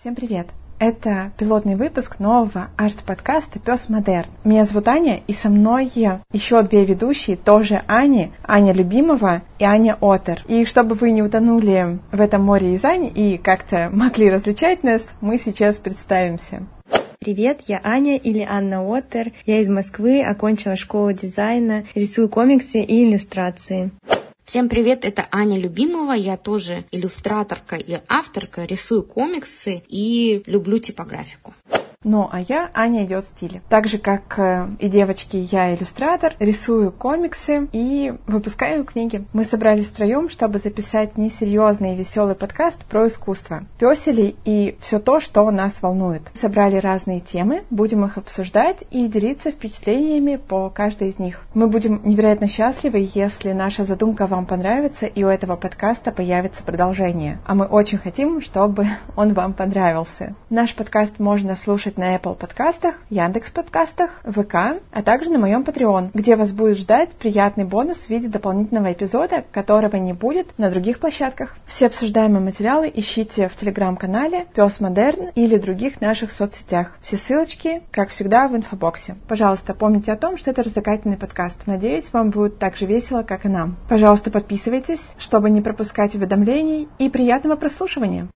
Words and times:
Всем 0.00 0.14
привет! 0.14 0.46
Это 0.78 1.32
пилотный 1.38 1.74
выпуск 1.74 2.20
нового 2.20 2.68
арт-подкаста 2.76 3.58
«Пес 3.58 3.88
Модерн». 3.88 4.30
Меня 4.44 4.64
зовут 4.64 4.86
Аня, 4.86 5.22
и 5.26 5.32
со 5.32 5.48
мной 5.48 5.90
еще 6.32 6.62
две 6.62 6.84
ведущие, 6.84 7.36
тоже 7.36 7.82
Ани, 7.88 8.30
Аня 8.44 8.72
Любимова 8.72 9.42
и 9.58 9.64
Аня 9.64 9.98
Отер. 10.00 10.44
И 10.46 10.66
чтобы 10.66 10.94
вы 10.94 11.10
не 11.10 11.20
утонули 11.20 11.98
в 12.12 12.20
этом 12.20 12.44
море 12.44 12.74
из 12.74 12.84
Ани 12.84 13.08
и 13.08 13.38
как-то 13.38 13.90
могли 13.92 14.30
различать 14.30 14.84
нас, 14.84 15.04
мы 15.20 15.36
сейчас 15.36 15.78
представимся. 15.78 16.62
Привет, 17.18 17.62
я 17.66 17.80
Аня 17.82 18.18
или 18.18 18.46
Анна 18.48 18.88
Отер. 18.88 19.32
Я 19.46 19.58
из 19.58 19.68
Москвы, 19.68 20.22
окончила 20.22 20.76
школу 20.76 21.12
дизайна, 21.12 21.82
рисую 21.96 22.28
комиксы 22.28 22.82
и 22.82 23.02
иллюстрации. 23.02 23.90
Всем 24.48 24.70
привет, 24.70 25.04
это 25.04 25.28
Аня 25.30 25.58
Любимова, 25.58 26.12
я 26.12 26.38
тоже 26.38 26.84
иллюстраторка 26.90 27.76
и 27.76 27.98
авторка, 28.08 28.64
рисую 28.64 29.02
комиксы 29.02 29.82
и 29.88 30.42
люблю 30.46 30.78
типографику. 30.78 31.52
Ну, 32.04 32.28
а 32.30 32.38
я 32.38 32.70
Аня 32.74 33.04
идет 33.04 33.24
стиле. 33.24 33.60
Так 33.68 33.88
же, 33.88 33.98
как 33.98 34.38
э, 34.38 34.68
и 34.78 34.88
девочки, 34.88 35.36
я 35.36 35.74
иллюстратор, 35.74 36.32
рисую 36.38 36.92
комиксы 36.92 37.66
и 37.72 38.14
выпускаю 38.28 38.84
книги. 38.84 39.24
Мы 39.32 39.42
собрались 39.42 39.88
втроем, 39.88 40.30
чтобы 40.30 40.60
записать 40.60 41.18
несерьезный 41.18 41.94
и 41.94 41.96
веселый 41.96 42.36
подкаст 42.36 42.84
про 42.84 43.08
искусство, 43.08 43.64
песели 43.80 44.36
и 44.44 44.76
все 44.80 45.00
то, 45.00 45.18
что 45.18 45.50
нас 45.50 45.82
волнует. 45.82 46.22
Собрали 46.34 46.76
разные 46.76 47.18
темы, 47.18 47.64
будем 47.68 48.04
их 48.04 48.16
обсуждать 48.16 48.84
и 48.92 49.08
делиться 49.08 49.50
впечатлениями 49.50 50.36
по 50.36 50.70
каждой 50.70 51.08
из 51.08 51.18
них. 51.18 51.40
Мы 51.52 51.66
будем 51.66 52.00
невероятно 52.04 52.46
счастливы, 52.46 53.10
если 53.12 53.50
наша 53.50 53.84
задумка 53.84 54.28
вам 54.28 54.46
понравится 54.46 55.06
и 55.06 55.24
у 55.24 55.26
этого 55.26 55.56
подкаста 55.56 56.12
появится 56.12 56.62
продолжение. 56.62 57.40
А 57.44 57.56
мы 57.56 57.64
очень 57.64 57.98
хотим, 57.98 58.40
чтобы 58.40 58.86
он 59.16 59.34
вам 59.34 59.52
понравился. 59.52 60.36
Наш 60.48 60.76
подкаст 60.76 61.18
можно 61.18 61.56
слушать 61.56 61.87
слушать 61.88 61.98
на 61.98 62.16
Apple 62.16 62.34
подкастах, 62.34 62.96
Яндекс 63.08 63.50
подкастах, 63.50 64.10
ВК, 64.24 64.80
а 64.92 65.02
также 65.02 65.30
на 65.30 65.38
моем 65.38 65.62
Patreon, 65.62 66.10
где 66.12 66.36
вас 66.36 66.52
будет 66.52 66.76
ждать 66.76 67.10
приятный 67.10 67.64
бонус 67.64 67.98
в 67.98 68.10
виде 68.10 68.28
дополнительного 68.28 68.92
эпизода, 68.92 69.44
которого 69.52 69.96
не 69.96 70.12
будет 70.12 70.58
на 70.58 70.70
других 70.70 70.98
площадках. 70.98 71.56
Все 71.66 71.86
обсуждаемые 71.86 72.40
материалы 72.40 72.90
ищите 72.94 73.48
в 73.48 73.56
телеграм-канале 73.56 74.46
Пес 74.54 74.80
Модерн 74.80 75.30
или 75.34 75.56
других 75.56 76.00
наших 76.00 76.32
соцсетях. 76.32 76.92
Все 77.00 77.16
ссылочки, 77.16 77.82
как 77.90 78.10
всегда, 78.10 78.48
в 78.48 78.56
инфобоксе. 78.56 79.16
Пожалуйста, 79.26 79.74
помните 79.74 80.12
о 80.12 80.16
том, 80.16 80.36
что 80.36 80.50
это 80.50 80.62
развлекательный 80.62 81.16
подкаст. 81.16 81.66
Надеюсь, 81.66 82.12
вам 82.12 82.30
будет 82.30 82.58
так 82.58 82.76
же 82.76 82.86
весело, 82.86 83.22
как 83.22 83.46
и 83.46 83.48
нам. 83.48 83.76
Пожалуйста, 83.88 84.30
подписывайтесь, 84.30 85.12
чтобы 85.18 85.48
не 85.50 85.62
пропускать 85.62 86.14
уведомлений 86.14 86.88
и 86.98 87.08
приятного 87.08 87.56
прослушивания. 87.56 88.28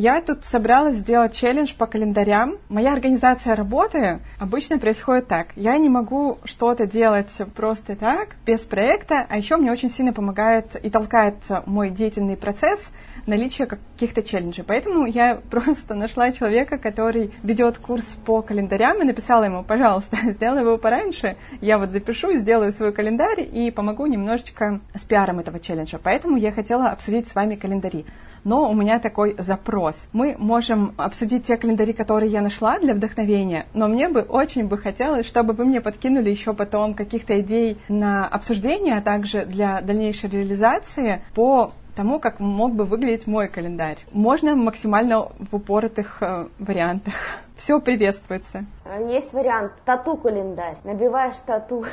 Я 0.00 0.20
тут 0.20 0.44
собралась 0.44 0.98
сделать 0.98 1.34
челлендж 1.34 1.74
по 1.76 1.88
календарям. 1.88 2.58
Моя 2.68 2.92
организация 2.92 3.56
работы 3.56 4.20
обычно 4.38 4.78
происходит 4.78 5.26
так. 5.26 5.48
Я 5.56 5.76
не 5.76 5.88
могу 5.88 6.38
что-то 6.44 6.86
делать 6.86 7.32
просто 7.56 7.96
так, 7.96 8.36
без 8.46 8.60
проекта, 8.60 9.26
а 9.28 9.36
еще 9.36 9.56
мне 9.56 9.72
очень 9.72 9.90
сильно 9.90 10.12
помогает 10.12 10.76
и 10.80 10.88
толкает 10.88 11.34
мой 11.66 11.90
деятельный 11.90 12.36
процесс 12.36 12.80
наличие 13.28 13.66
каких-то 13.66 14.22
челленджей. 14.22 14.64
Поэтому 14.64 15.06
я 15.06 15.40
просто 15.50 15.94
нашла 15.94 16.32
человека, 16.32 16.78
который 16.78 17.30
ведет 17.42 17.78
курс 17.78 18.04
по 18.26 18.42
календарям 18.42 19.00
и 19.02 19.04
написала 19.04 19.44
ему, 19.44 19.62
пожалуйста, 19.62 20.16
сделай 20.24 20.62
его 20.62 20.78
пораньше, 20.78 21.36
я 21.60 21.78
вот 21.78 21.90
запишу, 21.90 22.32
сделаю 22.32 22.72
свой 22.72 22.92
календарь 22.92 23.40
и 23.40 23.70
помогу 23.70 24.06
немножечко 24.06 24.80
с 24.94 25.02
пиаром 25.02 25.38
этого 25.38 25.60
челленджа. 25.60 26.00
Поэтому 26.02 26.36
я 26.36 26.50
хотела 26.50 26.88
обсудить 26.88 27.28
с 27.28 27.34
вами 27.34 27.54
календари 27.54 28.04
но 28.44 28.70
у 28.70 28.74
меня 28.74 28.98
такой 28.98 29.36
запрос. 29.38 29.96
Мы 30.12 30.34
можем 30.38 30.94
обсудить 30.96 31.46
те 31.46 31.56
календари, 31.56 31.92
которые 31.92 32.30
я 32.30 32.40
нашла 32.40 32.78
для 32.78 32.94
вдохновения, 32.94 33.66
но 33.74 33.88
мне 33.88 34.08
бы 34.08 34.22
очень 34.22 34.66
бы 34.66 34.78
хотелось, 34.78 35.26
чтобы 35.26 35.52
вы 35.52 35.64
мне 35.64 35.80
подкинули 35.80 36.30
еще 36.30 36.54
потом 36.54 36.94
каких-то 36.94 37.38
идей 37.40 37.78
на 37.88 38.26
обсуждение, 38.26 38.96
а 38.96 39.02
также 39.02 39.44
для 39.44 39.80
дальнейшей 39.82 40.30
реализации 40.30 41.20
по 41.34 41.72
тому, 41.98 42.20
как 42.20 42.38
мог 42.38 42.74
бы 42.74 42.84
выглядеть 42.84 43.26
мой 43.26 43.48
календарь. 43.48 43.98
Можно 44.12 44.54
максимально 44.54 45.32
в 45.50 45.56
упоротых 45.56 46.22
э, 46.22 46.46
вариантах. 46.60 47.14
Все 47.56 47.80
приветствуется. 47.80 48.66
Есть 49.08 49.32
вариант 49.32 49.72
тату-календарь. 49.84 50.76
Набиваешь 50.84 51.34
тату, 51.44 51.84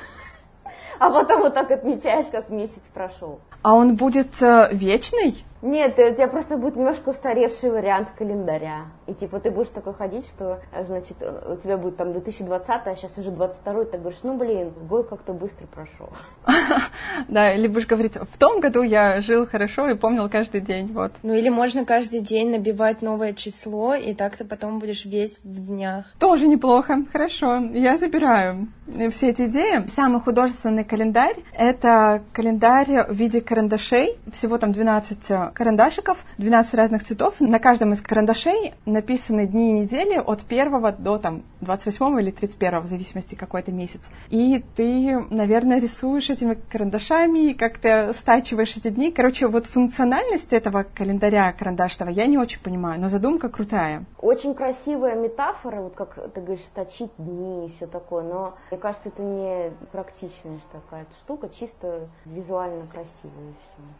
а 1.00 1.10
потом 1.10 1.42
вот 1.42 1.56
так 1.56 1.72
отмечаешь, 1.72 2.28
как 2.32 2.50
месяц 2.50 2.84
прошел. 2.94 3.40
А 3.64 3.74
он 3.74 3.96
будет 3.96 4.40
э, 4.44 4.70
вечный? 4.74 5.44
Нет, 5.66 5.98
у 5.98 6.14
тебя 6.14 6.28
просто 6.28 6.58
будет 6.58 6.76
немножко 6.76 7.10
устаревший 7.10 7.72
вариант 7.72 8.10
календаря. 8.16 8.86
И 9.08 9.16
типа 9.16 9.40
ты 9.40 9.50
будешь 9.50 9.70
такой 9.70 9.96
ходить, 9.96 10.26
что, 10.28 10.60
э, 10.72 10.86
значит, 10.86 11.18
у 11.22 11.56
тебя 11.56 11.78
будет 11.78 11.98
там 11.98 12.14
2020, 12.14 12.70
а 12.70 12.96
сейчас 12.96 13.18
уже 13.18 13.32
22 13.32 13.82
и 13.82 13.86
ты 13.86 13.98
говоришь, 13.98 14.20
ну 14.22 14.38
блин, 14.38 14.72
год 14.88 15.08
как-то 15.10 15.34
быстро 15.34 15.66
прошел. 15.66 16.10
Да, 17.28 17.52
или 17.52 17.68
будешь 17.68 17.88
говорить, 17.88 18.16
в 18.16 18.38
том 18.38 18.60
году 18.60 18.84
я 18.84 19.22
жил 19.22 19.48
хорошо 19.48 19.90
и 19.90 19.96
помнил 19.96 20.30
каждый 20.30 20.62
день, 20.62 20.92
вот. 20.94 21.12
Ну 21.24 21.34
или 21.34 21.50
можно 21.50 21.86
каждый 21.86 22.20
день 22.20 22.52
набивать 22.52 23.02
новое 23.02 23.34
число, 23.34 23.96
и 23.96 24.14
так 24.14 24.36
ты 24.36 24.46
потом 24.46 24.80
будешь 24.80 25.06
весь 25.06 25.40
в 25.44 25.66
днях. 25.66 26.06
Тоже 26.20 26.48
неплохо, 26.48 27.06
хорошо, 27.12 27.58
я 27.74 27.98
забираю 27.98 28.68
все 29.12 29.30
эти 29.30 29.48
идеи. 29.48 29.86
Самый 29.88 30.22
художественный 30.22 30.84
календарь— 30.84 31.36
это 31.58 32.24
календарь 32.34 33.08
в 33.08 33.14
виде 33.14 33.42
карандашей, 33.42 34.18
всего 34.32 34.58
там 34.58 34.72
12 34.72 35.54
карандашиков, 35.56 36.18
12 36.38 36.74
разных 36.76 37.04
цветов. 37.04 37.36
На 37.40 37.60
каждом 37.60 37.94
из 37.94 38.02
карандашей 38.02 38.74
написаны 38.86 39.48
дни 39.48 39.70
и 39.70 39.74
недели 39.82 40.18
от 40.18 40.42
1 40.48 40.96
до 41.00 41.18
там, 41.18 41.44
28 41.62 42.20
или 42.20 42.30
31, 42.30 42.82
в 42.82 42.86
зависимости 42.86 43.36
какой 43.36 43.62
это 43.62 43.72
месяц. 43.72 44.02
И 44.30 44.64
ты, 44.76 45.26
наверное, 45.30 45.80
рисуешь 45.80 46.30
этими 46.30 46.54
карандашами, 46.54 47.54
как 47.54 47.80
ты 47.80 48.14
стачиваешь 48.14 48.76
эти 48.76 48.90
дни. 48.90 49.12
Короче, 49.12 49.48
вот 49.48 49.66
функциональность 49.66 50.52
этого 50.52 50.84
календаря 50.84 51.54
карандашного 51.54 52.10
я 52.10 52.28
не 52.28 52.38
очень 52.38 52.60
понимаю, 52.60 53.00
но 53.00 53.10
задумка 53.10 53.50
крутая. 53.50 54.06
Очень 54.20 54.54
красивая 54.54 55.16
метафора, 55.16 55.82
вот 55.82 55.96
как 55.96 56.16
ты 56.34 56.42
говоришь, 56.42 56.66
сточить 56.66 57.12
дни 57.18 57.66
и 57.66 57.70
все 57.72 57.88
такое, 57.88 58.24
но 58.24 58.54
мне 58.70 58.80
кажется, 58.80 59.08
это 59.10 59.22
не 59.22 59.72
практичная 59.92 60.60
такая 60.72 61.06
штука, 61.22 61.48
чисто 61.50 62.10
визуально 62.26 62.86
красивая. 62.88 63.54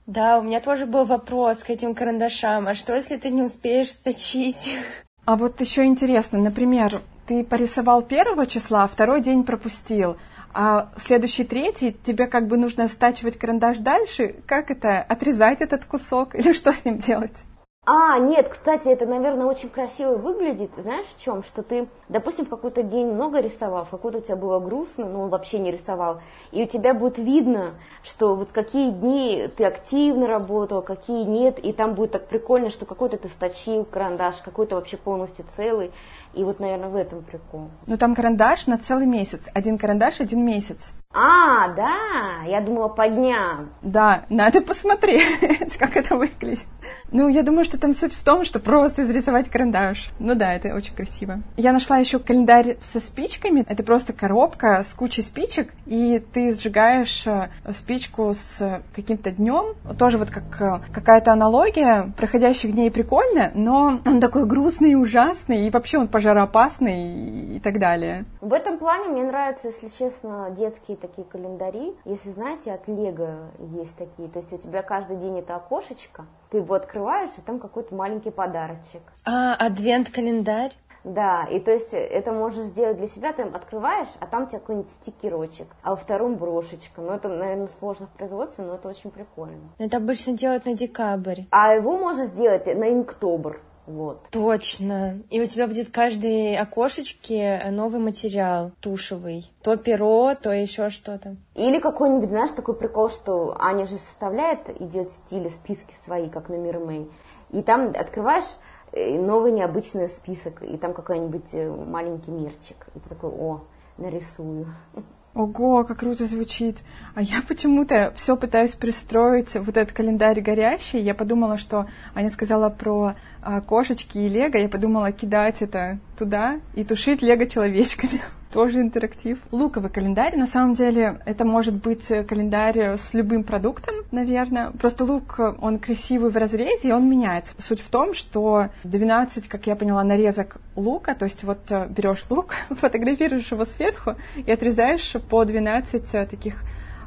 Да, 0.06 0.40
у 0.40 0.44
меня 0.44 0.60
тоже 0.60 0.86
был 0.86 1.06
вопрос 1.06 1.35
к 1.64 1.70
этим 1.70 1.96
карандашам. 1.96 2.68
А 2.68 2.76
что, 2.76 2.96
если 2.96 3.18
ты 3.18 3.30
не 3.30 3.44
успеешь 3.44 3.92
сточить? 3.92 4.78
А 5.26 5.36
вот 5.36 5.60
еще 5.62 5.86
интересно, 5.86 6.40
например, 6.40 7.02
ты 7.28 7.44
порисовал 7.44 8.02
первого 8.02 8.46
числа, 8.46 8.84
а 8.84 8.88
второй 8.88 9.22
день 9.22 9.44
пропустил, 9.44 10.18
а 10.54 10.92
следующий 10.98 11.44
третий 11.44 11.96
тебе 12.06 12.28
как 12.28 12.48
бы 12.48 12.58
нужно 12.58 12.88
стачивать 12.88 13.38
карандаш 13.38 13.80
дальше. 13.80 14.36
Как 14.46 14.72
это? 14.72 15.00
Отрезать 15.02 15.62
этот 15.62 15.86
кусок 15.86 16.36
или 16.36 16.54
что 16.54 16.72
с 16.72 16.86
ним 16.86 17.00
делать? 17.00 17.44
А, 17.88 18.18
нет, 18.18 18.50
кстати, 18.50 18.88
это, 18.88 19.06
наверное, 19.06 19.46
очень 19.46 19.70
красиво 19.70 20.16
выглядит. 20.16 20.72
Знаешь, 20.76 21.06
в 21.06 21.22
чем? 21.22 21.44
Что 21.44 21.62
ты, 21.62 21.88
допустим, 22.10 22.46
в 22.46 22.50
какой-то 22.50 22.82
день 22.82 23.12
много 23.12 23.40
рисовал, 23.40 23.86
в 23.86 23.90
какой-то 23.92 24.18
у 24.18 24.22
тебя 24.22 24.36
было 24.36 24.60
грустно, 24.60 25.06
но 25.06 25.22
он 25.22 25.30
вообще 25.30 25.60
не 25.60 25.72
рисовал. 25.72 26.20
И 26.52 26.64
у 26.64 26.66
тебя 26.66 26.96
будет 26.96 27.20
видно, 27.20 27.74
что 28.04 28.34
вот 28.34 28.52
какие 28.52 28.90
дни 28.90 29.48
ты 29.56 29.66
активно 29.66 30.28
работал, 30.28 30.82
какие 30.82 31.26
нет. 31.26 31.60
И 31.60 31.74
там 31.74 31.94
будет 31.94 32.14
так 32.14 32.28
прикольно, 32.28 32.72
что 32.72 32.86
какой-то 32.86 33.18
ты 33.18 33.30
сточил 33.30 33.86
карандаш, 33.86 34.38
какой-то 34.38 34.76
вообще 34.76 34.98
полностью 34.98 35.46
целый. 35.56 35.92
И 36.34 36.44
вот, 36.44 36.60
наверное, 36.60 36.90
в 36.90 36.96
этом 36.96 37.22
прикол. 37.22 37.70
Ну, 37.86 37.98
там 37.98 38.16
карандаш 38.16 38.66
на 38.66 38.80
целый 38.80 39.06
месяц. 39.06 39.48
Один 39.54 39.78
карандаш, 39.78 40.22
один 40.22 40.44
месяц. 40.44 40.92
А, 41.14 41.70
да, 41.70 42.44
я 42.46 42.60
думала 42.60 42.90
по 42.90 43.08
дням. 43.08 43.70
Да, 43.82 44.26
надо 44.30 44.60
посмотреть, 44.60 45.78
как 45.80 45.96
это 45.96 46.18
выглядит. 46.18 46.68
Ну, 47.12 47.28
я 47.28 47.44
думаю, 47.44 47.66
что 47.66 47.80
там 47.80 47.94
суть 47.94 48.14
в 48.14 48.24
том, 48.24 48.44
что 48.46 48.60
просто 48.60 49.04
изрисовать 49.04 49.50
карандаш. 49.50 50.12
Ну 50.20 50.36
да, 50.36 50.54
это 50.54 50.74
очень 50.76 50.96
красиво. 50.96 51.42
Я 51.58 51.72
нашла 51.74 51.98
еще 51.98 52.20
календарь 52.20 52.78
со 52.82 53.00
спичками. 53.00 53.66
Это 53.68 53.84
просто 53.84 54.14
коробка 54.14 54.84
с 54.84 54.94
кучей 54.94 55.22
спичек, 55.22 55.74
и 55.86 56.20
ты 56.34 56.54
сжигаешь 56.56 57.26
э, 57.28 57.50
спичку 57.72 58.34
с 58.34 58.82
каким-то 58.96 59.32
днем. 59.32 59.76
Тоже 59.98 60.18
вот 60.18 60.30
как 60.30 60.62
э, 60.62 60.92
какая-то 60.92 61.32
аналогия 61.32 62.12
проходящих 62.18 62.74
дней 62.74 62.92
прикольно, 62.92 63.52
но 63.54 64.00
он 64.06 64.20
такой 64.20 64.46
грустный 64.46 64.92
и 64.92 64.96
ужасный, 64.96 65.68
и 65.68 65.70
вообще 65.70 65.98
он 65.98 66.08
пожароопасный 66.08 67.56
и 67.56 67.60
так 67.60 67.80
далее. 67.80 68.26
В 68.42 68.54
этом 68.54 68.78
плане 68.78 69.10
мне 69.10 69.24
нравятся, 69.24 69.68
если 69.68 69.88
честно, 69.98 70.50
детские 70.52 70.98
такие 70.98 71.26
календари. 71.26 71.94
Если 72.06 72.32
знаете, 72.32 72.72
от 72.72 72.88
Лего 72.88 73.50
есть 73.60 73.96
такие. 73.96 74.30
То 74.30 74.40
есть 74.40 74.54
у 74.54 74.58
тебя 74.58 74.82
каждый 74.82 75.18
день 75.18 75.40
это 75.40 75.56
окошечко, 75.56 76.26
ты 76.50 76.58
его 76.58 76.74
открываешь, 76.74 77.32
и 77.38 77.42
там 77.42 77.60
какой-то 77.60 77.94
маленький 77.96 78.32
подарочек. 78.32 79.02
А, 79.26 79.56
адвент-календарь? 79.56 80.74
Да, 81.06 81.44
и 81.44 81.60
то 81.60 81.72
есть 81.72 81.90
это 81.94 82.32
можешь 82.32 82.66
сделать 82.68 82.98
для 82.98 83.08
себя, 83.08 83.32
ты 83.32 83.44
открываешь, 83.44 84.10
а 84.20 84.26
там 84.26 84.44
у 84.44 84.46
тебя 84.48 84.60
какой-нибудь 84.60 84.90
стикерочек, 85.02 85.68
а 85.84 85.92
во 85.92 85.96
втором 85.96 86.36
брошечка. 86.36 87.00
Ну, 87.00 87.12
это, 87.12 87.30
наверное, 87.30 87.70
сложно 87.80 88.08
в 88.08 88.18
производстве, 88.18 88.64
но 88.64 88.74
это 88.74 88.90
очень 88.90 89.12
прикольно. 89.12 89.70
Это 89.78 89.98
обычно 89.98 90.34
делают 90.34 90.66
на 90.66 90.74
декабрь. 90.74 91.42
А 91.52 91.76
его 91.76 92.00
можно 92.00 92.26
сделать 92.26 92.66
на 92.66 92.92
инктобр. 92.92 93.62
Вот. 93.86 94.28
Точно. 94.32 95.22
И 95.30 95.40
у 95.42 95.46
тебя 95.46 95.68
будет 95.68 95.92
каждой 95.92 96.58
окошечке 96.58 97.62
новый 97.72 98.00
материал 98.00 98.72
тушевый. 98.82 99.52
То 99.64 99.78
перо, 99.78 100.34
то 100.36 100.52
еще 100.52 100.90
что-то. 100.90 101.36
Или 101.54 101.80
какой-нибудь, 101.80 102.30
знаешь, 102.30 102.52
такой 102.52 102.76
прикол, 102.76 103.10
что 103.10 103.56
Аня 103.60 103.86
же 103.86 103.98
составляет, 103.98 104.82
идет 104.82 105.10
стили, 105.10 105.50
списки 105.50 105.94
свои, 106.04 106.30
как 106.30 106.50
на 106.50 106.56
Мирмей. 106.56 107.12
И 107.52 107.62
там 107.62 107.94
открываешь 107.96 108.58
э, 108.92 109.20
новый 109.20 109.52
необычный 109.52 110.10
список, 110.10 110.64
и 110.64 110.78
там 110.78 110.94
какой-нибудь 110.94 111.54
э, 111.54 111.70
маленький 111.70 112.32
мирчик. 112.32 112.88
И 112.96 113.00
ты 113.00 113.10
такой, 113.10 113.30
о, 113.30 113.62
нарисую. 113.98 114.68
Ого, 115.36 115.84
как 115.84 116.00
круто 116.00 116.26
звучит. 116.26 116.78
А 117.14 117.22
я 117.22 117.42
почему-то 117.46 118.14
все 118.16 118.38
пытаюсь 118.38 118.72
пристроить 118.72 119.54
вот 119.56 119.76
этот 119.76 119.94
календарь 119.94 120.40
горящий. 120.40 121.00
Я 121.00 121.14
подумала, 121.14 121.58
что 121.58 121.88
Аня 122.16 122.30
сказала 122.30 122.70
про 122.70 123.16
а, 123.42 123.60
кошечки 123.60 124.18
и 124.18 124.30
лего. 124.30 124.56
Я 124.56 124.70
подумала 124.70 125.12
кидать 125.12 125.62
это 125.62 126.00
туда 126.18 126.62
и 126.74 126.86
тушить 126.86 127.22
лего 127.22 127.46
человечками. 127.48 128.22
Тоже 128.56 128.80
интерактив. 128.80 129.38
Луковый 129.52 129.90
календарь. 129.90 130.38
На 130.38 130.48
самом 130.48 130.76
деле 130.76 131.20
это 131.26 131.44
может 131.44 131.74
быть 131.74 132.08
календарь 132.08 132.98
с 132.98 133.14
любым 133.14 133.44
продуктом, 133.44 133.96
наверное. 134.12 134.72
Просто 134.72 135.04
лук, 135.04 135.38
он 135.60 135.78
красивый 135.78 136.32
в 136.32 136.38
разрезе, 136.38 136.88
и 136.88 136.92
он 136.94 137.10
меняется. 137.10 137.54
Суть 137.58 137.82
в 137.82 137.90
том, 137.90 138.14
что 138.14 138.70
12, 138.86 139.50
как 139.50 139.68
я 139.68 139.76
поняла, 139.76 140.06
нарезок 140.06 140.56
лука, 140.78 141.16
то 141.16 141.26
есть 141.26 141.44
вот 141.44 141.70
э, 141.70 141.88
берешь 141.90 142.24
лук, 142.30 142.56
фотографируешь 142.70 143.52
его 143.52 143.66
сверху 143.66 144.16
и 144.38 144.50
отрезаешь 144.50 145.16
по 145.30 145.44
12 145.44 146.16
э, 146.16 146.26
таких 146.26 146.64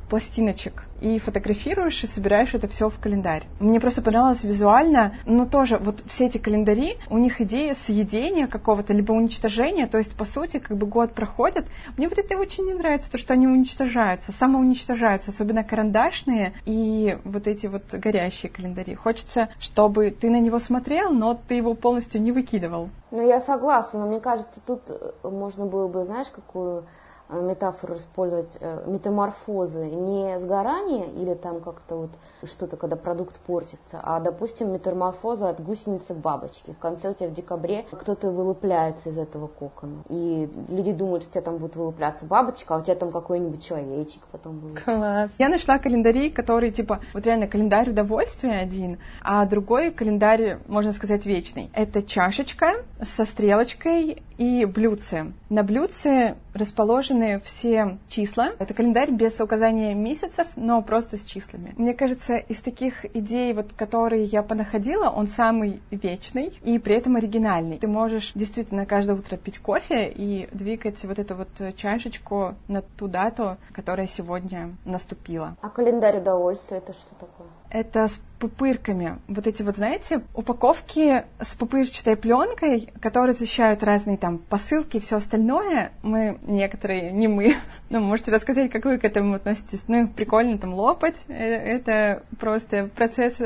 пластиночек 0.09 0.85
и 1.01 1.19
фотографируешь 1.19 2.03
и 2.03 2.07
собираешь 2.07 2.55
это 2.55 2.69
все 2.69 2.91
в 2.91 2.99
календарь. 2.99 3.45
Мне 3.61 3.81
просто 3.81 4.03
понравилось 4.03 4.43
визуально, 4.43 5.15
но 5.27 5.47
тоже 5.47 5.79
вот 5.79 6.03
все 6.09 6.27
эти 6.27 6.39
календари, 6.39 6.99
у 7.09 7.19
них 7.19 7.41
идея 7.41 7.75
съедения 7.75 8.47
какого-то, 8.47 8.93
либо 8.93 9.13
уничтожения, 9.13 9.87
то 9.87 9.99
есть, 9.99 10.15
по 10.17 10.25
сути, 10.25 10.59
как 10.59 10.77
бы 10.77 10.87
год 10.87 11.13
проходит. 11.13 11.67
Мне 11.97 12.09
вот 12.09 12.19
это 12.19 12.37
очень 12.37 12.67
не 12.67 12.75
нравится, 12.75 13.11
то, 13.11 13.19
что 13.19 13.35
они 13.35 13.47
уничтожаются, 13.47 14.33
самоуничтожаются, 14.33 15.31
особенно 15.31 15.65
карандашные 15.65 16.55
и 16.65 17.19
вот 17.25 17.47
эти 17.47 17.67
вот 17.67 17.85
горящие 17.93 18.51
календари. 18.51 18.95
Хочется, 18.95 19.49
чтобы 19.59 20.11
ты 20.11 20.31
на 20.31 20.41
него 20.41 20.59
смотрел, 20.59 21.13
но 21.13 21.35
ты 21.35 21.55
его 21.55 21.75
полностью 21.75 22.21
не 22.21 22.33
выкидывал. 22.33 22.91
Ну, 23.11 23.27
я 23.27 23.41
согласна, 23.41 24.01
но 24.01 24.07
мне 24.07 24.21
кажется, 24.21 24.61
тут 24.67 24.83
э, 24.91 25.29
можно 25.29 25.65
было 25.65 25.89
бы, 25.89 26.05
знаешь, 26.05 26.29
какую 26.29 26.85
метафору 27.31 27.97
использовать 27.97 28.57
э, 28.61 28.85
метаморфозы, 28.87 29.87
не 29.87 30.39
сгорание 30.41 31.11
или 31.13 31.35
там 31.35 31.61
как-то 31.61 31.97
вот 31.97 32.11
что-то, 32.45 32.77
когда 32.77 32.97
продукт 32.97 33.39
портится, 33.41 34.01
а, 34.03 34.21
допустим, 34.21 34.73
метаморфоза 34.73 35.51
от 35.51 35.63
гусеницы 35.63 36.15
к 36.15 36.19
бабочке. 36.19 36.73
В 36.73 36.79
конце 36.79 37.11
у 37.11 37.15
тебя 37.15 37.29
в 37.29 37.35
декабре 37.35 37.85
кто-то 37.91 38.31
вылупляется 38.31 39.11
из 39.11 39.19
этого 39.19 39.47
кокона. 39.49 40.03
И 40.09 40.49
люди 40.69 40.93
думают, 40.93 41.25
что 41.25 41.31
у 41.31 41.33
тебя 41.35 41.43
там 41.43 41.59
будет 41.59 41.77
вылупляться 41.77 42.25
бабочка, 42.25 42.75
а 42.75 42.79
у 42.79 42.83
тебя 42.83 42.95
там 42.95 43.13
какой-нибудь 43.13 43.65
человечек 43.65 44.23
потом 44.33 44.59
будет. 44.59 44.83
Класс. 44.83 45.35
Я 45.39 45.49
нашла 45.49 45.79
календари, 45.79 46.31
которые, 46.31 46.73
типа, 46.73 47.01
вот 47.13 47.27
реально 47.27 47.47
календарь 47.47 47.91
удовольствия 47.91 48.59
один, 48.59 48.99
а 49.23 49.45
другой 49.45 49.91
календарь, 49.91 50.61
можно 50.67 50.93
сказать, 50.93 51.27
вечный. 51.27 51.71
Это 51.75 52.03
чашечка 52.03 52.85
со 53.03 53.25
стрелочкой 53.25 54.23
и 54.39 54.65
блюдце. 54.65 55.33
На 55.51 55.63
блюдце 55.63 56.37
расположены 56.55 57.41
все 57.45 57.99
числа. 58.09 58.53
Это 58.59 58.73
календарь 58.73 59.11
без 59.11 59.39
указания 59.41 59.95
месяцев, 59.95 60.47
но 60.57 60.81
просто 60.81 61.17
с 61.17 61.25
числами. 61.25 61.75
Мне 61.77 61.93
кажется, 61.93 62.37
из 62.37 62.63
таких 62.63 63.05
идей, 63.17 63.53
вот, 63.53 63.73
которые 63.77 64.25
я 64.25 64.43
понаходила, 64.43 65.11
он 65.11 65.27
самый 65.27 65.81
вечный 65.91 66.53
и 66.63 66.79
при 66.79 66.95
этом 66.95 67.17
оригинальный. 67.17 67.79
Ты 67.79 67.89
можешь 67.89 68.33
действительно 68.35 68.87
каждое 68.87 69.17
утро 69.17 69.37
пить 69.37 69.59
кофе 69.59 70.09
и 70.09 70.49
двигать 70.53 71.05
вот 71.05 71.19
эту 71.19 71.35
вот 71.35 71.49
чашечку 71.77 72.55
на 72.69 72.83
ту 72.83 73.09
дату, 73.09 73.57
которая 73.73 74.07
сегодня 74.07 74.71
наступила. 74.85 75.57
А 75.61 75.69
календарь 75.69 76.19
удовольствия 76.19 76.79
это 76.79 76.93
что 76.93 77.15
такое? 77.19 77.49
Это 77.71 78.09
с 78.09 78.21
пупырками. 78.39 79.19
Вот 79.27 79.47
эти 79.47 79.63
вот, 79.63 79.77
знаете, 79.77 80.23
упаковки 80.35 81.25
с 81.41 81.55
пупырчатой 81.55 82.17
пленкой, 82.17 82.89
которые 83.01 83.35
защищают 83.35 83.83
разные 83.83 84.17
там 84.17 84.39
посылки 84.39 84.99
и 84.99 85.01
все 85.01 85.17
остальное. 85.17 85.93
Мы, 86.03 86.39
некоторые, 86.43 87.11
не 87.11 87.29
мы, 87.29 87.57
но 87.91 88.01
можете 88.01 88.31
рассказать, 88.31 88.71
как 88.71 88.85
вы 88.85 88.99
к 88.99 89.05
этому 89.05 89.35
относитесь. 89.35 89.85
Ну, 89.89 90.09
прикольно 90.09 90.59
там 90.59 90.75
лопать. 90.75 91.23
Э, 91.29 91.35
это 91.35 92.23
просто 92.39 92.89
процесс 92.95 93.37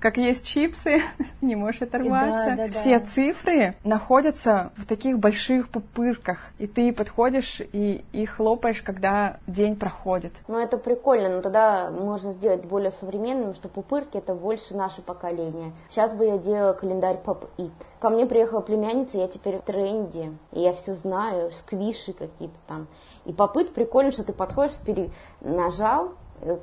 как 0.00 0.16
есть 0.16 0.46
чипсы, 0.46 1.00
не 1.40 1.56
можешь 1.56 1.82
оторваться. 1.82 2.54
Да, 2.56 2.68
да, 2.68 2.68
Все 2.68 2.98
да. 2.98 3.06
цифры 3.06 3.74
находятся 3.84 4.72
в 4.76 4.86
таких 4.86 5.18
больших 5.18 5.68
пупырках, 5.68 6.38
и 6.58 6.66
ты 6.66 6.92
подходишь 6.92 7.60
и 7.72 8.04
их 8.12 8.38
лопаешь, 8.38 8.82
когда 8.82 9.38
день 9.46 9.76
проходит. 9.76 10.32
Ну, 10.48 10.58
это 10.58 10.78
прикольно, 10.78 11.36
но 11.36 11.42
тогда 11.42 11.90
можно 11.90 12.32
сделать 12.32 12.64
более 12.64 12.90
современным, 12.90 13.54
что 13.54 13.68
пупырки— 13.68 14.16
это 14.18 14.34
больше 14.34 14.76
наше 14.76 15.02
поколение. 15.02 15.72
Сейчас 15.90 16.12
бы 16.12 16.26
я 16.26 16.38
делала 16.38 16.72
календарь 16.72 17.18
Pop-It. 17.24 17.72
Ко 18.00 18.10
мне 18.10 18.26
приехала 18.26 18.60
племянница, 18.60 19.18
я 19.18 19.28
теперь 19.28 19.58
в 19.58 19.62
тренде, 19.62 20.32
и 20.52 20.60
я 20.60 20.72
все 20.72 20.94
знаю, 20.94 21.50
сквиши 21.52 22.12
какие-то 22.12 22.56
там. 22.66 22.86
И 23.24 23.32
попыт 23.32 23.74
прикольно, 23.74 24.12
что 24.12 24.22
ты 24.22 24.32
подходишь, 24.32 24.76
перенажал, 24.84 26.12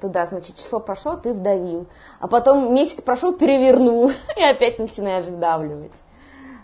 туда, 0.02 0.26
значит, 0.26 0.56
число 0.56 0.80
прошло, 0.80 1.16
ты 1.16 1.34
вдавил. 1.34 1.88
А 2.20 2.28
потом 2.28 2.74
месяц 2.74 3.02
прошел, 3.02 3.34
перевернул, 3.34 4.12
и 4.38 4.42
опять 4.42 4.80
начинаешь 4.80 5.26
вдавливать 5.26 5.94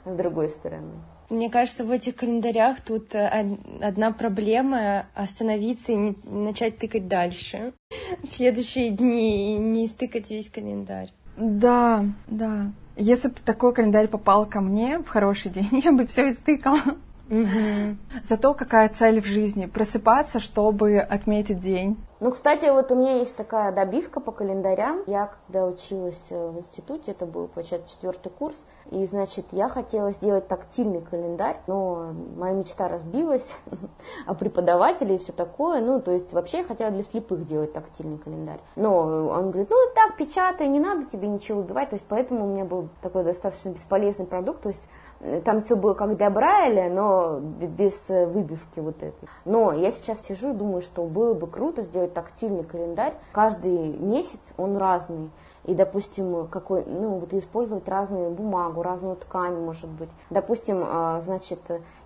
с 0.06 0.16
другой 0.16 0.50
стороны. 0.50 0.92
Мне 1.30 1.52
кажется, 1.52 1.84
в 1.84 1.92
этих 1.92 2.16
календарях 2.16 2.82
тут 2.82 3.14
э, 3.14 3.58
одна 3.82 4.12
проблема— 4.12 5.06
остановиться 5.14 5.92
и 5.92 6.16
начать 6.24 6.80
тыкать 6.80 7.08
дальше. 7.08 7.74
Следующие 8.24 8.90
дни 8.90 9.56
и 9.56 9.58
не 9.60 9.88
стыкать 9.88 10.32
весь 10.32 10.50
календарь. 10.50 11.14
Да, 11.38 12.04
да. 12.28 12.72
Если 12.96 13.28
бы 13.30 13.36
такой 13.46 13.74
календарь 13.74 14.08
попал 14.08 14.48
ко 14.48 14.60
мне 14.60 15.00
в 15.00 15.08
хороший 15.08 15.52
день, 15.52 15.70
я 15.84 15.92
бы 15.92 16.08
все 16.08 16.30
истыкала. 16.30 16.82
Угу. 17.30 17.98
Зато 18.24 18.54
какая 18.56 18.90
цель 18.90 19.22
в 19.22 19.26
жизни? 19.26 19.68
Просыпаться, 19.68 20.40
чтобы 20.40 20.98
отметить 20.98 21.60
день. 21.60 21.98
Ну, 22.22 22.32
кстати, 22.32 22.66
вот 22.66 22.92
у 22.92 22.96
меня 22.96 23.18
есть 23.18 23.36
такая 23.38 23.72
добивка 23.72 24.20
по 24.20 24.34
календарям. 24.34 25.04
Я, 25.08 25.32
когда 25.46 25.66
училась 25.66 26.20
э, 26.30 26.50
в 26.50 26.60
институте, 26.60 27.12
это 27.12 27.26
был, 27.26 27.48
получается, 27.48 27.90
четвертый 27.96 28.30
курс, 28.30 28.58
и, 28.92 29.06
значит, 29.06 29.46
я 29.52 29.70
хотела 29.70 30.12
сделать 30.12 30.48
тактильный 30.50 31.00
календарь, 31.00 31.62
но 31.68 32.12
моя 32.36 32.54
мечта 32.54 32.90
разбилась 32.90 33.46
о 34.26 34.34
преподавателе 34.34 35.16
и 35.16 35.18
все 35.18 35.32
такое. 35.32 35.80
Ну, 35.80 36.02
то 36.02 36.12
есть, 36.12 36.34
вообще 36.34 36.58
я 36.60 36.64
хотела 36.66 36.92
для 36.92 37.04
слепых 37.04 37.48
делать 37.48 37.72
тактильный 37.72 38.18
календарь. 38.18 38.60
Но 38.76 38.98
он 38.98 39.52
говорит, 39.52 39.70
ну, 39.70 39.78
так, 39.96 40.18
печатай, 40.18 40.68
не 40.68 40.82
надо 40.82 41.06
тебе 41.06 41.30
ничего 41.30 41.62
убивать. 41.62 41.90
То 41.92 41.96
есть, 41.96 42.06
поэтому 42.10 42.46
у 42.46 42.50
меня 42.50 42.66
был 42.66 42.90
такой 43.02 43.24
достаточно 43.24 43.70
бесполезный 43.70 44.26
продукт. 44.26 44.62
То 44.64 44.70
есть, 44.70 44.84
там 45.44 45.62
все 45.62 45.76
было 45.76 45.94
как 45.94 46.16
для 46.16 46.30
Брайля, 46.30 46.90
но 46.90 47.40
без 47.40 48.10
э, 48.10 48.26
выбивки 48.26 48.80
вот 48.80 48.98
этой. 49.04 49.28
Но 49.46 49.74
я 49.74 49.92
сейчас 49.92 50.22
сижу 50.22 50.52
и 50.52 50.54
думаю, 50.54 50.82
что 50.82 51.04
было 51.04 51.34
бы 51.34 51.48
круто 51.48 51.82
сделать 51.82 52.14
тактильный 52.14 52.64
календарь. 52.64 53.14
Каждый 53.34 53.98
месяц 53.98 54.40
он 54.58 54.78
разный. 54.78 55.30
И, 55.66 55.76
допустим, 55.76 56.48
какой, 56.48 56.86
ну, 56.86 57.20
вот 57.20 57.34
использовать 57.34 57.88
разную 57.88 58.32
бумагу, 58.32 58.82
разную 58.82 59.18
ткань, 59.18 59.56
может 59.56 59.90
быть. 59.90 60.10
Допустим, 60.30 60.84
а, 60.84 61.22
значит, 61.22 61.60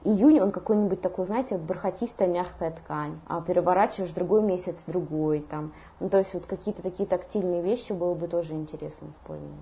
июнь, 0.03 0.41
он 0.41 0.51
какой-нибудь 0.51 1.01
такой, 1.01 1.27
знаете, 1.27 1.57
вот 1.57 1.65
бархатистая 1.65 2.27
мягкая 2.27 2.71
ткань, 2.71 3.19
а 3.27 3.41
переворачиваешь 3.41 4.11
другой 4.11 4.41
месяц 4.41 4.75
другой, 4.87 5.41
там. 5.41 5.71
Ну, 5.99 6.09
то 6.09 6.17
есть 6.17 6.33
вот 6.33 6.45
какие-то 6.47 6.81
такие 6.81 7.07
тактильные 7.07 7.61
вещи 7.61 7.93
было 7.93 8.15
бы 8.15 8.27
тоже 8.27 8.53
интересно 8.53 9.07
использовать. 9.11 9.53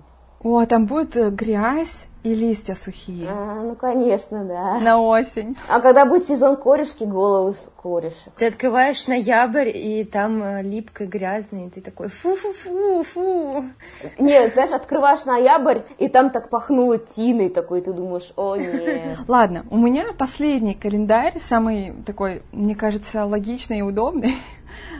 О, 0.42 0.58
а 0.58 0.66
там 0.66 0.86
будет 0.86 1.16
э, 1.16 1.30
грязь 1.30 2.08
и 2.22 2.34
листья 2.34 2.74
сухие. 2.74 3.28
А, 3.28 3.62
ну, 3.62 3.74
конечно, 3.74 4.44
да. 4.44 4.78
На 4.78 5.00
осень. 5.00 5.56
А 5.68 5.80
когда 5.80 6.04
будет 6.04 6.28
сезон 6.28 6.56
корешки, 6.56 7.04
головы 7.04 7.54
корешек. 7.80 8.32
Ты 8.36 8.46
открываешь 8.46 9.06
ноябрь, 9.06 9.70
и 9.74 10.04
там 10.04 10.42
э, 10.42 10.62
липко, 10.62 11.06
грязный, 11.06 11.66
и 11.66 11.70
ты 11.70 11.80
такой 11.80 12.08
фу-фу-фу, 12.08 13.02
фу. 13.02 13.64
Нет, 14.18 14.52
знаешь, 14.52 14.70
открываешь 14.70 15.24
ноябрь, 15.24 15.80
и 15.98 16.08
там 16.08 16.30
так 16.30 16.48
пахнуло 16.48 16.98
тиной 16.98 17.48
такой, 17.48 17.80
ты 17.80 17.92
думаешь, 17.92 18.32
о, 18.36 18.56
нет. 18.56 19.18
Ладно, 19.28 19.64
у 19.70 19.76
меня 19.76 20.06
последний 20.16 20.74
календарь, 20.74 21.38
самый 21.40 21.92
такой, 22.06 22.42
мне 22.52 22.74
кажется, 22.74 23.24
логичный 23.24 23.78
и 23.78 23.82
удобный. 23.82 24.36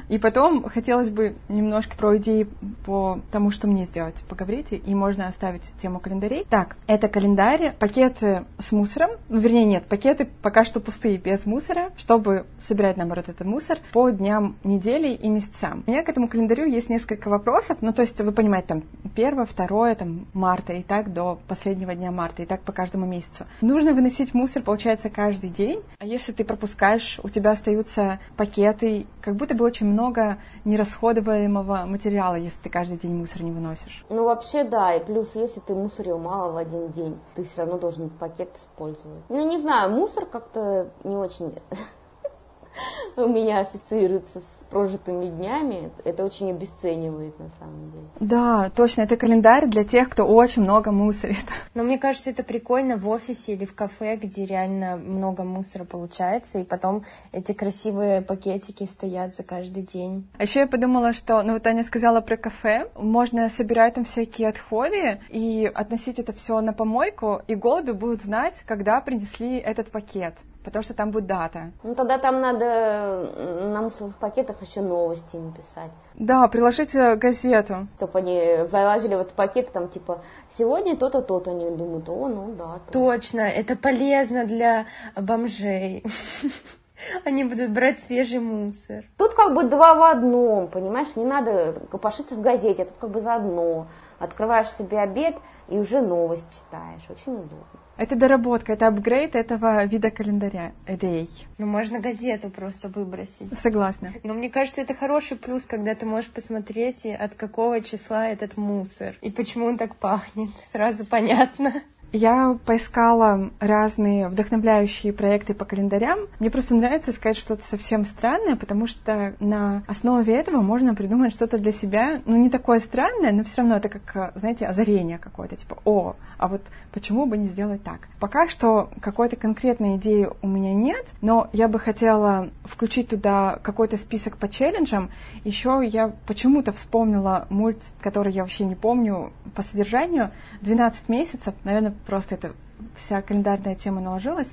И 0.08 0.18
потом 0.18 0.68
хотелось 0.68 1.10
бы 1.10 1.34
немножко 1.48 1.96
про 1.96 2.16
идеи 2.16 2.48
по 2.84 3.20
тому, 3.30 3.50
что 3.50 3.66
мне 3.66 3.84
сделать, 3.84 4.16
поговорить, 4.28 4.68
и 4.72 4.94
можно 4.94 5.28
оставить 5.28 5.62
тему 5.80 6.00
календарей. 6.00 6.46
Так, 6.48 6.76
это 6.86 7.08
календарь, 7.08 7.74
пакеты 7.78 8.44
с 8.58 8.72
мусором, 8.72 9.10
ну, 9.28 9.38
вернее, 9.38 9.64
нет, 9.64 9.84
пакеты 9.86 10.28
пока 10.42 10.64
что 10.64 10.80
пустые, 10.80 11.18
без 11.18 11.46
мусора, 11.46 11.90
чтобы 11.96 12.46
собирать, 12.60 12.96
наоборот, 12.96 13.28
этот 13.28 13.46
мусор 13.46 13.78
по 13.92 14.10
дням 14.10 14.56
недели 14.64 15.14
и 15.14 15.28
месяцам. 15.28 15.84
У 15.86 15.90
меня 15.90 16.02
к 16.02 16.08
этому 16.08 16.28
календарю 16.28 16.66
есть 16.66 16.88
несколько 16.88 17.28
вопросов, 17.28 17.78
ну, 17.80 17.92
то 17.92 18.02
есть, 18.02 18.20
вы 18.20 18.32
понимаете, 18.32 18.68
там, 18.68 18.82
первое, 19.14 19.44
второе, 19.44 19.94
там, 19.94 20.26
марта, 20.32 20.72
и 20.72 20.82
так 20.82 21.12
до 21.12 21.38
последнего 21.48 21.94
дня 21.94 22.10
марта, 22.10 22.42
и 22.42 22.46
так 22.46 22.62
по 22.62 22.72
каждому 22.72 23.06
месяцу. 23.06 23.46
Нужно 23.60 23.92
выносить 23.92 24.34
мусор, 24.34 24.62
получается, 24.62 25.10
каждый 25.10 25.50
день, 25.50 25.82
а 25.98 26.06
если 26.06 26.32
ты 26.32 26.44
пропускаешь, 26.44 27.20
у 27.22 27.28
тебя 27.28 27.52
остаются 27.52 28.20
пакеты, 28.36 29.06
как 29.20 29.36
будто 29.36 29.54
бы 29.54 29.62
очень 29.62 29.87
много 29.87 30.38
нерасходуемого 30.64 31.85
материала, 31.87 32.35
если 32.35 32.59
ты 32.62 32.71
каждый 32.71 32.99
день 32.99 33.14
мусор 33.14 33.42
не 33.42 33.50
выносишь. 33.50 34.04
Ну, 34.09 34.25
вообще, 34.25 34.64
да, 34.64 34.95
и 34.95 35.04
плюс, 35.04 35.35
если 35.35 35.61
ты 35.61 35.75
мусорил 35.75 36.19
мало 36.19 36.52
в 36.52 36.57
один 36.57 36.90
день, 36.92 37.19
ты 37.35 37.45
все 37.45 37.62
равно 37.62 37.78
должен 37.78 38.11
пакет 38.11 38.50
использовать. 38.57 39.23
Ну, 39.28 39.49
не 39.49 39.59
знаю, 39.59 39.90
мусор 39.90 40.26
как-то 40.26 40.88
не 41.04 41.16
очень 41.16 41.54
у 43.16 43.26
меня 43.26 43.61
ассоциируется 43.61 44.40
с 44.40 44.62
прожитыми 44.72 45.26
днями, 45.26 45.90
это 46.04 46.24
очень 46.24 46.50
обесценивает 46.50 47.38
на 47.38 47.50
самом 47.60 47.90
деле. 47.92 48.04
Да, 48.20 48.70
точно, 48.74 49.02
это 49.02 49.18
календарь 49.18 49.66
для 49.66 49.84
тех, 49.84 50.08
кто 50.08 50.24
очень 50.24 50.62
много 50.62 50.90
мусорит. 50.90 51.44
Но 51.74 51.82
мне 51.84 51.98
кажется, 51.98 52.30
это 52.30 52.42
прикольно 52.42 52.96
в 52.96 53.06
офисе 53.08 53.52
или 53.52 53.66
в 53.66 53.74
кафе, 53.74 54.16
где 54.16 54.46
реально 54.46 54.96
много 54.96 55.44
мусора 55.44 55.84
получается, 55.84 56.58
и 56.58 56.64
потом 56.64 57.04
эти 57.32 57.52
красивые 57.52 58.22
пакетики 58.22 58.84
стоят 58.84 59.34
за 59.34 59.42
каждый 59.42 59.82
день. 59.82 60.26
А 60.38 60.44
еще 60.44 60.60
я 60.60 60.66
подумала, 60.66 61.12
что, 61.12 61.42
ну 61.42 61.52
вот 61.52 61.66
Аня 61.66 61.84
сказала 61.84 62.22
про 62.22 62.38
кафе, 62.38 62.88
можно 62.96 63.48
собирать 63.50 63.94
там 63.94 64.04
всякие 64.04 64.48
отходы 64.48 65.20
и 65.28 65.70
относить 65.74 66.18
это 66.18 66.32
все 66.32 66.60
на 66.62 66.72
помойку, 66.72 67.42
и 67.46 67.54
голуби 67.54 67.90
будут 67.90 68.22
знать, 68.22 68.62
когда 68.66 69.00
принесли 69.02 69.58
этот 69.58 69.90
пакет 69.90 70.34
потому 70.64 70.83
что 70.83 70.95
там 70.95 71.11
будет 71.11 71.26
дата. 71.26 71.73
Ну 71.83 71.95
тогда 71.95 72.19
там 72.19 72.40
надо 72.40 73.31
на 73.73 73.83
мусорных 73.83 74.16
пакетах 74.16 74.62
еще 74.62 74.81
новости 74.81 75.37
им 75.37 75.52
писать. 75.52 75.90
Да, 76.14 76.47
приложить 76.49 76.95
э, 76.95 77.16
газету. 77.16 77.88
Чтобы 77.97 78.19
они 78.19 78.66
залазили 78.71 79.14
в 79.14 79.21
этот 79.21 79.33
пакет, 79.33 79.73
там 79.73 79.88
типа, 79.88 80.23
сегодня 80.57 80.97
то-то, 80.97 81.23
то-то, 81.23 81.50
они 81.50 81.71
думают, 81.71 82.09
о, 82.09 82.28
ну 82.28 82.52
да. 82.57 82.81
То. 82.87 82.92
Точно, 82.92 83.40
это 83.40 83.76
полезно 83.76 84.45
для 84.45 84.87
бомжей. 85.16 86.04
Они 87.25 87.42
будут 87.42 87.71
брать 87.71 88.00
свежий 88.00 88.38
мусор. 88.38 89.04
Тут 89.19 89.35
как 89.35 89.54
бы 89.54 89.64
два 89.64 89.95
в 89.95 90.02
одном, 90.02 90.69
понимаешь, 90.69 91.16
не 91.16 91.25
надо 91.25 91.75
копошиться 91.90 92.37
в 92.37 92.40
газете, 92.40 92.83
а 92.83 92.87
тут 92.87 92.95
как 93.00 93.11
бы 93.11 93.21
заодно. 93.21 93.88
Открываешь 94.21 94.71
себе 94.71 95.00
обед 95.00 95.35
и 95.69 95.78
уже 95.78 96.00
новость 96.00 96.47
читаешь, 96.52 97.02
очень 97.09 97.33
удобно. 97.33 97.66
Это 97.96 98.16
доработка, 98.16 98.72
это 98.72 98.87
апгрейд 98.88 99.34
этого 99.34 99.84
вида 99.84 100.11
календаря. 100.11 100.72
Рей. 100.87 101.28
Ну, 101.58 101.66
можно 101.66 102.00
газету 102.00 102.50
просто 102.50 102.88
выбросить. 102.88 103.52
Согласна. 103.58 104.12
Но 104.25 104.34
мне 104.34 104.50
кажется, 104.50 104.80
это 104.80 104.94
хороший 104.94 105.37
плюс, 105.37 105.64
когда 105.64 105.94
ты 105.94 106.06
можешь 106.06 106.30
посмотреть, 106.30 107.06
от 107.06 107.34
какого 107.34 107.80
числа 107.80 108.28
этот 108.28 108.56
мусор. 108.56 109.16
И 109.20 109.30
почему 109.30 109.66
он 109.66 109.78
так 109.78 109.96
пахнет. 109.96 110.50
Сразу 110.64 111.04
понятно. 111.04 111.82
Я 112.12 112.58
поискала 112.66 113.50
разные 113.58 114.28
вдохновляющие 114.28 115.14
проекты 115.14 115.54
по 115.54 115.64
календарям. 115.64 116.28
Мне 116.40 116.50
просто 116.50 116.75
нравится 116.75 117.11
сказать 117.11 117.38
что-то 117.38 117.64
совсем 117.66 118.04
странное, 118.04 118.54
потому 118.54 118.87
что 118.87 119.34
на 119.40 119.82
основе 119.87 120.37
этого 120.37 120.61
можно 120.61 120.94
придумать 120.94 121.32
что-то 121.32 121.56
для 121.56 121.72
себя, 121.72 122.20
ну, 122.26 122.37
не 122.37 122.50
такое 122.50 122.80
странное, 122.80 123.32
но 123.32 123.44
все 123.44 123.62
равно 123.62 123.76
это 123.76 123.88
как, 123.88 124.32
знаете, 124.37 124.66
озарение 124.66 125.16
какое-то, 125.16 125.56
типа, 125.56 125.78
о, 125.87 126.16
а 126.42 126.49
вот 126.49 126.62
почему 126.90 127.26
бы 127.26 127.37
не 127.38 127.46
сделать 127.46 127.84
так? 127.84 128.08
Пока 128.18 128.49
что 128.49 128.90
какой-то 129.00 129.37
конкретной 129.37 129.94
идеи 129.94 130.28
у 130.42 130.49
меня 130.49 130.75
нет, 130.75 131.06
но 131.20 131.49
я 131.52 131.68
бы 131.68 131.78
хотела 131.78 132.50
включить 132.64 133.11
туда 133.11 133.61
какой-то 133.62 133.96
список 133.96 134.37
по 134.38 134.49
челленджам. 134.49 135.11
Еще 135.44 135.82
я 135.84 136.12
почему-то 136.26 136.72
вспомнила 136.72 137.46
мульт, 137.49 137.78
который 138.00 138.32
я 138.32 138.42
вообще 138.42 138.64
не 138.64 138.75
помню 138.75 139.32
по 139.54 139.62
содержанию, 139.62 140.32
12 140.62 141.08
месяцев, 141.08 141.54
наверное, 141.62 141.94
просто 142.06 142.34
эта 142.34 142.54
вся 142.96 143.22
календарная 143.22 143.76
тема 143.76 144.00
наложилась. 144.00 144.52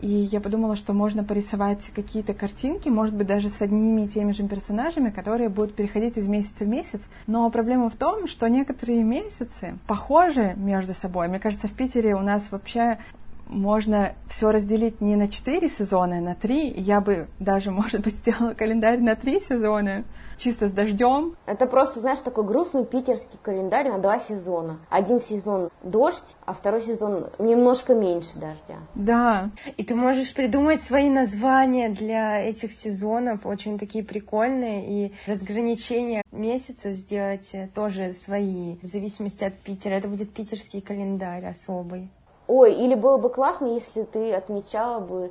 И 0.00 0.08
я 0.08 0.40
подумала, 0.40 0.76
что 0.76 0.92
можно 0.92 1.22
порисовать 1.24 1.90
какие-то 1.94 2.32
картинки, 2.32 2.88
может 2.88 3.14
быть, 3.14 3.26
даже 3.26 3.50
с 3.50 3.60
одними 3.60 4.02
и 4.02 4.08
теми 4.08 4.32
же 4.32 4.46
персонажами, 4.46 5.10
которые 5.10 5.48
будут 5.48 5.74
переходить 5.74 6.16
из 6.16 6.26
месяца 6.26 6.64
в 6.64 6.68
месяц. 6.68 7.02
Но 7.26 7.48
проблема 7.50 7.90
в 7.90 7.96
том, 7.96 8.26
что 8.26 8.48
некоторые 8.48 9.02
месяцы 9.02 9.76
похожи 9.86 10.54
между 10.56 10.94
собой. 10.94 11.28
Мне 11.28 11.38
кажется, 11.38 11.68
в 11.68 11.72
Питере 11.72 12.14
у 12.14 12.20
нас 12.20 12.50
вообще 12.50 12.98
можно 13.46 14.14
все 14.28 14.50
разделить 14.50 15.00
не 15.00 15.16
на 15.16 15.28
четыре 15.28 15.68
сезона, 15.68 16.18
а 16.18 16.20
на 16.20 16.34
три. 16.34 16.70
Я 16.70 17.00
бы 17.00 17.26
даже, 17.38 17.70
может 17.70 18.00
быть, 18.00 18.14
сделала 18.16 18.54
календарь 18.54 19.00
на 19.00 19.16
три 19.16 19.40
сезона 19.40 20.04
чисто 20.40 20.68
с 20.68 20.72
дождем. 20.72 21.36
Это 21.46 21.66
просто, 21.66 22.00
знаешь, 22.00 22.18
такой 22.18 22.44
грустный 22.44 22.84
питерский 22.84 23.38
календарь 23.42 23.88
на 23.88 23.98
два 23.98 24.18
сезона. 24.18 24.80
Один 24.88 25.20
сезон 25.20 25.70
дождь, 25.82 26.36
а 26.46 26.52
второй 26.52 26.80
сезон 26.82 27.28
немножко 27.38 27.94
меньше 27.94 28.34
дождя. 28.34 28.78
Да. 28.94 29.50
И 29.76 29.84
ты 29.84 29.94
можешь 29.94 30.34
придумать 30.34 30.80
свои 30.80 31.10
названия 31.10 31.90
для 31.90 32.42
этих 32.42 32.72
сезонов, 32.72 33.46
очень 33.46 33.78
такие 33.78 34.02
прикольные, 34.02 35.06
и 35.06 35.12
разграничения 35.26 36.22
месяцев 36.32 36.94
сделать 36.94 37.54
тоже 37.74 38.12
свои, 38.14 38.76
в 38.82 38.86
зависимости 38.86 39.44
от 39.44 39.54
Питера. 39.54 39.94
Это 39.94 40.08
будет 40.08 40.32
питерский 40.32 40.80
календарь 40.80 41.46
особый. 41.46 42.10
Ой, 42.46 42.74
или 42.74 42.94
было 42.94 43.18
бы 43.18 43.28
классно, 43.30 43.66
если 43.66 44.02
ты 44.02 44.32
отмечала 44.32 44.98
бы 45.00 45.30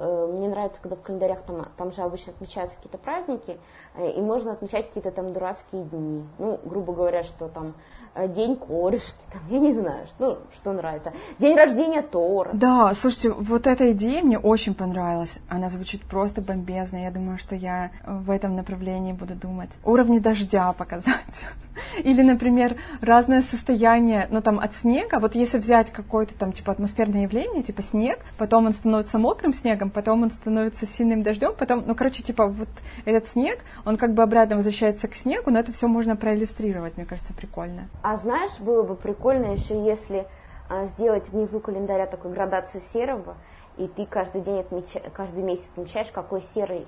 мне 0.00 0.48
нравится, 0.48 0.80
когда 0.80 0.96
в 0.96 1.02
календарях 1.02 1.42
там, 1.42 1.66
там 1.76 1.92
же 1.92 2.02
обычно 2.02 2.32
отмечаются 2.32 2.76
какие-то 2.76 2.98
праздники, 2.98 3.58
э, 3.96 4.10
и 4.12 4.20
можно 4.20 4.52
отмечать 4.52 4.88
какие-то 4.88 5.10
там 5.10 5.32
дурацкие 5.32 5.84
дни. 5.84 6.24
Ну, 6.38 6.58
грубо 6.64 6.92
говоря, 6.92 7.22
что 7.22 7.48
там 7.48 7.74
э, 8.14 8.28
день 8.28 8.56
корешки, 8.56 9.12
там, 9.32 9.42
я 9.50 9.58
не 9.58 9.74
знаю, 9.74 10.06
ну, 10.18 10.38
что 10.54 10.72
нравится. 10.72 11.12
День 11.38 11.56
рождения 11.56 12.02
Тора. 12.02 12.50
Да, 12.52 12.94
слушайте, 12.94 13.30
вот 13.30 13.66
эта 13.66 13.92
идея 13.92 14.22
мне 14.22 14.38
очень 14.38 14.74
понравилась. 14.74 15.38
Она 15.48 15.68
звучит 15.68 16.02
просто 16.02 16.40
бомбезно. 16.40 16.96
Я 16.96 17.10
думаю, 17.10 17.38
что 17.38 17.54
я 17.54 17.90
в 18.06 18.30
этом 18.30 18.56
направлении 18.56 19.12
буду 19.12 19.34
думать. 19.34 19.70
Уровни 19.84 20.18
дождя 20.18 20.72
показать. 20.72 21.44
Или, 22.02 22.22
например, 22.22 22.76
разное 23.00 23.42
состояние, 23.42 24.28
ну, 24.30 24.40
там, 24.40 24.58
от 24.60 24.74
снега. 24.74 25.18
Вот 25.18 25.34
если 25.34 25.58
взять 25.58 25.90
какое-то 25.90 26.34
там, 26.34 26.52
типа, 26.52 26.72
атмосферное 26.72 27.22
явление, 27.22 27.62
типа 27.62 27.82
снег, 27.82 28.18
потом 28.38 28.66
он 28.66 28.72
становится 28.72 29.18
мокрым 29.18 29.52
снегом, 29.52 29.90
потом 29.90 30.22
он 30.22 30.30
становится 30.30 30.86
сильным 30.86 31.22
дождем, 31.22 31.54
потом, 31.56 31.84
ну, 31.86 31.94
короче, 31.94 32.22
типа, 32.22 32.46
вот 32.46 32.68
этот 33.04 33.28
снег, 33.28 33.60
он 33.84 33.96
как 33.96 34.14
бы 34.14 34.22
обратно 34.22 34.56
возвращается 34.56 35.08
к 35.08 35.14
снегу, 35.14 35.50
но 35.50 35.58
это 35.58 35.72
все 35.72 35.88
можно 35.88 36.16
проиллюстрировать, 36.16 36.96
мне 36.96 37.06
кажется, 37.06 37.34
прикольно. 37.34 37.88
А 38.02 38.16
знаешь, 38.16 38.58
было 38.60 38.82
бы 38.82 38.96
прикольно 38.96 39.52
еще, 39.52 39.82
если 39.84 40.26
а, 40.68 40.86
сделать 40.86 41.28
внизу 41.28 41.60
календаря 41.60 42.06
такую 42.06 42.34
градацию 42.34 42.82
серого, 42.92 43.36
и 43.76 43.88
ты 43.88 44.06
каждый 44.06 44.42
день 44.42 44.60
отмечаешь, 44.60 45.06
каждый 45.12 45.42
месяц 45.42 45.64
отмечаешь, 45.74 46.08
какой 46.12 46.42
серый, 46.42 46.86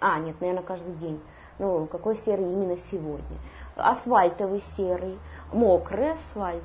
а, 0.00 0.18
нет, 0.18 0.40
наверное, 0.40 0.62
каждый 0.62 0.94
день, 0.96 1.20
ну, 1.58 1.86
какой 1.86 2.16
серый 2.16 2.44
именно 2.44 2.76
сегодня 2.90 3.38
асфальтовый 3.76 4.62
серый, 4.76 5.18
мокрый 5.52 6.12
асфальт 6.12 6.62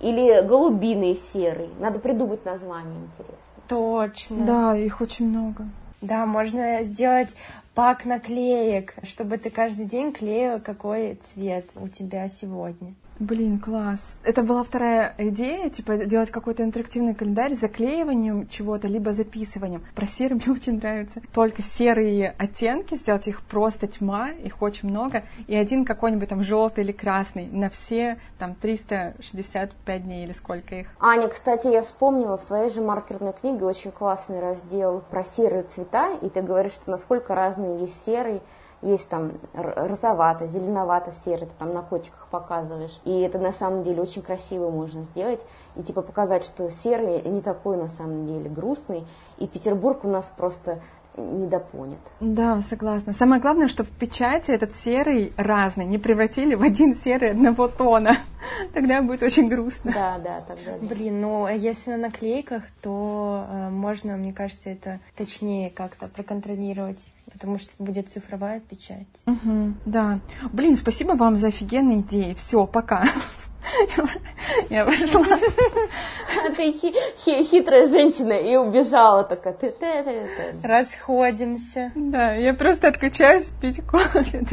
или 0.00 0.46
голубиный 0.46 1.20
серый. 1.32 1.70
Надо 1.78 1.98
придумать 1.98 2.44
название 2.44 2.96
интересно. 3.00 3.36
Точно. 3.68 4.46
Да, 4.46 4.76
их 4.76 5.00
очень 5.00 5.28
много. 5.28 5.66
Да, 6.00 6.26
можно 6.26 6.82
сделать 6.82 7.34
пак 7.74 8.04
наклеек, 8.04 8.94
чтобы 9.04 9.38
ты 9.38 9.48
каждый 9.48 9.86
день 9.86 10.12
клеила, 10.12 10.58
какой 10.58 11.14
цвет 11.14 11.70
у 11.76 11.88
тебя 11.88 12.28
сегодня. 12.28 12.94
Блин, 13.20 13.60
класс. 13.60 14.16
Это 14.24 14.42
была 14.42 14.64
вторая 14.64 15.14
идея, 15.18 15.70
типа 15.70 15.98
делать 15.98 16.30
какой-то 16.30 16.64
интерактивный 16.64 17.14
календарь 17.14 17.54
с 17.54 17.60
заклеиванием 17.60 18.48
чего-то, 18.48 18.88
либо 18.88 19.12
записыванием. 19.12 19.84
Про 19.94 20.06
серый 20.06 20.36
мне 20.44 20.54
очень 20.54 20.78
нравится. 20.78 21.22
Только 21.32 21.62
серые 21.62 22.34
оттенки, 22.38 22.96
сделать 22.96 23.28
их 23.28 23.42
просто 23.42 23.86
тьма, 23.86 24.30
их 24.30 24.60
очень 24.62 24.88
много, 24.88 25.24
и 25.46 25.54
один 25.54 25.84
какой-нибудь 25.84 26.28
там 26.28 26.42
желтый 26.42 26.82
или 26.82 26.92
красный 26.92 27.46
на 27.46 27.70
все 27.70 28.18
там 28.38 28.56
365 28.56 30.02
дней 30.02 30.24
или 30.24 30.32
сколько 30.32 30.74
их. 30.74 30.88
Аня, 30.98 31.28
кстати, 31.28 31.68
я 31.68 31.82
вспомнила, 31.82 32.36
в 32.36 32.44
твоей 32.44 32.70
же 32.70 32.80
маркерной 32.80 33.32
книге 33.32 33.64
очень 33.64 33.92
классный 33.92 34.40
раздел 34.40 35.02
про 35.08 35.22
серые 35.24 35.62
цвета, 35.62 36.14
и 36.20 36.28
ты 36.28 36.42
говоришь, 36.42 36.72
что 36.72 36.90
насколько 36.90 37.34
разные 37.34 37.80
есть 37.80 38.04
серый, 38.04 38.42
есть 38.84 39.08
там 39.08 39.32
розовато, 39.54 40.46
зеленовато, 40.46 41.12
серый, 41.24 41.46
ты 41.46 41.52
там 41.58 41.72
на 41.72 41.82
котиках 41.82 42.26
показываешь. 42.30 43.00
И 43.04 43.20
это 43.20 43.38
на 43.38 43.52
самом 43.52 43.82
деле 43.82 44.02
очень 44.02 44.22
красиво 44.22 44.70
можно 44.70 45.04
сделать. 45.04 45.40
И 45.76 45.82
типа 45.82 46.02
показать, 46.02 46.44
что 46.44 46.70
серый 46.70 47.22
не 47.22 47.40
такой 47.40 47.76
на 47.76 47.88
самом 47.88 48.26
деле 48.26 48.50
грустный. 48.50 49.06
И 49.38 49.46
Петербург 49.46 50.04
у 50.04 50.08
нас 50.08 50.24
просто 50.36 50.80
недопонят. 51.16 51.98
Да, 52.20 52.60
согласна. 52.62 53.12
Самое 53.12 53.40
главное, 53.40 53.68
что 53.68 53.84
в 53.84 53.88
печати 53.88 54.50
этот 54.50 54.74
серый 54.84 55.32
разный 55.36 55.84
не 55.84 55.98
превратили 55.98 56.54
в 56.54 56.62
один 56.62 56.94
серый 56.96 57.30
одного 57.30 57.68
тона. 57.68 58.18
Тогда 58.72 59.02
будет 59.02 59.22
очень 59.22 59.48
грустно. 59.48 59.92
Да, 59.92 60.18
да, 60.18 60.40
тогда. 60.40 60.78
Да. 60.78 60.94
Блин, 60.94 61.20
ну 61.20 61.48
если 61.48 61.92
на 61.92 61.96
наклейках, 61.96 62.64
то 62.82 63.46
э, 63.48 63.70
можно, 63.70 64.16
мне 64.16 64.32
кажется, 64.32 64.70
это 64.70 65.00
точнее 65.16 65.70
как-то 65.70 66.08
проконтролировать 66.08 67.06
потому 67.32 67.58
что 67.58 67.70
будет 67.82 68.08
цифровая 68.10 68.60
печать. 68.60 69.06
Угу, 69.26 69.74
да. 69.86 70.20
Блин, 70.52 70.76
спасибо 70.76 71.12
вам 71.12 71.36
за 71.36 71.48
офигенные 71.48 72.00
идеи. 72.00 72.34
Все, 72.34 72.66
пока. 72.66 73.04
Я 74.70 74.84
пошла. 74.84 75.24
Ты 76.56 76.72
хитрая 77.44 77.88
женщина 77.88 78.32
и 78.32 78.56
убежала 78.56 79.24
такая. 79.24 79.56
Расходимся. 80.62 81.92
Да, 81.94 82.34
я 82.34 82.54
просто 82.54 82.88
отключаюсь 82.88 83.50
пить 83.60 83.84
кофе. 83.86 84.44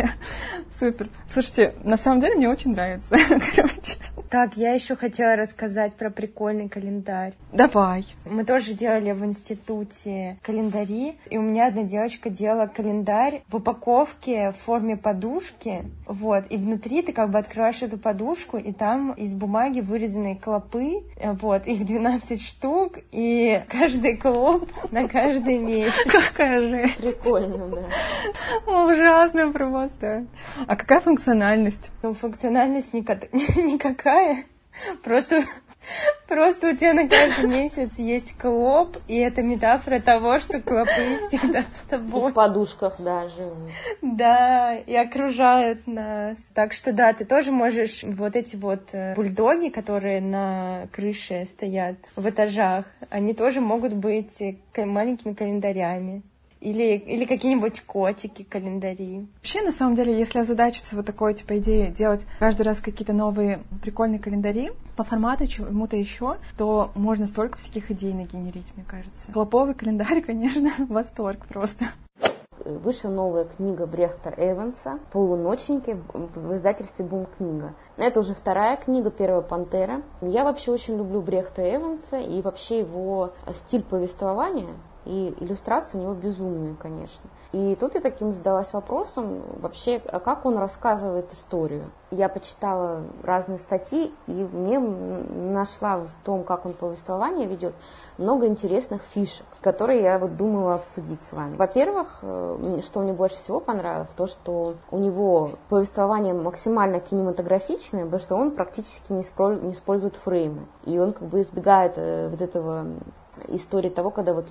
Супер. 0.79 1.09
Слушайте, 1.31 1.75
на 1.83 1.97
самом 1.97 2.19
деле 2.21 2.35
мне 2.35 2.49
очень 2.49 2.71
нравится. 2.71 3.15
Так, 4.31 4.55
я 4.55 4.71
еще 4.71 4.95
хотела 4.95 5.35
рассказать 5.35 5.95
про 5.95 6.09
прикольный 6.09 6.69
календарь. 6.69 7.33
Давай. 7.51 8.05
Мы 8.23 8.45
тоже 8.45 8.71
делали 8.71 9.11
в 9.11 9.25
институте 9.25 10.37
календари, 10.41 11.17
и 11.29 11.37
у 11.37 11.41
меня 11.41 11.67
одна 11.67 11.83
девочка 11.83 12.29
делала 12.29 12.67
календарь 12.67 13.43
в 13.49 13.57
упаковке 13.57 14.51
в 14.51 14.55
форме 14.55 14.95
подушки, 14.95 15.83
вот, 16.05 16.45
и 16.49 16.55
внутри 16.55 17.01
ты 17.01 17.11
как 17.11 17.29
бы 17.29 17.39
открываешь 17.39 17.81
эту 17.81 17.97
подушку, 17.97 18.55
и 18.55 18.71
там 18.71 19.11
из 19.11 19.35
бумаги 19.35 19.81
вырезанные 19.81 20.37
клопы, 20.37 21.03
вот, 21.21 21.67
их 21.67 21.85
12 21.85 22.41
штук, 22.41 22.99
и 23.11 23.61
каждый 23.67 24.15
клоп 24.15 24.69
на 24.91 25.09
каждый 25.09 25.57
месяц. 25.57 25.93
Какая 26.09 26.61
жесть. 26.61 26.97
Прикольно, 26.99 27.67
да. 27.67 28.85
Ужасно 28.85 29.51
просто. 29.51 30.25
А 30.67 30.77
какая 30.77 31.01
функциональность? 31.01 31.91
Ну, 32.01 32.13
функциональность 32.13 32.93
никакая. 32.93 34.20
Просто 35.03 35.43
Просто 36.27 36.69
у 36.69 36.75
тебя 36.75 36.93
на 36.93 37.07
каждый 37.07 37.49
месяц 37.49 37.97
есть 37.97 38.37
клоп, 38.37 38.97
и 39.07 39.17
это 39.17 39.41
метафора 39.41 39.99
того, 39.99 40.37
что 40.37 40.61
клопы 40.61 41.17
всегда 41.27 41.63
с 41.63 41.89
тобой. 41.89 42.29
И 42.29 42.31
в 42.31 42.33
подушках, 42.33 42.95
да, 42.99 43.27
живут. 43.27 43.71
Да, 44.01 44.75
и 44.77 44.95
окружают 44.95 45.87
нас. 45.87 46.37
Так 46.53 46.73
что 46.73 46.93
да, 46.93 47.13
ты 47.13 47.25
тоже 47.25 47.51
можешь 47.51 48.03
вот 48.03 48.35
эти 48.35 48.55
вот 48.55 48.93
э, 48.93 49.13
бульдоги, 49.15 49.69
которые 49.69 50.21
на 50.21 50.87
крыше 50.93 51.45
стоят 51.45 51.97
в 52.15 52.29
этажах, 52.29 52.85
они 53.09 53.33
тоже 53.33 53.59
могут 53.59 53.93
быть 53.93 54.41
маленькими 54.77 55.33
календарями. 55.33 56.21
Или, 56.61 56.95
или 56.95 57.25
какие-нибудь 57.25 57.81
котики, 57.81 58.43
календари. 58.43 59.27
Вообще, 59.37 59.63
на 59.63 59.71
самом 59.71 59.95
деле, 59.95 60.17
если 60.17 60.39
озадачиться 60.39 60.95
вот 60.95 61.07
такой, 61.07 61.33
типа, 61.33 61.57
идеей 61.57 61.91
делать 61.91 62.25
каждый 62.37 62.61
раз 62.61 62.79
какие-то 62.79 63.13
новые 63.13 63.61
прикольные 63.81 64.19
календари 64.19 64.71
по 64.95 65.03
формату 65.03 65.47
чему-то 65.47 65.95
еще, 65.95 66.37
то 66.57 66.91
можно 66.93 67.25
столько 67.25 67.57
всяких 67.57 67.89
идей 67.89 68.13
нагенерить, 68.13 68.67
мне 68.75 68.85
кажется. 68.87 69.31
Клоповый 69.33 69.73
календарь, 69.73 70.21
конечно, 70.25 70.71
восторг 70.87 71.47
просто. 71.47 71.85
Вышла 72.63 73.09
новая 73.09 73.45
книга 73.45 73.87
Брехта 73.87 74.31
Эванса 74.37 74.99
«Полуночники» 75.11 75.97
в 76.13 76.55
издательстве 76.55 77.03
«Бум 77.03 77.25
книга». 77.37 77.73
Это 77.97 78.19
уже 78.19 78.35
вторая 78.35 78.77
книга, 78.77 79.09
первая 79.09 79.41
«Пантера». 79.41 80.03
Я 80.21 80.43
вообще 80.43 80.69
очень 80.69 80.95
люблю 80.95 81.21
Брехта 81.21 81.63
Эванса 81.75 82.19
и 82.19 82.39
вообще 82.43 82.79
его 82.79 83.33
стиль 83.55 83.81
повествования– 83.81 84.69
и 85.05 85.33
иллюстрации 85.39 85.97
у 85.97 86.01
него 86.01 86.13
безумные, 86.13 86.75
конечно. 86.79 87.29
И 87.53 87.75
тут 87.75 87.95
я 87.95 88.01
таким 88.01 88.31
задалась 88.31 88.71
вопросом, 88.71 89.41
вообще, 89.59 90.01
а 90.05 90.19
как 90.19 90.45
он 90.45 90.57
рассказывает 90.57 91.33
историю. 91.33 91.83
Я 92.09 92.29
почитала 92.29 93.01
разные 93.23 93.59
статьи, 93.59 94.13
и 94.27 94.31
мне 94.31 94.79
нашла 94.79 95.97
в 95.97 96.09
том, 96.23 96.43
как 96.43 96.65
он 96.65 96.73
повествование 96.73 97.47
ведет, 97.47 97.73
много 98.17 98.47
интересных 98.47 99.01
фишек, 99.01 99.45
которые 99.61 100.01
я 100.01 100.19
вот 100.19 100.37
думала 100.37 100.75
обсудить 100.75 101.23
с 101.23 101.33
вами. 101.33 101.55
Во-первых, 101.57 102.19
э, 102.21 102.79
что 102.83 103.01
мне 103.01 103.11
больше 103.11 103.35
всего 103.35 103.59
понравилось, 103.59 104.11
то, 104.15 104.27
что 104.27 104.75
у 104.89 104.97
него 104.97 105.53
повествование 105.67 106.33
максимально 106.33 106.99
кинематографичное, 106.99 108.05
потому 108.05 108.19
что 108.21 108.35
он 108.35 108.51
практически 108.51 109.11
не 109.11 109.21
использует 109.73 110.15
фреймы. 110.15 110.67
И 110.85 110.97
он 110.99 111.11
как 111.11 111.27
бы 111.27 111.41
избегает 111.41 111.93
э, 111.97 112.29
вот 112.29 112.41
этого 112.41 112.85
истории 113.47 113.89
того, 113.89 114.11
когда 114.11 114.33
вот 114.33 114.45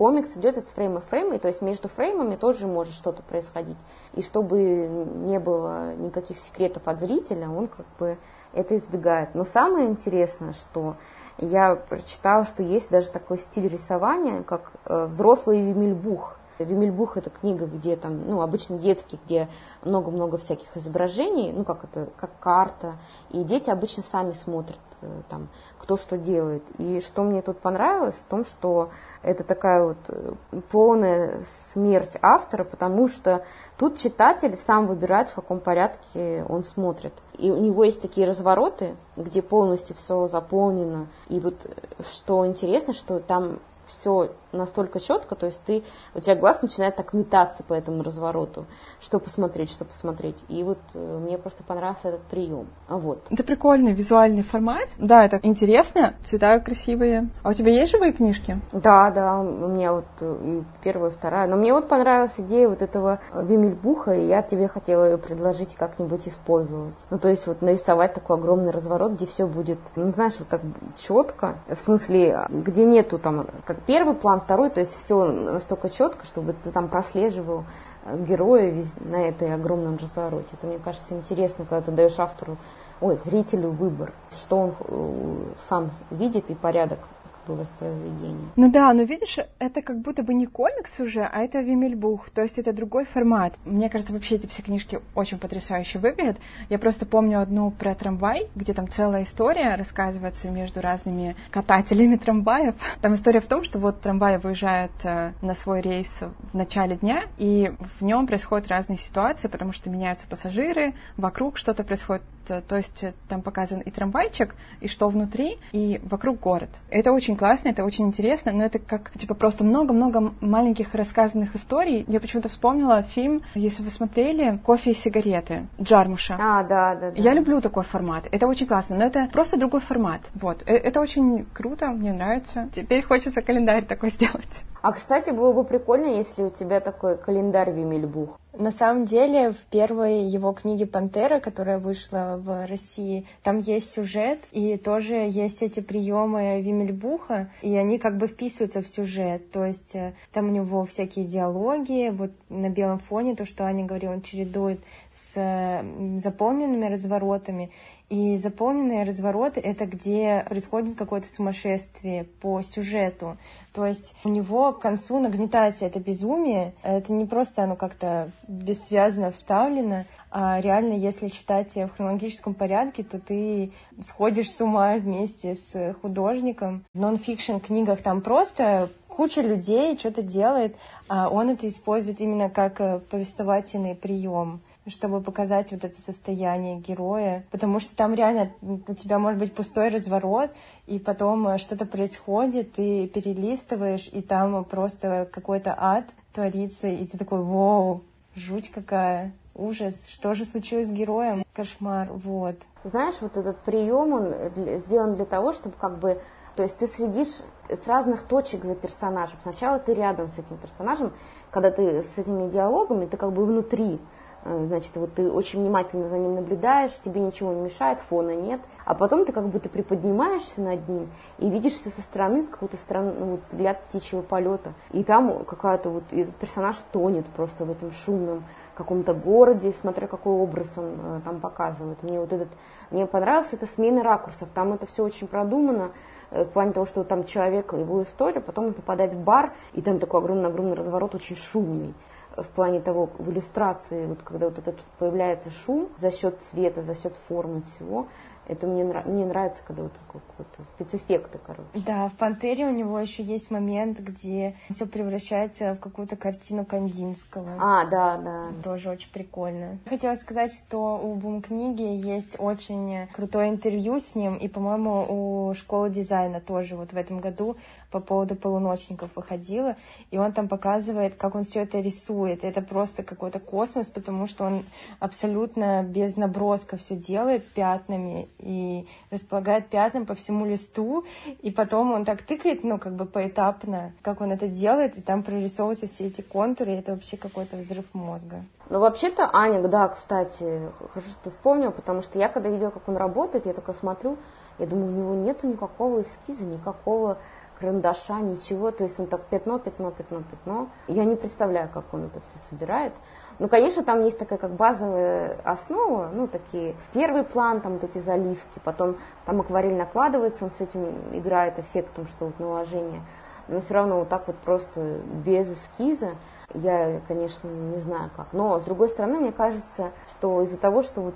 комикс 0.00 0.34
идет 0.38 0.56
из 0.56 0.64
фрейма 0.64 1.02
в 1.02 1.04
фрейм, 1.08 1.34
и 1.34 1.38
то 1.38 1.48
есть 1.48 1.60
между 1.60 1.88
фреймами 1.88 2.34
тоже 2.34 2.66
может 2.66 2.94
что-то 2.94 3.22
происходить. 3.22 3.76
И 4.14 4.22
чтобы 4.22 4.58
не 4.62 5.38
было 5.38 5.94
никаких 5.94 6.38
секретов 6.38 6.88
от 6.88 7.00
зрителя, 7.00 7.50
он 7.50 7.66
как 7.66 7.84
бы 7.98 8.16
это 8.54 8.78
избегает. 8.78 9.34
Но 9.34 9.44
самое 9.44 9.90
интересное, 9.90 10.54
что 10.54 10.96
я 11.36 11.74
прочитала, 11.74 12.46
что 12.46 12.62
есть 12.62 12.88
даже 12.90 13.10
такой 13.10 13.36
стиль 13.36 13.68
рисования, 13.68 14.42
как 14.42 14.72
э, 14.86 15.04
взрослый 15.04 15.60
Вимельбух. 15.60 16.38
Вимельбух 16.58 17.18
это 17.18 17.28
книга, 17.28 17.66
где 17.66 17.94
там, 17.94 18.26
ну, 18.26 18.40
обычно 18.40 18.78
детский, 18.78 19.18
где 19.26 19.48
много-много 19.84 20.38
всяких 20.38 20.74
изображений, 20.78 21.52
ну, 21.52 21.62
как 21.62 21.84
это, 21.84 22.08
как 22.16 22.30
карта, 22.40 22.94
и 23.28 23.44
дети 23.44 23.68
обычно 23.68 24.02
сами 24.02 24.32
смотрят 24.32 24.80
э, 25.02 25.20
там, 25.28 25.48
кто 25.80 25.96
что 25.96 26.18
делает. 26.18 26.62
И 26.78 27.00
что 27.00 27.22
мне 27.22 27.40
тут 27.40 27.58
понравилось, 27.58 28.14
в 28.14 28.26
том, 28.26 28.44
что 28.44 28.90
это 29.22 29.44
такая 29.44 29.82
вот 29.82 29.96
э, 30.08 30.32
полная 30.70 31.40
смерть 31.72 32.16
автора, 32.20 32.64
потому 32.64 33.08
что 33.08 33.44
тут 33.78 33.96
читатель 33.96 34.56
сам 34.56 34.86
выбирает, 34.86 35.30
в 35.30 35.34
каком 35.34 35.58
порядке 35.58 36.44
он 36.48 36.64
смотрит. 36.64 37.14
И 37.38 37.50
у 37.50 37.58
него 37.58 37.84
есть 37.84 38.02
такие 38.02 38.26
развороты, 38.26 38.96
где 39.16 39.42
полностью 39.42 39.96
все 39.96 40.26
заполнено. 40.26 41.08
И 41.28 41.40
вот 41.40 41.64
э, 41.64 42.02
что 42.10 42.46
интересно, 42.46 42.92
что 42.92 43.18
там 43.18 43.58
все 43.92 44.30
настолько 44.52 45.00
четко, 45.00 45.34
то 45.34 45.46
есть 45.46 45.60
ты, 45.64 45.82
у 46.14 46.20
тебя 46.20 46.34
глаз 46.34 46.62
начинает 46.62 46.96
так 46.96 47.12
метаться 47.12 47.62
по 47.62 47.74
этому 47.74 48.02
развороту, 48.02 48.66
что 49.00 49.18
посмотреть, 49.18 49.70
что 49.70 49.84
посмотреть. 49.84 50.36
И 50.48 50.62
вот 50.62 50.78
э, 50.94 51.18
мне 51.22 51.38
просто 51.38 51.62
понравился 51.62 52.08
этот 52.08 52.22
прием. 52.22 52.66
А 52.88 52.96
вот. 52.96 53.20
Это 53.30 53.44
прикольный 53.44 53.92
визуальный 53.92 54.42
формат. 54.42 54.88
Да, 54.98 55.24
это 55.24 55.38
интересно, 55.42 56.14
цвета 56.24 56.58
красивые. 56.60 57.28
А 57.42 57.50
у 57.50 57.52
тебя 57.52 57.72
есть 57.72 57.92
живые 57.92 58.12
книжки? 58.12 58.60
Да, 58.72 59.10
да, 59.10 59.38
у 59.38 59.68
меня 59.68 59.92
вот 59.92 60.06
э, 60.20 60.36
и 60.42 60.64
первая, 60.82 61.10
и 61.10 61.14
вторая. 61.14 61.46
Но 61.46 61.56
мне 61.56 61.72
вот 61.72 61.88
понравилась 61.88 62.38
идея 62.38 62.68
вот 62.68 62.82
этого 62.82 63.20
Вимельбуха, 63.32 64.12
и 64.14 64.26
я 64.26 64.42
тебе 64.42 64.68
хотела 64.68 65.04
ее 65.04 65.18
предложить 65.18 65.74
как-нибудь 65.74 66.26
использовать. 66.28 66.94
Ну, 67.10 67.18
то 67.18 67.28
есть 67.28 67.46
вот 67.46 67.62
нарисовать 67.62 68.14
такой 68.14 68.36
огромный 68.36 68.70
разворот, 68.70 69.12
где 69.12 69.26
все 69.26 69.46
будет, 69.46 69.78
ну, 69.96 70.10
знаешь, 70.10 70.34
вот 70.38 70.48
так 70.48 70.60
четко, 70.96 71.58
в 71.68 71.78
смысле, 71.78 72.46
где 72.48 72.84
нету 72.84 73.18
там, 73.18 73.46
как 73.64 73.79
первый 73.86 74.14
план, 74.14 74.40
второй, 74.40 74.70
то 74.70 74.80
есть 74.80 74.94
все 74.94 75.30
настолько 75.30 75.90
четко, 75.90 76.26
чтобы 76.26 76.54
ты 76.64 76.70
там 76.70 76.88
прослеживал 76.88 77.64
э, 78.04 78.18
героя 78.24 78.72
на 79.00 79.16
этой 79.16 79.54
огромном 79.54 79.96
развороте. 79.96 80.48
Это, 80.52 80.66
мне 80.66 80.78
кажется, 80.78 81.14
интересно, 81.14 81.64
когда 81.68 81.82
ты 81.82 81.92
даешь 81.92 82.18
автору, 82.18 82.56
ой, 83.00 83.18
зрителю 83.24 83.70
выбор, 83.70 84.12
что 84.30 84.56
он 84.56 84.74
э, 84.78 85.52
сам 85.68 85.90
видит 86.10 86.50
и 86.50 86.54
порядок 86.54 86.98
бы 87.46 87.54
воспроизведение. 87.56 88.48
Ну 88.56 88.70
да, 88.70 88.92
но 88.92 89.02
видишь, 89.02 89.38
это 89.58 89.82
как 89.82 90.00
будто 90.00 90.22
бы 90.22 90.34
не 90.34 90.46
комикс 90.46 91.00
уже, 91.00 91.22
а 91.22 91.40
это 91.40 91.60
Вимельбух, 91.60 92.30
то 92.30 92.42
есть 92.42 92.58
это 92.58 92.72
другой 92.72 93.04
формат. 93.04 93.54
Мне 93.64 93.88
кажется, 93.88 94.12
вообще 94.12 94.36
эти 94.36 94.46
все 94.46 94.62
книжки 94.62 95.00
очень 95.14 95.38
потрясающе 95.38 95.98
выглядят. 95.98 96.38
Я 96.68 96.78
просто 96.78 97.06
помню 97.06 97.40
одну 97.40 97.70
про 97.70 97.94
трамвай, 97.94 98.48
где 98.54 98.74
там 98.74 98.88
целая 98.88 99.24
история 99.24 99.74
рассказывается 99.76 100.50
между 100.50 100.80
разными 100.80 101.36
катателями 101.50 102.16
трамваев. 102.16 102.74
Там 103.00 103.14
история 103.14 103.40
в 103.40 103.46
том, 103.46 103.64
что 103.64 103.78
вот 103.78 104.00
трамвай 104.00 104.38
выезжает 104.38 104.92
э, 105.04 105.32
на 105.42 105.54
свой 105.54 105.80
рейс 105.80 106.10
в 106.52 106.56
начале 106.56 106.96
дня, 106.96 107.24
и 107.38 107.72
в 107.98 108.04
нем 108.04 108.26
происходят 108.26 108.68
разные 108.68 108.98
ситуации, 108.98 109.48
потому 109.48 109.72
что 109.72 109.90
меняются 109.90 110.26
пассажиры, 110.26 110.94
вокруг 111.16 111.56
что-то 111.56 111.84
происходит 111.84 112.22
то 112.46 112.76
есть 112.76 113.02
э, 113.02 113.12
там 113.28 113.42
показан 113.42 113.80
и 113.80 113.90
трамвайчик, 113.90 114.54
и 114.80 114.88
что 114.88 115.08
внутри, 115.08 115.58
и 115.72 116.00
вокруг 116.04 116.40
город. 116.40 116.70
Это 116.90 117.12
очень 117.12 117.36
классно, 117.36 117.68
это 117.68 117.84
очень 117.84 118.06
интересно, 118.06 118.52
но 118.52 118.64
это 118.64 118.78
как, 118.78 119.10
типа, 119.18 119.34
просто 119.34 119.64
много-много 119.64 120.32
маленьких 120.40 120.94
рассказанных 120.94 121.54
историй. 121.54 122.04
Я 122.08 122.20
почему-то 122.20 122.48
вспомнила 122.48 123.02
фильм, 123.02 123.42
если 123.54 123.82
вы 123.82 123.90
смотрели, 123.90 124.58
«Кофе 124.64 124.92
и 124.92 124.94
сигареты» 124.94 125.66
Джармуша. 125.80 126.36
А, 126.40 126.62
да, 126.62 126.94
да, 126.94 127.10
да. 127.10 127.20
Я 127.20 127.34
люблю 127.34 127.60
такой 127.60 127.84
формат, 127.84 128.28
это 128.30 128.46
очень 128.46 128.66
классно, 128.66 128.96
но 128.96 129.04
это 129.04 129.28
просто 129.32 129.58
другой 129.58 129.80
формат. 129.80 130.22
Вот, 130.34 130.62
э, 130.66 130.74
это 130.74 131.00
очень 131.00 131.46
круто, 131.52 131.88
мне 131.88 132.12
нравится. 132.12 132.68
Теперь 132.74 133.02
хочется 133.02 133.42
календарь 133.42 133.84
такой 133.84 134.10
сделать. 134.10 134.64
А, 134.82 134.92
кстати, 134.92 135.30
было 135.30 135.52
бы 135.52 135.64
прикольно, 135.64 136.06
если 136.06 136.42
у 136.42 136.50
тебя 136.50 136.80
такой 136.80 137.18
календарь 137.18 137.70
Вимельбух. 137.70 138.38
На 138.52 138.72
самом 138.72 139.04
деле, 139.04 139.52
в 139.52 139.58
первой 139.70 140.24
его 140.24 140.52
книге 140.52 140.86
«Пантера», 140.86 141.38
которая 141.38 141.78
вышла 141.78 142.36
в 142.42 142.66
России, 142.66 143.26
там 143.42 143.58
есть 143.58 143.90
сюжет, 143.90 144.40
и 144.50 144.76
тоже 144.76 145.14
есть 145.14 145.62
эти 145.62 145.80
приемы 145.80 146.60
Вимельбуха, 146.60 147.50
и 147.62 147.76
они 147.76 147.98
как 147.98 148.16
бы 148.16 148.26
вписываются 148.26 148.82
в 148.82 148.88
сюжет. 148.88 149.52
То 149.52 149.64
есть 149.64 149.94
э, 149.94 150.14
там 150.32 150.48
у 150.48 150.50
него 150.50 150.84
всякие 150.84 151.26
диалоги, 151.26 152.10
вот 152.10 152.32
на 152.48 152.70
белом 152.70 152.98
фоне, 152.98 153.36
то, 153.36 153.46
что 153.46 153.64
Аня 153.64 153.84
говорила, 153.84 154.12
он 154.14 154.22
чередует 154.22 154.80
с 155.12 155.84
заполненными 156.16 156.86
разворотами. 156.86 157.70
И 158.10 158.36
заполненные 158.38 159.04
развороты— 159.04 159.60
это 159.64 159.86
где 159.86 160.44
происходит 160.48 160.96
какое-то 160.96 161.28
сумасшествие 161.28 162.24
по 162.24 162.60
сюжету. 162.60 163.36
То 163.72 163.86
есть 163.86 164.16
у 164.24 164.28
него 164.28 164.72
к 164.72 164.80
концу 164.80 165.20
нагнетается 165.20 165.86
это 165.86 166.00
безумие. 166.00 166.74
Это 166.82 167.12
не 167.12 167.24
просто 167.24 167.62
оно 167.62 167.76
как-то 167.76 168.32
бессвязно 168.48 169.30
вставлено, 169.30 170.06
а 170.32 170.60
реально, 170.60 170.94
если 170.94 171.28
читать 171.28 171.76
в 171.76 171.88
хронологическом 171.90 172.54
порядке, 172.54 173.04
то 173.04 173.20
ты 173.20 173.70
сходишь 174.02 174.50
с 174.50 174.60
ума 174.60 174.96
вместе 174.96 175.54
с 175.54 175.94
художником. 176.02 176.84
В 176.92 176.98
нон-фикшн 176.98 177.58
книгах 177.58 178.02
там 178.02 178.22
просто 178.22 178.90
куча 179.06 179.40
людей 179.40 179.96
что-то 179.96 180.22
делает, 180.22 180.74
а 181.08 181.28
он 181.28 181.50
это 181.50 181.68
использует 181.68 182.20
именно 182.20 182.50
как 182.50 183.04
повествовательный 183.06 183.94
прием 183.94 184.62
чтобы 184.90 185.20
показать 185.20 185.72
вот 185.72 185.84
это 185.84 186.00
состояние 186.00 186.78
героя, 186.78 187.44
потому 187.50 187.80
что 187.80 187.96
там 187.96 188.14
реально 188.14 188.52
у 188.62 188.94
тебя 188.94 189.18
может 189.18 189.38
быть 189.38 189.54
пустой 189.54 189.88
разворот, 189.88 190.50
и 190.86 190.98
потом 190.98 191.48
э, 191.48 191.58
что-то 191.58 191.86
происходит, 191.86 192.72
ты 192.72 193.06
перелистываешь, 193.08 194.08
и 194.12 194.22
там 194.22 194.64
просто 194.64 195.28
какой-то 195.32 195.74
ад 195.76 196.04
творится, 196.32 196.88
и 196.88 197.04
ты 197.06 197.18
такой, 197.18 197.42
вау, 197.42 198.02
жуть 198.34 198.70
какая, 198.70 199.32
ужас, 199.54 200.06
что 200.08 200.34
же 200.34 200.44
случилось 200.44 200.88
с 200.88 200.92
героем, 200.92 201.44
кошмар, 201.52 202.08
вот. 202.12 202.56
Знаешь, 202.84 203.16
вот 203.20 203.36
этот 203.36 203.58
прием, 203.58 204.12
он 204.12 204.34
сделан 204.80 205.16
для 205.16 205.24
того, 205.24 205.52
чтобы 205.52 205.74
как 205.78 205.98
бы, 205.98 206.20
то 206.56 206.62
есть 206.62 206.78
ты 206.78 206.86
следишь 206.86 207.40
с 207.68 207.86
разных 207.86 208.22
точек 208.24 208.64
за 208.64 208.74
персонажем. 208.74 209.38
Сначала 209.42 209.78
ты 209.78 209.94
рядом 209.94 210.28
с 210.28 210.38
этим 210.38 210.56
персонажем, 210.56 211.12
когда 211.50 211.70
ты 211.70 212.02
с 212.02 212.18
этими 212.18 212.48
диалогами, 212.48 213.06
ты 213.06 213.16
как 213.16 213.32
бы 213.32 213.44
внутри, 213.44 214.00
значит, 214.44 214.96
вот 214.96 215.14
ты 215.14 215.30
очень 215.30 215.60
внимательно 215.60 216.08
за 216.08 216.16
ним 216.16 216.34
наблюдаешь, 216.36 216.92
тебе 217.04 217.20
ничего 217.20 217.52
не 217.52 217.60
мешает, 217.60 218.00
фона 218.00 218.34
нет, 218.34 218.60
а 218.84 218.94
потом 218.94 219.24
ты 219.24 219.32
как 219.32 219.46
будто 219.48 219.68
приподнимаешься 219.68 220.60
над 220.60 220.88
ним 220.88 221.08
и 221.38 221.50
видишь 221.50 221.74
все 221.74 221.90
со 221.90 222.00
стороны, 222.00 222.44
с 222.44 222.48
какой-то 222.48 222.76
стороны, 222.76 223.12
ну, 223.18 223.26
вот 223.32 223.40
взгляд 223.48 223.82
птичьего 223.84 224.22
полета, 224.22 224.72
и 224.92 225.04
там 225.04 225.44
какая-то 225.44 225.90
вот, 225.90 226.04
этот 226.10 226.34
персонаж 226.36 226.76
тонет 226.92 227.26
просто 227.26 227.64
в 227.64 227.70
этом 227.70 227.92
шумном 227.92 228.44
каком-то 228.80 229.12
городе, 229.12 229.74
смотря 229.78 230.06
какой 230.06 230.32
образ 230.32 230.72
он 230.78 230.94
э, 230.98 231.20
там 231.22 231.38
показывает. 231.40 232.02
Мне 232.02 232.18
вот 232.18 232.32
этот, 232.32 232.48
мне 232.90 233.06
понравился 233.06 233.56
это 233.56 233.66
смена 233.66 234.02
ракурсов, 234.02 234.48
там 234.54 234.72
это 234.72 234.86
все 234.86 235.04
очень 235.04 235.28
продумано, 235.28 235.90
э, 236.30 236.44
в 236.44 236.48
плане 236.48 236.72
того, 236.72 236.86
что 236.86 237.04
там 237.04 237.24
человек, 237.24 237.74
его 237.74 238.02
история, 238.02 238.40
потом 238.40 238.66
он 238.66 238.72
попадает 238.72 239.12
в 239.12 239.22
бар, 239.22 239.52
и 239.74 239.82
там 239.82 239.98
такой 239.98 240.20
огромный-огромный 240.20 240.74
разворот, 240.74 241.14
очень 241.14 241.36
шумный 241.36 241.94
в 242.42 242.48
плане 242.48 242.80
того, 242.80 243.10
в 243.18 243.30
иллюстрации, 243.30 244.06
вот 244.06 244.22
когда 244.22 244.48
вот 244.48 244.58
этот 244.58 244.80
появляется 244.98 245.50
шум 245.50 245.88
за 245.98 246.10
счет 246.10 246.40
цвета, 246.40 246.82
за 246.82 246.94
счет 246.94 247.14
формы 247.28 247.62
всего, 247.62 248.08
это 248.50 248.66
мне, 248.66 248.84
нрав... 248.84 249.06
мне 249.06 249.24
нравится, 249.24 249.62
когда 249.64 249.84
вот 249.84 249.92
такой 249.92 250.20
вот 250.38 250.46
спецэффекты, 250.74 251.38
короче. 251.44 251.68
Да, 251.74 252.08
в 252.08 252.14
«Пантере» 252.14 252.66
у 252.66 252.70
него 252.70 252.98
еще 252.98 253.22
есть 253.22 253.50
момент, 253.50 254.00
где 254.00 254.56
все 254.70 254.86
превращается 254.86 255.74
в 255.74 255.78
какую-то 255.78 256.16
картину 256.16 256.64
Кандинского. 256.64 257.50
А, 257.60 257.84
да, 257.86 258.16
да. 258.18 258.48
Тоже 258.64 258.90
очень 258.90 259.10
прикольно. 259.12 259.78
Хотела 259.86 260.16
сказать, 260.16 260.52
что 260.52 260.98
у 260.98 261.14
Бум-книги 261.14 261.82
есть 261.82 262.36
очень 262.38 263.06
крутое 263.12 263.50
интервью 263.50 264.00
с 264.00 264.16
ним, 264.16 264.36
и, 264.36 264.48
по-моему, 264.48 265.06
у 265.48 265.54
школы 265.54 265.90
дизайна 265.90 266.40
тоже 266.40 266.76
вот 266.76 266.92
в 266.92 266.96
этом 266.96 267.20
году 267.20 267.56
по 267.90 268.00
поводу 268.00 268.34
полуночников 268.34 269.10
выходила, 269.14 269.76
и 270.10 270.18
он 270.18 270.32
там 270.32 270.48
показывает, 270.48 271.14
как 271.14 271.34
он 271.36 271.44
все 271.44 271.60
это 271.60 271.78
рисует. 271.78 272.42
Это 272.42 272.62
просто 272.62 273.04
какой-то 273.04 273.38
космос, 273.38 273.90
потому 273.90 274.26
что 274.26 274.44
он 274.44 274.64
абсолютно 274.98 275.82
без 275.82 276.16
наброска 276.16 276.76
все 276.76 276.96
делает 276.96 277.46
пятнами, 277.52 278.28
и 278.42 278.86
располагает 279.10 279.68
пятном 279.68 280.06
по 280.06 280.14
всему 280.14 280.46
листу, 280.46 281.04
и 281.42 281.50
потом 281.50 281.92
он 281.92 282.04
так 282.04 282.22
тыкает, 282.22 282.64
ну, 282.64 282.78
как 282.78 282.94
бы 282.94 283.04
поэтапно, 283.04 283.92
как 284.02 284.20
он 284.20 284.32
это 284.32 284.48
делает, 284.48 284.98
и 284.98 285.02
там 285.02 285.22
прорисовываются 285.22 285.86
все 285.86 286.06
эти 286.06 286.20
контуры, 286.20 286.72
и 286.72 286.76
это 286.76 286.92
вообще 286.92 287.16
какой-то 287.16 287.56
взрыв 287.56 287.84
мозга. 287.92 288.44
Ну, 288.68 288.80
вообще-то, 288.80 289.28
Аня, 289.32 289.66
да, 289.66 289.88
кстати, 289.88 290.62
хорошо, 290.92 291.10
что 291.10 291.24
ты 291.24 291.30
вспомнил, 291.30 291.72
потому 291.72 292.02
что 292.02 292.18
я, 292.18 292.28
когда 292.28 292.48
видела, 292.48 292.70
как 292.70 292.88
он 292.88 292.96
работает, 292.96 293.46
я 293.46 293.52
только 293.52 293.74
смотрю, 293.74 294.16
я 294.58 294.66
думаю, 294.66 294.92
у 294.92 294.96
него 294.96 295.14
нету 295.14 295.46
никакого 295.46 296.02
эскиза, 296.02 296.44
никакого 296.44 297.18
карандаша, 297.58 298.20
ничего, 298.20 298.70
то 298.70 298.84
есть 298.84 298.98
он 298.98 299.06
так 299.06 299.22
пятно, 299.26 299.58
пятно, 299.58 299.90
пятно, 299.90 300.22
пятно. 300.22 300.68
Я 300.88 301.04
не 301.04 301.14
представляю, 301.14 301.68
как 301.68 301.92
он 301.92 302.04
это 302.04 302.20
все 302.20 302.38
собирает. 302.48 302.92
Ну, 303.40 303.48
конечно, 303.48 303.82
там 303.82 304.04
есть 304.04 304.18
такая 304.18 304.38
как 304.38 304.50
базовая 304.50 305.38
основа, 305.44 306.10
ну, 306.12 306.28
такие, 306.28 306.74
первый 306.92 307.24
план, 307.24 307.62
там 307.62 307.78
вот 307.78 307.84
эти 307.84 307.96
заливки, 307.96 308.60
потом 308.62 308.96
там 309.24 309.40
акварель 309.40 309.76
накладывается, 309.76 310.44
он 310.44 310.50
с 310.50 310.60
этим 310.60 310.86
играет 311.12 311.58
эффектом, 311.58 312.06
что 312.06 312.26
вот 312.26 312.38
наложение, 312.38 313.00
но 313.48 313.60
все 313.60 313.72
равно 313.72 314.00
вот 314.00 314.10
так 314.10 314.26
вот 314.26 314.36
просто 314.36 314.98
без 315.24 315.50
эскиза, 315.50 316.10
я, 316.52 317.00
конечно, 317.08 317.48
не 317.48 317.78
знаю 317.80 318.10
как. 318.14 318.26
Но, 318.32 318.60
с 318.60 318.64
другой 318.64 318.90
стороны, 318.90 319.20
мне 319.20 319.32
кажется, 319.32 319.90
что 320.10 320.42
из-за 320.42 320.58
того, 320.58 320.82
что 320.82 321.00
вот 321.00 321.14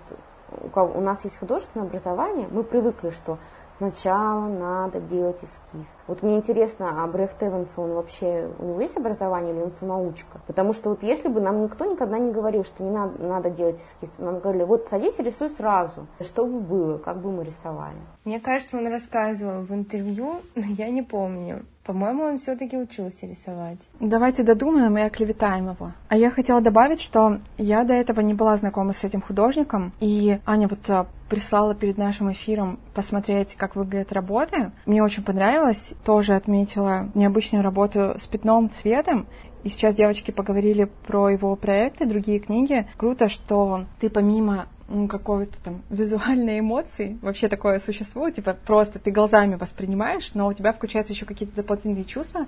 у, 0.62 0.68
кого, 0.68 0.96
у 0.96 1.02
нас 1.02 1.22
есть 1.24 1.38
художественное 1.38 1.86
образование, 1.86 2.48
мы 2.50 2.62
привыкли, 2.62 3.10
что 3.10 3.36
Сначала 3.78 4.46
надо 4.46 5.00
делать 5.00 5.38
эскиз. 5.38 5.88
Вот 6.06 6.22
мне 6.22 6.36
интересно, 6.36 7.02
а 7.02 7.06
Брехт 7.08 7.42
Эванс, 7.42 7.68
он 7.76 7.94
вообще, 7.94 8.48
у 8.58 8.66
него 8.66 8.80
есть 8.80 8.96
образование 8.96 9.52
или 9.54 9.62
он 9.62 9.72
самоучка? 9.72 10.40
Потому 10.46 10.72
что 10.72 10.90
вот 10.90 11.02
если 11.02 11.28
бы 11.28 11.40
нам 11.40 11.62
никто 11.62 11.84
никогда 11.84 12.18
не 12.18 12.30
говорил, 12.30 12.64
что 12.64 12.84
не 12.84 12.90
надо, 12.90 13.20
надо 13.22 13.50
делать 13.50 13.80
эскиз, 13.80 14.14
нам 14.18 14.38
говорили, 14.38 14.62
вот 14.62 14.86
садись 14.88 15.18
и 15.18 15.22
рисуй 15.22 15.50
сразу. 15.50 16.06
Что 16.20 16.46
бы 16.46 16.60
было, 16.60 16.98
как 16.98 17.18
бы 17.18 17.32
мы 17.32 17.44
рисовали? 17.44 17.98
Мне 18.24 18.38
кажется, 18.38 18.76
он 18.76 18.86
рассказывал 18.86 19.62
в 19.62 19.72
интервью, 19.72 20.42
но 20.54 20.66
я 20.66 20.90
не 20.90 21.02
помню. 21.02 21.64
По-моему, 21.84 22.22
он 22.24 22.38
все-таки 22.38 22.78
учился 22.78 23.26
рисовать. 23.26 23.78
Давайте 24.00 24.42
додумаем 24.42 24.96
и 24.96 25.02
оклеветаем 25.02 25.70
его. 25.70 25.92
А 26.08 26.16
я 26.16 26.30
хотела 26.30 26.60
добавить, 26.60 27.00
что 27.00 27.40
я 27.58 27.84
до 27.84 27.92
этого 27.92 28.20
не 28.20 28.32
была 28.32 28.56
знакома 28.56 28.94
с 28.94 29.04
этим 29.04 29.20
художником, 29.20 29.92
и 30.00 30.38
Аня 30.46 30.66
вот 30.66 30.88
а, 30.88 31.06
прислала 31.28 31.74
перед 31.74 31.98
нашим 31.98 32.32
эфиром 32.32 32.78
посмотреть, 32.94 33.54
как 33.56 33.76
выглядят 33.76 34.12
работы. 34.12 34.70
Мне 34.86 35.02
очень 35.02 35.22
понравилось. 35.22 35.92
Тоже 36.04 36.34
отметила 36.34 37.08
необычную 37.14 37.62
работу 37.62 38.14
с 38.16 38.26
пятном 38.26 38.70
цветом. 38.70 39.26
И 39.62 39.70
сейчас 39.70 39.94
девочки 39.94 40.30
поговорили 40.30 40.90
про 41.06 41.30
его 41.30 41.56
проекты, 41.56 42.04
другие 42.04 42.38
книги. 42.38 42.86
Круто, 42.98 43.28
что 43.28 43.86
ты 43.98 44.10
помимо 44.10 44.66
какой-то 45.08 45.56
там 45.62 45.82
визуальной 45.90 46.60
эмоции, 46.60 47.18
вообще 47.22 47.48
такое 47.48 47.78
существует, 47.78 48.36
типа 48.36 48.56
просто 48.66 48.98
ты 48.98 49.10
глазами 49.10 49.56
воспринимаешь, 49.56 50.30
но 50.34 50.46
у 50.46 50.52
тебя 50.52 50.72
включаются 50.72 51.12
еще 51.12 51.26
какие-то 51.26 51.56
дополнительные 51.56 52.04
чувства, 52.04 52.46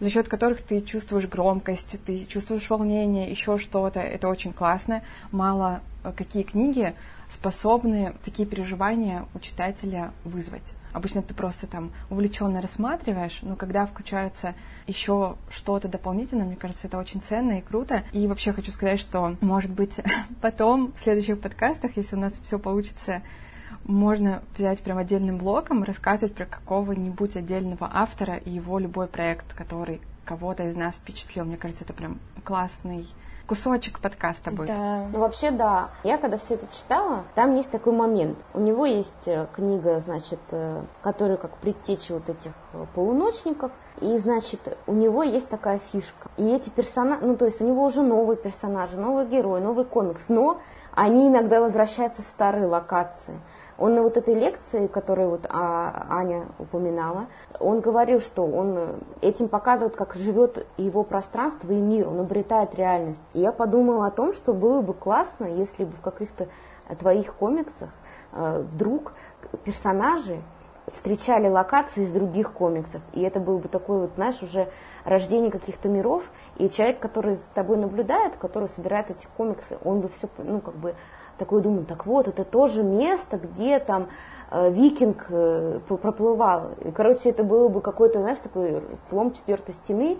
за 0.00 0.10
счет 0.10 0.28
которых 0.28 0.62
ты 0.62 0.80
чувствуешь 0.80 1.26
громкость, 1.26 1.98
ты 2.06 2.24
чувствуешь 2.26 2.70
волнение, 2.70 3.30
еще 3.30 3.58
что-то. 3.58 4.00
Это 4.00 4.28
очень 4.28 4.52
классно. 4.52 5.02
Мало 5.32 5.80
э, 6.04 6.12
какие 6.16 6.44
книги 6.44 6.94
способны 7.28 8.14
такие 8.24 8.46
переживания 8.48 9.26
у 9.34 9.38
читателя 9.40 10.12
вызвать. 10.24 10.74
Обычно 10.92 11.22
ты 11.22 11.34
просто 11.34 11.66
там 11.66 11.90
увлеченно 12.10 12.60
рассматриваешь, 12.60 13.40
но 13.42 13.56
когда 13.56 13.86
включается 13.86 14.54
еще 14.86 15.36
что-то 15.50 15.88
дополнительное, 15.88 16.46
мне 16.46 16.56
кажется, 16.56 16.86
это 16.86 16.98
очень 16.98 17.20
ценно 17.20 17.58
и 17.58 17.62
круто. 17.62 18.04
И 18.12 18.26
вообще 18.26 18.52
хочу 18.52 18.72
сказать, 18.72 19.00
что, 19.00 19.36
может 19.40 19.70
быть, 19.70 20.00
потом 20.40 20.92
в 20.96 21.00
следующих 21.00 21.40
подкастах, 21.40 21.96
если 21.96 22.16
у 22.16 22.20
нас 22.20 22.32
все 22.42 22.58
получится, 22.58 23.22
можно 23.84 24.42
взять 24.54 24.82
прям 24.82 24.98
отдельным 24.98 25.38
блоком, 25.38 25.82
рассказывать 25.82 26.34
про 26.34 26.46
какого-нибудь 26.46 27.36
отдельного 27.36 27.90
автора 27.92 28.36
и 28.36 28.50
его 28.50 28.78
любой 28.78 29.06
проект, 29.06 29.54
который 29.54 30.00
кого-то 30.24 30.68
из 30.68 30.76
нас 30.76 30.96
впечатлил. 30.96 31.44
Мне 31.44 31.56
кажется, 31.56 31.84
это 31.84 31.94
прям 31.94 32.18
классный 32.44 33.06
кусочек 33.48 33.98
подкаста 33.98 34.50
будет. 34.50 34.68
Да. 34.68 35.06
Ну, 35.10 35.20
вообще, 35.20 35.50
да. 35.50 35.88
Я 36.04 36.18
когда 36.18 36.36
все 36.36 36.54
это 36.54 36.66
читала, 36.72 37.24
там 37.34 37.56
есть 37.56 37.70
такой 37.70 37.94
момент. 37.94 38.38
У 38.52 38.60
него 38.60 38.84
есть 38.84 39.26
э, 39.26 39.46
книга, 39.56 40.00
значит, 40.00 40.38
э, 40.50 40.82
которая 41.02 41.38
как 41.38 41.56
предтеча 41.56 42.12
вот 42.14 42.28
этих 42.28 42.52
э, 42.74 42.84
полуночников. 42.94 43.72
И, 44.00 44.16
значит, 44.18 44.78
у 44.86 44.92
него 44.92 45.22
есть 45.22 45.48
такая 45.48 45.80
фишка. 45.92 46.30
И 46.36 46.46
эти 46.46 46.68
персонажи, 46.68 47.24
ну, 47.24 47.36
то 47.36 47.46
есть 47.46 47.60
у 47.60 47.66
него 47.66 47.84
уже 47.84 48.02
новые 48.02 48.36
персонажи, 48.36 48.96
новый 48.96 49.26
герой, 49.26 49.60
новый 49.60 49.86
комикс, 49.86 50.22
но 50.28 50.60
они 50.94 51.28
иногда 51.28 51.60
возвращаются 51.60 52.22
в 52.22 52.26
старые 52.26 52.66
локации. 52.66 53.40
Он 53.78 53.94
на 53.94 54.02
вот 54.02 54.16
этой 54.16 54.34
лекции, 54.34 54.88
которую 54.88 55.30
вот 55.30 55.46
а, 55.48 56.06
Аня 56.10 56.46
упоминала, 56.58 57.26
он 57.60 57.80
говорил, 57.80 58.20
что 58.20 58.44
он 58.44 59.00
этим 59.20 59.48
показывает, 59.48 59.94
как 59.94 60.14
живет 60.14 60.66
его 60.76 61.04
пространство 61.04 61.70
и 61.70 61.76
мир, 61.76 62.08
он 62.08 62.18
обретает 62.20 62.74
реальность. 62.74 63.22
И 63.34 63.40
я 63.40 63.52
подумала 63.52 64.06
о 64.06 64.10
том, 64.10 64.34
что 64.34 64.52
было 64.52 64.80
бы 64.80 64.94
классно, 64.94 65.44
если 65.44 65.84
бы 65.84 65.92
в 65.92 66.00
каких-то 66.00 66.48
твоих 66.98 67.34
комиксах 67.34 67.90
э, 68.32 68.62
вдруг 68.62 69.12
персонажи 69.64 70.40
встречали 70.92 71.48
локации 71.48 72.04
из 72.04 72.12
других 72.12 72.52
комиксов. 72.52 73.02
И 73.12 73.22
это 73.22 73.40
был 73.40 73.58
бы 73.58 73.68
такой 73.68 74.00
вот, 74.00 74.10
знаешь, 74.16 74.42
уже 74.42 74.68
рождение 75.04 75.50
каких-то 75.50 75.88
миров. 75.88 76.24
И 76.56 76.68
человек, 76.70 76.98
который 76.98 77.34
за 77.34 77.42
тобой 77.54 77.76
наблюдает, 77.76 78.36
который 78.36 78.68
собирает 78.70 79.10
эти 79.10 79.26
комиксы, 79.36 79.78
он 79.84 80.00
бы 80.00 80.08
все, 80.08 80.28
ну, 80.38 80.60
как 80.60 80.74
бы 80.74 80.94
такой 81.38 81.62
думает, 81.62 81.86
так 81.88 82.06
вот, 82.06 82.28
это 82.28 82.44
тоже 82.44 82.82
место, 82.82 83.38
где 83.38 83.78
там 83.78 84.08
э, 84.50 84.70
викинг 84.70 85.26
э, 85.30 85.80
проплывал. 85.88 86.70
Короче, 86.94 87.30
это 87.30 87.44
было 87.44 87.68
бы 87.68 87.80
какой-то, 87.80 88.20
знаешь, 88.20 88.38
такой 88.38 88.82
слом 89.08 89.32
четвертой 89.32 89.74
стены, 89.74 90.18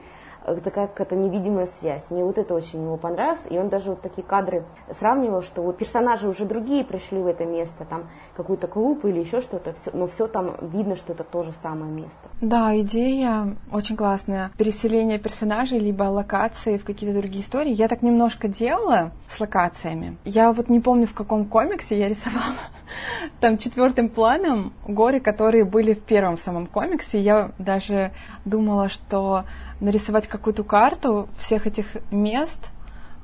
такая 0.56 0.86
какая-то 0.86 1.16
невидимая 1.16 1.66
связь. 1.66 2.10
Мне 2.10 2.24
вот 2.24 2.38
это 2.38 2.54
очень 2.54 2.82
его 2.82 2.96
понравилось. 2.96 3.40
И 3.50 3.58
он 3.58 3.68
даже 3.68 3.90
вот 3.90 4.00
такие 4.00 4.26
кадры 4.26 4.64
сравнивал, 4.98 5.42
что 5.42 5.62
вот 5.62 5.78
персонажи 5.78 6.28
уже 6.28 6.44
другие 6.44 6.84
пришли 6.84 7.18
в 7.18 7.26
это 7.26 7.44
место, 7.44 7.84
там 7.84 8.04
какой-то 8.36 8.66
клуб 8.66 9.04
или 9.04 9.20
еще 9.20 9.40
что-то, 9.40 9.74
но 9.92 10.06
все 10.06 10.26
там 10.26 10.54
видно, 10.60 10.96
что 10.96 11.12
это 11.12 11.24
то 11.24 11.42
же 11.42 11.52
самое 11.62 11.90
место. 11.90 12.28
Да, 12.40 12.78
идея 12.80 13.56
очень 13.72 13.96
классная. 13.96 14.50
Переселение 14.56 15.18
персонажей 15.18 15.78
либо 15.78 16.04
локации 16.04 16.78
в 16.78 16.84
какие-то 16.84 17.18
другие 17.18 17.42
истории. 17.42 17.72
Я 17.72 17.88
так 17.88 18.02
немножко 18.02 18.48
делала 18.48 19.12
с 19.28 19.40
локациями. 19.40 20.16
Я 20.24 20.52
вот 20.52 20.68
не 20.68 20.80
помню, 20.80 21.06
в 21.06 21.14
каком 21.14 21.44
комиксе 21.44 21.98
я 21.98 22.08
рисовала 22.08 22.54
там 23.40 23.58
четвертым 23.58 24.08
планом 24.08 24.72
горы, 24.86 25.20
которые 25.20 25.64
были 25.64 25.94
в 25.94 26.00
первом 26.00 26.36
самом 26.36 26.66
комиксе. 26.66 27.20
Я 27.20 27.52
даже 27.58 28.12
думала, 28.44 28.88
что 28.88 29.44
нарисовать 29.80 30.26
какую-то 30.26 30.64
карту 30.64 31.28
всех 31.38 31.66
этих 31.66 31.96
мест, 32.10 32.70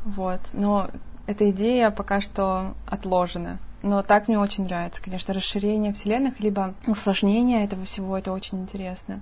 вот, 0.05 0.41
но 0.53 0.91
эта 1.27 1.51
идея 1.51 1.91
пока 1.91 2.21
что 2.21 2.75
отложена. 2.87 3.59
Но 3.83 4.03
так 4.03 4.29
мне 4.29 4.39
очень 4.39 4.65
нравится, 4.65 5.03
конечно, 5.03 5.35
расширение 5.35 5.93
вселенных, 5.93 6.41
либо 6.41 6.75
усложнение 6.87 7.65
этого 7.65 7.85
всего, 7.85 8.17
это 8.17 8.33
очень 8.33 8.63
интересно. 8.63 9.21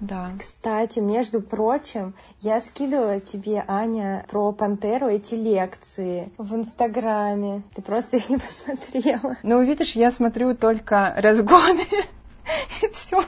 Да. 0.00 0.32
Кстати, 0.38 0.98
между 0.98 1.40
прочим, 1.40 2.14
я 2.40 2.60
скидывала 2.60 3.20
тебе, 3.20 3.64
Аня, 3.66 4.26
про 4.28 4.52
Пантеру 4.52 5.06
эти 5.06 5.34
лекции 5.34 6.30
в 6.36 6.54
Инстаграме. 6.54 7.62
Ты 7.74 7.80
просто 7.80 8.18
их 8.18 8.28
не 8.28 8.36
посмотрела. 8.36 9.36
Ну, 9.42 9.62
видишь, 9.62 9.92
я 9.92 10.10
смотрю 10.10 10.54
только 10.54 11.14
разгоны 11.16 11.86
и 12.82 12.88
все. 12.88 13.24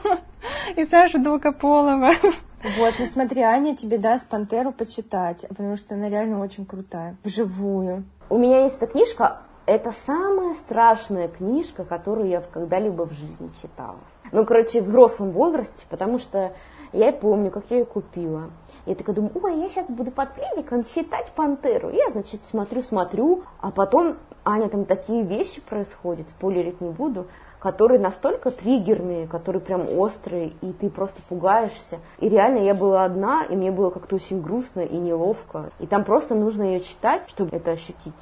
И 0.75 0.85
Саша 0.85 1.17
Долгополова. 1.17 2.11
Вот, 2.75 2.95
ну 2.99 3.05
смотри, 3.05 3.41
Аня 3.43 3.75
тебе 3.75 3.97
даст 3.97 4.27
Пантеру 4.27 4.73
почитать, 4.73 5.45
потому 5.47 5.77
что 5.77 5.95
она 5.95 6.09
реально 6.09 6.41
очень 6.41 6.65
крутая, 6.65 7.15
вживую. 7.23 8.03
У 8.29 8.37
меня 8.37 8.63
есть 8.63 8.75
эта 8.75 8.87
книжка, 8.87 9.41
это 9.65 9.93
самая 10.05 10.53
страшная 10.55 11.29
книжка, 11.29 11.85
которую 11.85 12.27
я 12.27 12.41
когда-либо 12.41 13.03
в 13.05 13.13
жизни 13.13 13.49
читала. 13.61 13.99
Ну, 14.33 14.45
короче, 14.45 14.81
в 14.81 14.85
взрослом 14.85 15.31
возрасте, 15.31 15.85
потому 15.89 16.19
что 16.19 16.51
я 16.91 17.13
помню, 17.13 17.51
как 17.51 17.63
я 17.69 17.77
ее 17.77 17.85
купила. 17.85 18.49
Я 18.85 18.95
такая 18.95 19.15
думаю, 19.15 19.31
ой, 19.41 19.61
я 19.61 19.69
сейчас 19.69 19.87
буду 19.87 20.11
под 20.11 20.33
пледиком 20.33 20.83
читать 20.83 21.31
«Пантеру». 21.35 21.89
Я, 21.89 22.09
значит, 22.11 22.43
смотрю, 22.43 22.81
смотрю, 22.81 23.43
а 23.61 23.71
потом, 23.71 24.17
Аня, 24.43 24.67
там 24.67 24.83
такие 24.83 25.23
вещи 25.23 25.61
происходят, 25.61 26.29
спойлерить 26.29 26.81
не 26.81 26.89
буду 26.89 27.27
которые 27.59 27.99
настолько 27.99 28.51
триггерные, 28.51 29.27
которые 29.27 29.61
прям 29.61 29.87
острые, 29.97 30.53
и 30.61 30.73
ты 30.73 30.89
просто 30.89 31.21
пугаешься. 31.27 31.99
И 32.19 32.29
реально 32.29 32.59
я 32.59 32.75
была 32.75 33.03
одна, 33.03 33.43
и 33.43 33.55
мне 33.55 33.71
было 33.71 33.89
как-то 33.89 34.15
очень 34.15 34.41
грустно 34.41 34.81
и 34.81 34.97
неловко. 34.97 35.71
И 35.79 35.87
там 35.87 36.03
просто 36.03 36.35
нужно 36.35 36.63
ее 36.63 36.79
читать, 36.79 37.23
чтобы 37.27 37.55
это 37.55 37.71
ощутить. 37.71 38.13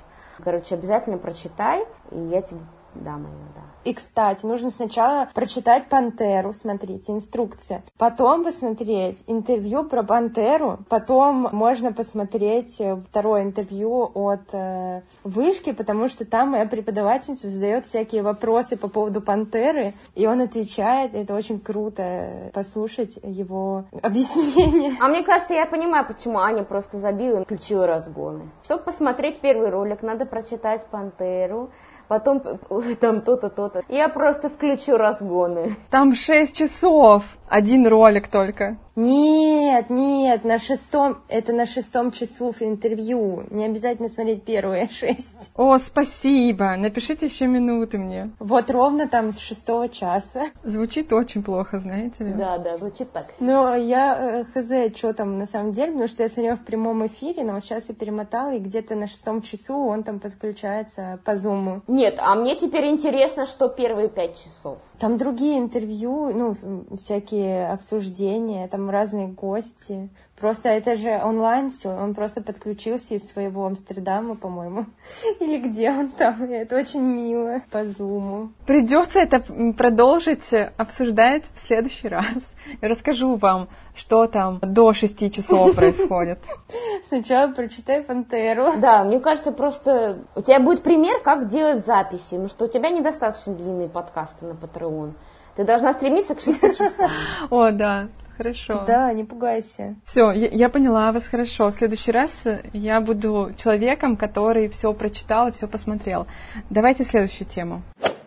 Короче, 0.43 0.75
обязательно 0.75 1.17
прочитай, 1.17 1.85
и 2.11 2.19
я 2.19 2.41
тебе 2.41 2.59
дам 2.93 3.23
ее, 3.23 3.47
да. 3.55 3.61
И, 3.85 3.93
кстати, 3.93 4.45
нужно 4.47 4.71
сначала 4.71 5.29
прочитать 5.35 5.87
«Пантеру», 5.89 6.53
смотрите, 6.53 7.11
инструкция. 7.11 7.83
Потом 7.99 8.43
посмотреть 8.43 9.23
интервью 9.27 9.83
про 9.83 10.01
«Пантеру». 10.01 10.79
Потом 10.89 11.49
можно 11.51 11.93
посмотреть 11.93 12.81
э, 12.81 12.95
второе 12.95 13.43
интервью 13.43 14.09
от 14.15 14.53
э, 14.53 15.03
Вышки, 15.23 15.71
потому 15.71 16.07
что 16.07 16.25
там 16.25 16.49
моя 16.49 16.65
преподавательница 16.65 17.47
задает 17.47 17.85
всякие 17.85 18.23
вопросы 18.23 18.75
по 18.75 18.87
поводу 18.87 19.21
«Пантеры», 19.21 19.93
и 20.15 20.25
он 20.25 20.41
отвечает. 20.41 21.13
Это 21.13 21.35
очень 21.35 21.59
круто 21.59 22.01
э, 22.01 22.49
послушать 22.53 23.19
его 23.21 23.85
объяснение. 24.01 24.97
А 24.99 25.07
мне 25.07 25.21
кажется, 25.21 25.53
я 25.53 25.67
понимаю, 25.67 26.07
почему 26.07 26.39
Аня 26.39 26.63
просто 26.63 26.97
забила 26.97 27.41
и 27.41 27.43
включила 27.43 27.85
разгоны. 27.85 28.49
Чтобы 28.63 28.81
посмотреть 28.81 29.41
первый 29.41 29.69
ролик, 29.69 30.01
надо 30.01 30.25
прочитать 30.25 30.87
«Пантеру», 30.87 31.69
потом 32.07 32.41
там 32.99 33.21
то-то, 33.21 33.49
то-то. 33.49 33.81
Я 33.89 34.09
просто 34.09 34.49
включу 34.49 34.97
разгоны. 34.97 35.75
Там 35.89 36.13
шесть 36.13 36.57
часов, 36.57 37.23
один 37.47 37.87
ролик 37.87 38.27
только. 38.27 38.77
Нет, 38.95 39.89
нет, 39.89 40.45
на 40.45 40.57
шестом, 40.57 41.17
это 41.27 41.51
на 41.51 41.65
шестом 41.65 42.11
часу 42.11 42.53
в 42.53 42.61
интервью. 42.61 43.43
Не 43.49 43.65
обязательно 43.65 44.07
смотреть 44.07 44.43
первые 44.43 44.89
шесть. 44.91 45.51
О, 45.55 45.77
спасибо. 45.77 46.75
Напишите 46.77 47.25
еще 47.25 47.45
минуты 47.47 47.97
мне. 47.97 48.31
Вот 48.39 48.71
ровно 48.71 49.09
там 49.09 49.33
с 49.33 49.39
шестого 49.39 49.89
часа. 49.89 50.45
Звучит 50.63 51.11
очень 51.11 51.43
плохо, 51.43 51.79
знаете 51.79 52.23
ли? 52.23 52.33
Да, 52.33 52.57
да, 52.57 52.77
звучит 52.77 53.11
так. 53.11 53.33
Но 53.39 53.75
я 53.75 54.43
э, 54.43 54.43
хз, 54.45 54.97
что 54.97 55.13
там 55.13 55.37
на 55.37 55.45
самом 55.45 55.73
деле, 55.73 55.91
потому 55.91 56.07
что 56.07 56.23
я 56.23 56.29
смотрела 56.29 56.55
в 56.55 56.63
прямом 56.63 57.05
эфире, 57.07 57.43
но 57.43 57.53
вот 57.53 57.65
сейчас 57.65 57.89
я 57.89 57.95
перемотала, 57.95 58.53
и 58.53 58.59
где-то 58.59 58.95
на 58.95 59.07
шестом 59.07 59.41
часу 59.41 59.75
он 59.75 60.03
там 60.03 60.19
подключается 60.19 61.19
по 61.25 61.35
зуму. 61.35 61.81
Нет, 61.87 62.15
а 62.19 62.33
мне 62.35 62.55
теперь 62.55 62.85
интересно, 62.85 63.45
что 63.45 63.67
первые 63.67 64.07
пять 64.07 64.37
часов. 64.37 64.77
Там 64.99 65.17
другие 65.17 65.59
интервью, 65.59 66.31
ну, 66.33 66.55
всякие 66.95 67.69
обсуждения, 67.69 68.67
там 68.67 68.89
разные 68.89 69.27
гости. 69.27 70.09
Просто 70.39 70.67
это 70.67 70.95
же 70.95 71.09
онлайн 71.23 71.71
все, 71.71 71.89
он 71.89 72.13
просто 72.13 72.41
подключился 72.41 73.15
из 73.15 73.31
своего 73.31 73.65
Амстердама, 73.65 74.35
по-моему. 74.35 74.85
Или 75.39 75.59
где 75.59 75.89
он 75.91 76.09
там, 76.09 76.43
это 76.43 76.75
очень 76.75 77.01
мило 77.01 77.61
по 77.71 77.85
зуму. 77.85 78.49
Придется 78.67 79.19
это 79.19 79.39
продолжить 79.77 80.49
обсуждать 80.75 81.45
в 81.55 81.59
следующий 81.65 82.09
раз. 82.09 82.35
Я 82.81 82.89
расскажу 82.89 83.35
вам, 83.35 83.69
что 83.95 84.27
там 84.27 84.59
до 84.61 84.91
шести 84.91 85.31
часов 85.31 85.73
происходит. 85.73 86.39
Сначала 87.07 87.51
прочитай 87.53 88.03
Пантеру. 88.03 88.73
Да, 88.77 89.05
мне 89.05 89.21
кажется, 89.21 89.53
просто 89.53 90.19
у 90.35 90.41
тебя 90.41 90.59
будет 90.59 90.83
пример, 90.83 91.21
как 91.23 91.47
делать 91.47 91.85
записи, 91.85 92.31
потому 92.31 92.49
что 92.49 92.65
у 92.65 92.67
тебя 92.67 92.89
недостаточно 92.89 93.53
длинные 93.53 93.87
подкасты 93.87 94.45
на 94.45 94.51
Patreon. 94.51 95.13
Ты 95.55 95.63
должна 95.63 95.93
стремиться 95.93 96.35
к 96.35 96.41
шести 96.41 96.75
часам. 96.75 97.09
О, 97.49 97.71
да. 97.71 98.09
Хорошо. 98.37 98.83
Да, 98.85 99.11
не 99.13 99.23
пугайся. 99.23 99.95
Все, 100.05 100.31
я, 100.31 100.47
я 100.47 100.69
поняла 100.69 101.11
вас 101.11 101.27
хорошо. 101.27 101.71
В 101.71 101.75
следующий 101.75 102.11
раз 102.11 102.31
я 102.73 102.99
буду 103.01 103.51
человеком, 103.57 104.17
который 104.17 104.69
все 104.69 104.93
прочитал 104.93 105.47
и 105.47 105.51
все 105.51 105.67
посмотрел. 105.67 106.27
Давайте 106.69 107.03
следующую 107.03 107.47
тему. 107.47 107.81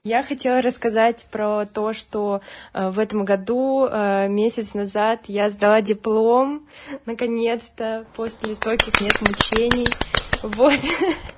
Я 0.04 0.22
хотела 0.22 0.62
рассказать 0.62 1.26
про 1.30 1.66
то, 1.66 1.92
что 1.92 2.40
э, 2.72 2.88
в 2.88 2.98
этом 2.98 3.24
году, 3.24 3.86
э, 3.86 4.28
месяц 4.28 4.72
назад, 4.72 5.20
я 5.26 5.50
сдала 5.50 5.82
диплом, 5.82 6.66
наконец-то, 7.04 8.06
после 8.14 8.54
стольких 8.54 9.00
лет 9.00 9.20
мучений. 9.20 9.88
Вот. 10.42 10.72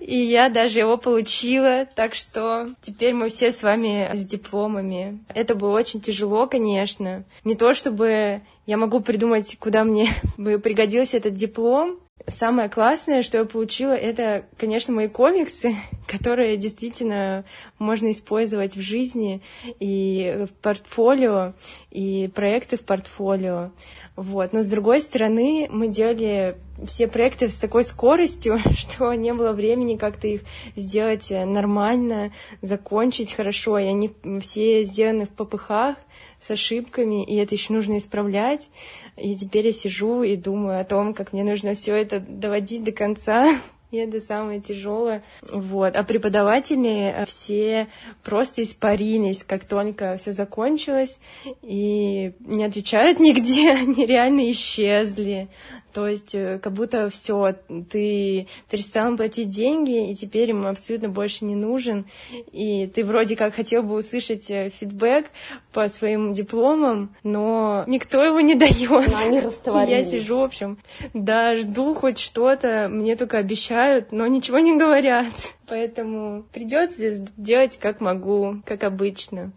И 0.00 0.16
я 0.16 0.48
даже 0.48 0.80
его 0.80 0.96
получила, 0.96 1.86
так 1.94 2.14
что 2.14 2.68
теперь 2.80 3.14
мы 3.14 3.28
все 3.28 3.52
с 3.52 3.62
вами 3.62 4.10
с 4.12 4.24
дипломами. 4.24 5.18
Это 5.28 5.54
было 5.54 5.70
очень 5.70 6.00
тяжело, 6.00 6.46
конечно. 6.46 7.24
Не 7.44 7.54
то 7.54 7.74
чтобы 7.74 8.42
я 8.66 8.76
могу 8.76 9.00
придумать, 9.00 9.56
куда 9.58 9.84
мне 9.84 10.10
бы 10.38 10.58
пригодился 10.58 11.16
этот 11.16 11.34
диплом, 11.34 11.98
Самое 12.26 12.70
классное, 12.70 13.20
что 13.20 13.36
я 13.36 13.44
получила, 13.44 13.92
это, 13.92 14.46
конечно, 14.56 14.94
мои 14.94 15.08
комиксы, 15.08 15.76
которые 16.06 16.56
действительно 16.56 17.44
можно 17.78 18.10
использовать 18.10 18.76
в 18.76 18.80
жизни 18.80 19.42
и 19.78 20.46
в 20.48 20.52
портфолио, 20.62 21.52
и 21.90 22.30
проекты 22.34 22.78
в 22.78 22.80
портфолио. 22.80 23.72
Вот. 24.16 24.54
Но 24.54 24.62
с 24.62 24.66
другой 24.66 25.02
стороны, 25.02 25.68
мы 25.70 25.88
делали 25.88 26.56
все 26.86 27.08
проекты 27.08 27.50
с 27.50 27.58
такой 27.58 27.84
скоростью, 27.84 28.58
что 28.70 29.12
не 29.12 29.34
было 29.34 29.52
времени 29.52 29.96
как-то 29.96 30.26
их 30.26 30.42
сделать 30.76 31.30
нормально, 31.30 32.32
закончить 32.62 33.34
хорошо. 33.34 33.78
И 33.78 33.84
они 33.84 34.14
все 34.40 34.82
сделаны 34.84 35.26
в 35.26 35.30
попыхах, 35.30 35.96
с 36.44 36.50
ошибками, 36.50 37.24
и 37.24 37.36
это 37.36 37.54
еще 37.54 37.72
нужно 37.72 37.96
исправлять. 37.96 38.68
И 39.16 39.34
теперь 39.34 39.66
я 39.66 39.72
сижу 39.72 40.22
и 40.22 40.36
думаю 40.36 40.80
о 40.80 40.84
том, 40.84 41.14
как 41.14 41.32
мне 41.32 41.42
нужно 41.42 41.74
все 41.74 41.94
это 41.94 42.20
доводить 42.20 42.84
до 42.84 42.92
конца, 42.92 43.58
и 43.90 43.96
это 43.96 44.20
самое 44.20 44.60
тяжелое. 44.60 45.22
Вот. 45.50 45.96
А 45.96 46.02
преподаватели 46.02 47.24
все 47.26 47.88
просто 48.22 48.62
испарились, 48.62 49.42
как 49.42 49.64
только 49.64 50.16
все 50.18 50.32
закончилось, 50.32 51.18
и 51.62 52.32
не 52.40 52.64
отвечают 52.64 53.18
нигде, 53.20 53.70
они 53.70 54.04
реально 54.04 54.50
исчезли. 54.50 55.48
То 55.94 56.08
есть 56.08 56.34
э, 56.34 56.58
как 56.60 56.72
будто 56.72 57.08
все, 57.08 57.54
ты 57.88 58.48
перестал 58.68 59.16
платить 59.16 59.48
деньги, 59.48 60.10
и 60.10 60.14
теперь 60.16 60.48
ему 60.48 60.66
абсолютно 60.66 61.08
больше 61.08 61.44
не 61.44 61.54
нужен. 61.54 62.06
И 62.50 62.88
ты 62.88 63.04
вроде 63.04 63.36
как 63.36 63.54
хотел 63.54 63.84
бы 63.84 63.94
услышать 63.94 64.50
э, 64.50 64.70
фидбэк 64.70 65.26
по 65.72 65.86
своим 65.88 66.32
дипломам, 66.32 67.14
но 67.22 67.84
никто 67.86 68.24
его 68.24 68.40
не 68.40 68.54
дает. 68.56 69.08
Я 69.88 70.04
сижу, 70.04 70.38
в 70.40 70.42
общем, 70.42 70.78
да, 71.14 71.56
жду 71.56 71.94
хоть 71.94 72.18
что-то, 72.18 72.88
мне 72.90 73.14
только 73.14 73.38
обещают, 73.38 74.10
но 74.10 74.26
ничего 74.26 74.58
не 74.58 74.76
говорят. 74.76 75.26
Поэтому 75.68 76.44
придется 76.52 77.24
делать 77.36 77.78
как 77.78 78.00
могу, 78.00 78.56
как 78.64 78.84
обычно. 78.84 79.52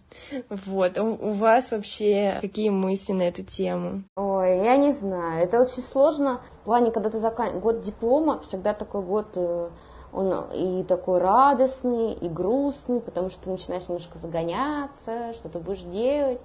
Вот. 0.49 0.97
А 0.97 1.03
у 1.03 1.31
вас 1.31 1.71
вообще 1.71 2.37
какие 2.41 2.69
мысли 2.69 3.13
на 3.13 3.23
эту 3.23 3.43
тему? 3.43 4.03
Ой, 4.15 4.57
я 4.57 4.77
не 4.77 4.93
знаю. 4.93 5.43
Это 5.43 5.61
очень 5.61 5.83
сложно. 5.83 6.41
В 6.61 6.65
плане, 6.65 6.91
когда 6.91 7.09
ты 7.09 7.19
заканчиваешь 7.19 7.63
год 7.63 7.81
диплома, 7.81 8.39
всегда 8.41 8.73
такой 8.73 9.01
год 9.01 9.27
э, 9.35 9.69
он 10.13 10.33
и 10.51 10.83
такой 10.83 11.19
радостный, 11.19 12.13
и 12.13 12.29
грустный, 12.29 13.01
потому 13.01 13.29
что 13.29 13.43
ты 13.43 13.49
начинаешь 13.51 13.87
немножко 13.87 14.17
загоняться, 14.17 15.33
что 15.33 15.49
ты 15.49 15.59
будешь 15.59 15.81
делать. 15.81 16.39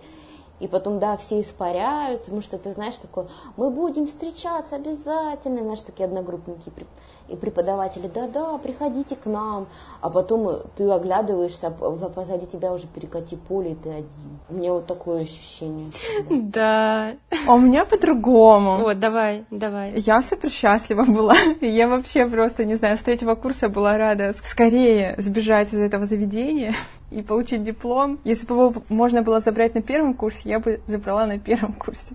И 0.60 0.68
потом, 0.68 1.00
да, 1.00 1.16
все 1.16 1.40
испаряются, 1.40 2.26
потому 2.26 2.42
что 2.42 2.56
ты 2.56 2.72
знаешь 2.72 2.94
такое, 2.94 3.26
мы 3.56 3.70
будем 3.70 4.06
встречаться 4.06 4.76
обязательно, 4.76 5.58
и 5.58 5.62
наши 5.62 5.82
такие 5.82 6.04
одногруппники 6.04 6.70
и 7.32 7.36
преподаватели, 7.36 8.10
да-да, 8.14 8.58
приходите 8.58 9.16
к 9.16 9.26
нам, 9.26 9.66
а 10.00 10.10
потом 10.10 10.48
э, 10.48 10.62
ты 10.76 10.88
оглядываешься, 10.90 11.68
а 11.68 12.08
позади 12.08 12.46
тебя 12.46 12.72
уже 12.72 12.86
перекати 12.86 13.36
поле, 13.36 13.72
и 13.72 13.74
ты 13.74 13.88
один. 13.90 14.38
У 14.50 14.54
меня 14.54 14.72
вот 14.72 14.86
такое 14.86 15.22
ощущение. 15.22 15.90
Да. 16.52 17.14
А 17.46 17.54
у 17.54 17.58
меня 17.58 17.84
по-другому. 17.84 18.78
Вот, 18.78 18.98
давай, 18.98 19.44
давай. 19.50 19.94
Я 19.96 20.22
супер 20.22 20.50
счастлива 20.50 21.04
была. 21.04 21.34
Я 21.60 21.88
вообще 21.88 22.26
просто, 22.26 22.64
не 22.64 22.74
знаю, 22.76 22.98
с 22.98 23.00
третьего 23.00 23.34
курса 23.34 23.68
была 23.68 23.96
рада 23.96 24.34
скорее 24.44 25.14
сбежать 25.18 25.72
из 25.72 25.80
этого 25.80 26.04
заведения 26.04 26.74
и 27.10 27.22
получить 27.22 27.64
диплом. 27.64 28.18
Если 28.24 28.46
бы 28.46 28.54
его 28.54 28.74
можно 28.88 29.22
было 29.22 29.40
забрать 29.40 29.74
на 29.74 29.82
первом 29.82 30.14
курсе, 30.14 30.40
я 30.44 30.58
бы 30.58 30.80
забрала 30.86 31.26
на 31.26 31.38
первом 31.38 31.72
курсе. 31.72 32.14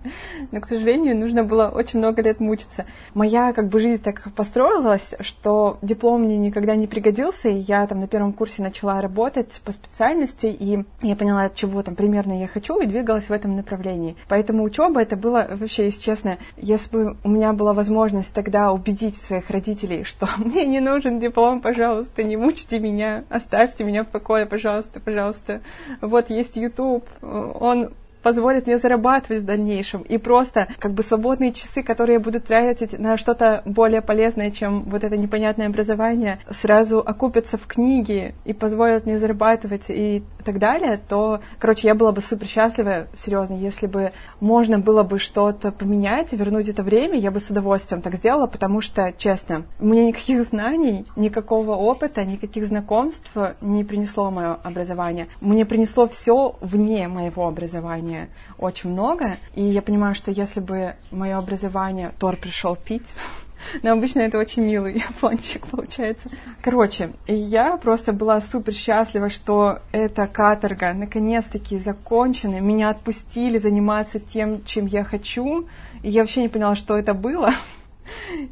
Но, 0.52 0.60
к 0.60 0.66
сожалению, 0.66 1.16
нужно 1.16 1.42
было 1.44 1.68
очень 1.68 1.98
много 1.98 2.22
лет 2.22 2.40
мучиться. 2.40 2.86
Моя 3.14 3.52
как 3.52 3.68
бы 3.68 3.80
жизнь 3.80 4.02
так 4.02 4.32
построилась, 4.34 5.07
что 5.20 5.78
диплом 5.82 6.22
мне 6.22 6.36
никогда 6.36 6.76
не 6.76 6.86
пригодился, 6.86 7.48
и 7.48 7.58
я 7.58 7.86
там 7.86 8.00
на 8.00 8.08
первом 8.08 8.32
курсе 8.32 8.62
начала 8.62 9.00
работать 9.00 9.60
по 9.64 9.72
специальности, 9.72 10.46
и 10.46 10.84
я 11.02 11.16
поняла, 11.16 11.48
чего 11.48 11.82
там 11.82 11.94
примерно 11.94 12.40
я 12.40 12.46
хочу, 12.46 12.80
и 12.80 12.86
двигалась 12.86 13.28
в 13.28 13.32
этом 13.32 13.56
направлении. 13.56 14.16
Поэтому 14.28 14.62
учеба 14.62 15.02
это 15.02 15.16
было 15.16 15.46
вообще, 15.50 15.86
если 15.86 16.00
честно, 16.00 16.38
если 16.56 16.90
бы 16.90 17.16
у 17.24 17.28
меня 17.28 17.52
была 17.52 17.72
возможность 17.72 18.32
тогда 18.32 18.72
убедить 18.72 19.16
своих 19.16 19.50
родителей, 19.50 20.04
что 20.04 20.28
мне 20.38 20.66
не 20.66 20.80
нужен 20.80 21.18
диплом, 21.18 21.60
пожалуйста, 21.60 22.22
не 22.22 22.36
мучьте 22.36 22.78
меня, 22.78 23.24
оставьте 23.28 23.84
меня 23.84 24.04
в 24.04 24.08
покое, 24.08 24.46
пожалуйста, 24.46 25.00
пожалуйста. 25.00 25.60
Вот 26.00 26.30
есть 26.30 26.56
YouTube, 26.56 27.04
он 27.22 27.90
позволит 28.22 28.66
мне 28.66 28.78
зарабатывать 28.78 29.42
в 29.42 29.46
дальнейшем. 29.46 30.02
И 30.02 30.18
просто 30.18 30.68
как 30.78 30.92
бы 30.92 31.02
свободные 31.02 31.52
часы, 31.52 31.82
которые 31.82 32.14
я 32.14 32.20
буду 32.20 32.40
тратить 32.40 32.98
на 32.98 33.16
что-то 33.16 33.62
более 33.64 34.02
полезное, 34.02 34.50
чем 34.50 34.82
вот 34.84 35.04
это 35.04 35.16
непонятное 35.16 35.66
образование, 35.66 36.40
сразу 36.50 36.98
окупятся 36.98 37.58
в 37.58 37.66
книге 37.66 38.34
и 38.44 38.52
позволят 38.52 39.06
мне 39.06 39.18
зарабатывать 39.18 39.86
и 39.88 40.22
так 40.44 40.58
далее, 40.58 40.98
то, 41.08 41.40
короче, 41.58 41.88
я 41.88 41.94
была 41.94 42.12
бы 42.12 42.20
супер 42.20 42.46
счастлива, 42.46 43.06
серьезно, 43.16 43.54
если 43.54 43.86
бы 43.86 44.12
можно 44.40 44.78
было 44.78 45.02
бы 45.02 45.18
что-то 45.18 45.70
поменять 45.70 46.32
вернуть 46.32 46.68
это 46.68 46.82
время, 46.82 47.18
я 47.18 47.30
бы 47.30 47.40
с 47.40 47.50
удовольствием 47.50 48.02
так 48.02 48.14
сделала, 48.14 48.46
потому 48.46 48.80
что, 48.80 49.12
честно, 49.16 49.64
мне 49.78 50.06
никаких 50.06 50.42
знаний, 50.44 51.06
никакого 51.16 51.72
опыта, 51.72 52.24
никаких 52.24 52.66
знакомств 52.66 53.30
не 53.60 53.84
принесло 53.84 54.30
мое 54.30 54.54
образование. 54.62 55.28
Мне 55.40 55.64
принесло 55.64 56.08
все 56.08 56.56
вне 56.60 57.08
моего 57.08 57.46
образования 57.46 58.07
образования 58.08 58.28
очень 58.58 58.90
много, 58.90 59.38
и 59.54 59.62
я 59.62 59.82
понимаю, 59.82 60.14
что 60.14 60.30
если 60.30 60.60
бы 60.60 60.94
мое 61.10 61.36
образование 61.36 62.12
Тор 62.18 62.36
пришел 62.36 62.76
пить, 62.76 63.06
но 63.82 63.92
обычно 63.92 64.20
это 64.20 64.38
очень 64.38 64.64
милый 64.64 64.94
япончик 65.10 65.66
получается. 65.66 66.30
Короче, 66.62 67.10
я 67.26 67.76
просто 67.76 68.12
была 68.12 68.40
супер 68.40 68.72
счастлива, 68.72 69.28
что 69.28 69.80
эта 69.92 70.26
каторга 70.26 70.92
наконец-таки 70.92 71.78
закончена. 71.78 72.60
Меня 72.60 72.90
отпустили 72.90 73.58
заниматься 73.58 74.18
тем, 74.18 74.64
чем 74.64 74.86
я 74.86 75.04
хочу. 75.04 75.66
И 76.02 76.10
я 76.10 76.22
вообще 76.22 76.42
не 76.42 76.48
поняла, 76.48 76.74
что 76.74 76.96
это 76.96 77.14
было 77.14 77.52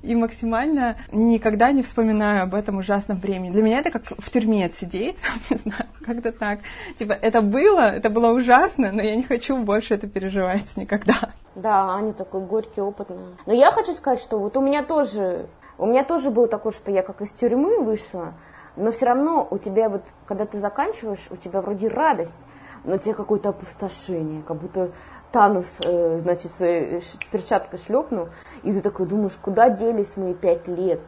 и 0.03 0.15
максимально 0.15 0.97
никогда 1.13 1.73
не 1.73 1.83
вспоминаю 1.83 2.43
об 2.43 2.55
этом 2.55 2.79
ужасном 2.79 3.19
времени. 3.19 3.53
Для 3.53 3.63
меня 3.63 3.79
это 3.79 3.91
как 3.91 4.05
в 4.19 4.31
тюрьме 4.31 4.71
сидеть, 4.71 5.19
не 5.51 5.57
знаю, 5.57 5.87
как-то 6.05 6.33
так. 6.33 6.61
Типа, 6.99 7.13
это 7.13 7.41
было, 7.43 7.91
это 7.91 8.11
было 8.11 8.33
ужасно, 8.33 8.93
но 8.93 9.03
я 9.03 9.17
не 9.17 9.23
хочу 9.23 9.57
больше 9.59 9.95
это 9.95 10.07
переживать 10.07 10.77
никогда. 10.77 11.33
Да, 11.55 11.95
Аня 11.95 12.13
такой 12.13 12.43
горький, 12.43 12.83
опытный. 12.83 13.37
Но 13.47 13.53
я 13.53 13.71
хочу 13.71 13.95
сказать, 13.95 14.21
что 14.21 14.39
вот 14.39 14.57
у 14.57 14.61
меня 14.61 14.85
тоже, 14.85 15.47
у 15.79 15.87
меня 15.87 16.05
тоже 16.05 16.31
было 16.31 16.49
такое, 16.49 16.73
что 16.73 16.91
я 16.91 17.03
как 17.03 17.23
из 17.23 17.31
тюрьмы 17.31 17.81
вышла, 17.83 18.35
но 18.77 18.93
все 18.93 19.07
равно 19.07 19.47
у 19.51 19.57
тебя 19.57 19.89
вот, 19.89 20.03
когда 20.27 20.45
ты 20.45 20.59
заканчиваешь, 20.59 21.29
у 21.31 21.37
тебя 21.37 21.63
вроде 21.63 21.89
радость, 21.89 22.47
но 22.87 22.95
у 22.95 22.99
тебя 22.99 23.15
какое-то 23.15 23.51
опустошение, 23.51 24.43
как 24.43 24.57
будто 24.57 24.91
Танус, 25.33 25.67
э, 25.85 26.19
значит, 26.19 26.53
своей 26.53 27.03
перчаткой 27.31 27.79
шлепнул, 27.79 28.29
и 28.63 28.73
ты 28.73 28.81
такой 28.81 29.07
думаешь, 29.07 29.37
куда 29.43 29.69
делись 29.69 30.17
мои 30.17 30.35
пять 30.35 30.69
лет? 30.69 31.01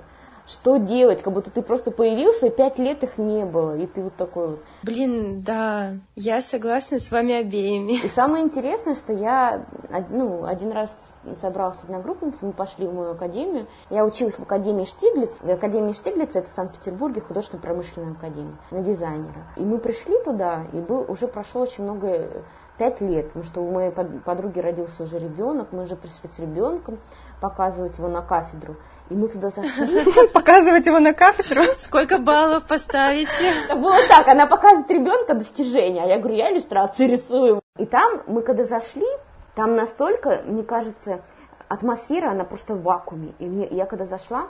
Что 0.49 0.79
делать? 0.79 1.21
Как 1.21 1.35
будто 1.35 1.51
ты 1.51 1.61
просто 1.61 1.91
появился, 1.91 2.47
и 2.47 2.51
пять 2.51 2.79
лет 2.79 3.03
их 3.03 3.19
не 3.19 3.45
было, 3.45 3.77
и 3.77 3.87
ты 3.87 4.03
вот 4.03 4.17
такой 4.17 4.49
вот. 4.49 4.61
Блин, 4.83 5.43
да, 5.43 5.93
я 6.17 6.41
согласна 6.41 6.99
с 6.99 7.11
вами 7.11 7.35
обеими. 7.35 8.05
И 8.05 8.09
самое 8.09 8.45
интересное, 8.45 8.95
что 8.95 9.13
я, 9.13 9.67
ну, 10.09 10.45
один 10.45 10.73
раз 10.73 10.91
собрался 11.37 11.81
одногруппницы, 11.85 12.47
мы 12.47 12.53
пошли 12.53 12.87
в 12.87 12.95
мою 12.95 13.11
академию. 13.11 13.67
Я 13.91 14.07
училась 14.07 14.37
в 14.37 14.43
Академии 14.43 14.87
Штиглиц. 14.87 15.31
В 15.43 15.51
Академии 15.51 15.93
Штиглиц 15.93 16.31
это 16.35 16.49
в 16.49 16.55
Санкт-Петербурге 16.55 17.21
художественно-промышленная 17.21 18.13
академия 18.13 18.57
на 18.71 18.81
дизайнера. 18.81 19.45
И 19.57 19.61
мы 19.61 19.77
пришли 19.77 20.19
туда, 20.25 20.65
и 20.73 20.79
был, 20.79 21.05
уже 21.09 21.29
прошло 21.29 21.61
очень 21.61 21.85
много 21.85 22.43
пять 22.79 23.01
лет, 23.01 23.27
потому 23.27 23.45
что 23.45 23.61
у 23.61 23.71
моей 23.71 23.91
подруги 23.91 24.61
родился 24.61 25.03
уже 25.03 25.19
ребенок, 25.19 25.73
мы 25.73 25.83
уже 25.83 25.97
пришли 25.97 26.29
с 26.29 26.39
ребенком 26.39 26.99
показывать 27.41 27.99
его 27.99 28.09
на 28.09 28.23
кафедру. 28.23 28.77
И 29.11 29.15
мы 29.15 29.29
туда 29.29 29.49
зашли. 29.51 30.05
Показывать 30.35 30.85
его 30.87 30.99
на 31.01 31.15
кафедру? 31.15 31.63
Сколько 31.79 32.19
баллов 32.19 32.67
поставите? 32.67 33.31
Это 33.65 33.77
было 33.77 33.97
так, 34.09 34.29
она 34.29 34.47
показывает 34.47 34.91
ребенка 34.91 35.35
достижения, 35.35 36.03
а 36.03 36.07
я 36.07 36.19
говорю, 36.19 36.37
я 36.37 36.53
иллюстрации 36.53 37.07
рисую. 37.07 37.61
И 37.79 37.87
там 37.87 38.23
мы 38.27 38.43
когда 38.43 38.65
зашли, 38.65 39.07
там 39.55 39.77
настолько, 39.77 40.43
мне 40.45 40.63
кажется, 40.63 41.23
атмосфера, 41.69 42.31
она 42.31 42.45
просто 42.45 42.75
в 42.75 42.83
вакууме. 42.83 43.33
И 43.39 43.47
мне, 43.47 43.67
я 43.69 43.87
когда 43.87 44.05
зашла, 44.05 44.49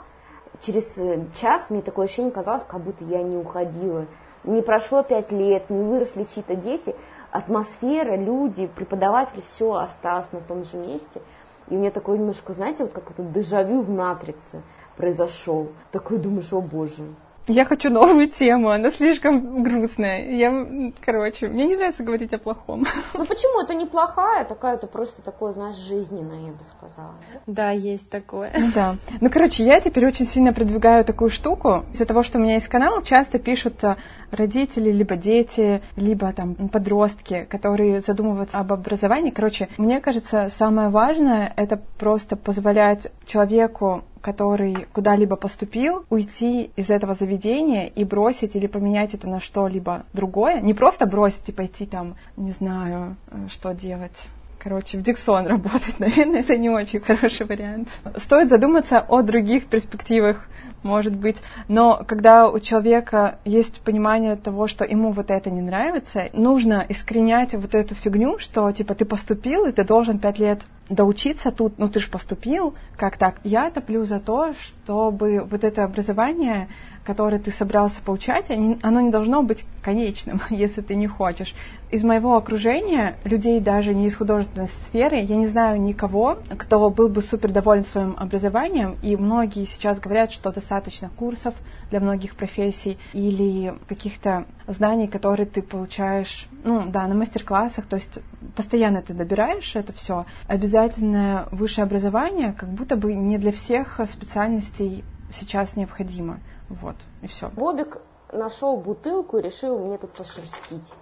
через 0.61 0.85
э, 0.97 1.25
час 1.39 1.69
мне 1.69 1.81
такое 1.81 2.05
ощущение 2.05 2.31
казалось, 2.31 2.63
как 2.67 2.81
будто 2.81 3.03
я 3.05 3.23
не 3.23 3.37
уходила. 3.37 4.05
Не 4.43 4.61
прошло 4.61 5.03
пять 5.03 5.31
лет, 5.31 5.69
не 5.69 5.83
выросли 5.83 6.23
чьи-то 6.23 6.55
дети, 6.55 6.95
атмосфера, 7.31 8.15
люди, 8.15 8.67
преподаватели, 8.67 9.41
все 9.53 9.73
осталось 9.73 10.27
на 10.31 10.39
том 10.41 10.63
же 10.63 10.77
месте. 10.77 11.21
И 11.69 11.75
у 11.75 11.79
меня 11.79 11.91
такое 11.91 12.17
немножко, 12.17 12.53
знаете, 12.53 12.83
вот 12.83 12.93
как 12.93 13.11
это 13.11 13.23
дежавю 13.23 13.81
в 13.81 13.89
матрице 13.89 14.61
произошел. 14.97 15.69
Такой 15.91 16.17
думаешь, 16.17 16.51
о 16.51 16.61
боже, 16.61 17.03
я 17.49 17.65
хочу 17.65 17.89
новую 17.89 18.29
тему, 18.29 18.69
она 18.69 18.91
слишком 18.91 19.63
грустная. 19.63 20.29
Я, 20.29 20.91
короче, 21.03 21.47
мне 21.47 21.65
не 21.65 21.75
нравится 21.75 22.03
говорить 22.03 22.33
о 22.33 22.37
плохом. 22.37 22.85
Ну 23.13 23.25
почему? 23.25 23.61
Это 23.61 23.73
неплохая, 23.73 24.45
такая, 24.45 24.75
это 24.75 24.87
просто 24.87 25.21
такое, 25.21 25.51
знаешь, 25.51 25.75
жизненное, 25.75 26.39
я 26.47 26.51
бы 26.51 26.63
сказала. 26.63 27.15
Да, 27.47 27.71
есть 27.71 28.09
такое. 28.09 28.53
Да. 28.73 28.95
Ну, 29.19 29.29
короче, 29.29 29.63
я 29.63 29.81
теперь 29.81 30.07
очень 30.07 30.25
сильно 30.25 30.53
продвигаю 30.53 31.03
такую 31.03 31.29
штуку. 31.29 31.83
Из-за 31.91 32.05
того, 32.05 32.23
что 32.23 32.37
у 32.37 32.41
меня 32.41 32.53
есть 32.53 32.67
канал, 32.67 33.01
часто 33.01 33.39
пишут 33.39 33.83
э, 33.83 33.97
родители, 34.31 34.91
либо 34.91 35.15
дети, 35.15 35.81
либо 35.95 36.31
там 36.33 36.55
подростки, 36.55 37.45
которые 37.49 38.01
задумываются 38.01 38.59
об 38.59 38.71
образовании. 38.71 39.31
Короче, 39.31 39.67
мне 39.77 39.99
кажется, 39.99 40.49
самое 40.49 40.89
важное— 40.89 41.53
это 41.57 41.81
просто 41.97 42.35
позволять 42.35 43.11
человеку 43.25 44.03
который 44.21 44.87
куда-либо 44.93 45.35
поступил, 45.35 46.05
уйти 46.09 46.71
из 46.75 46.89
этого 46.89 47.13
заведения 47.13 47.87
и 47.87 48.03
бросить 48.03 48.55
или 48.55 48.67
поменять 48.67 49.13
это 49.13 49.27
на 49.27 49.39
что-либо 49.39 50.03
другое. 50.13 50.61
Не 50.61 50.73
просто 50.73 51.05
бросить 51.05 51.47
и 51.49 51.51
пойти 51.51 51.85
там, 51.85 52.15
не 52.37 52.51
знаю, 52.51 53.15
э, 53.31 53.47
что 53.49 53.73
делать 53.73 54.29
короче, 54.59 54.97
в 54.97 55.01
Диксон 55.01 55.47
работать, 55.47 55.95
наверное, 55.99 56.41
это 56.41 56.57
не 56.57 56.69
очень 56.69 56.99
хороший 56.99 57.45
вариант. 57.45 57.89
Стоит 58.17 58.49
задуматься 58.49 58.99
о 58.99 59.21
других 59.21 59.65
перспективах 59.65 60.47
может 60.83 61.15
быть. 61.15 61.37
Но 61.67 62.03
когда 62.07 62.49
у 62.49 62.59
человека 62.59 63.39
есть 63.45 63.81
понимание 63.81 64.35
того, 64.35 64.67
что 64.67 64.85
ему 64.85 65.11
вот 65.11 65.31
это 65.31 65.49
не 65.49 65.61
нравится, 65.61 66.29
нужно 66.33 66.85
искоренять 66.87 67.53
вот 67.53 67.75
эту 67.75 67.95
фигню, 67.95 68.39
что 68.39 68.71
типа 68.71 68.95
ты 68.95 69.05
поступил, 69.05 69.65
и 69.65 69.71
ты 69.71 69.83
должен 69.83 70.19
пять 70.19 70.39
лет 70.39 70.61
доучиться 70.89 71.51
тут, 71.51 71.77
ну 71.77 71.87
ты 71.87 71.99
же 71.99 72.09
поступил, 72.09 72.73
как 72.97 73.17
так? 73.17 73.35
Я 73.43 73.69
топлю 73.69 74.05
за 74.05 74.19
то, 74.19 74.53
чтобы 74.53 75.41
вот 75.41 75.63
это 75.63 75.83
образование, 75.83 76.67
которое 77.03 77.39
ты 77.39 77.51
собрался 77.51 78.01
получать, 78.01 78.49
оно 78.49 79.01
не 79.01 79.11
должно 79.11 79.43
быть 79.43 79.65
конечным, 79.81 80.41
если 80.49 80.81
ты 80.81 80.95
не 80.95 81.07
хочешь. 81.07 81.53
Из 81.91 82.03
моего 82.03 82.37
окружения, 82.37 83.17
людей 83.23 83.59
даже 83.59 83.95
не 83.95 84.05
из 84.05 84.15
художественной 84.15 84.67
сферы, 84.67 85.17
я 85.17 85.35
не 85.35 85.47
знаю 85.47 85.81
никого, 85.81 86.37
кто 86.55 86.87
был 86.91 87.09
бы 87.09 87.23
супер 87.23 87.51
доволен 87.51 87.83
своим 87.83 88.15
образованием, 88.15 88.95
и 89.01 89.15
многие 89.15 89.65
сейчас 89.65 89.99
говорят, 89.99 90.31
что 90.31 90.51
достаточно 90.51 91.09
курсов 91.17 91.55
для 91.89 91.99
многих 91.99 92.35
профессий 92.35 92.99
или 93.13 93.73
каких-то 93.87 94.45
знаний, 94.67 95.07
которые 95.07 95.47
ты 95.47 95.63
получаешь, 95.63 96.47
ну 96.63 96.85
да, 96.85 97.07
на 97.07 97.15
мастер-классах, 97.15 97.87
то 97.87 97.95
есть 97.95 98.19
постоянно 98.55 99.01
ты 99.01 99.15
добираешь 99.15 99.75
это 99.75 99.91
все. 99.91 100.27
Обязательное 100.47 101.47
высшее 101.49 101.85
образование 101.85 102.53
как 102.53 102.69
будто 102.69 102.97
бы 102.97 103.15
не 103.15 103.39
для 103.39 103.51
всех 103.51 103.99
специальностей 104.07 105.03
сейчас 105.31 105.75
необходимо. 105.75 106.39
Вот, 106.69 106.97
и 107.23 107.27
все. 107.27 107.49
Бобик 107.49 107.97
нашел 108.31 108.77
бутылку 108.77 109.39
и 109.39 109.41
решил 109.41 109.79
мне 109.79 109.97
тут 109.97 110.11
пошерстить 110.11 110.93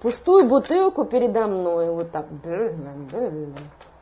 пустую 0.00 0.46
бутылку 0.46 1.04
передо 1.04 1.46
мной, 1.46 1.90
вот 1.90 2.10
так. 2.10 2.26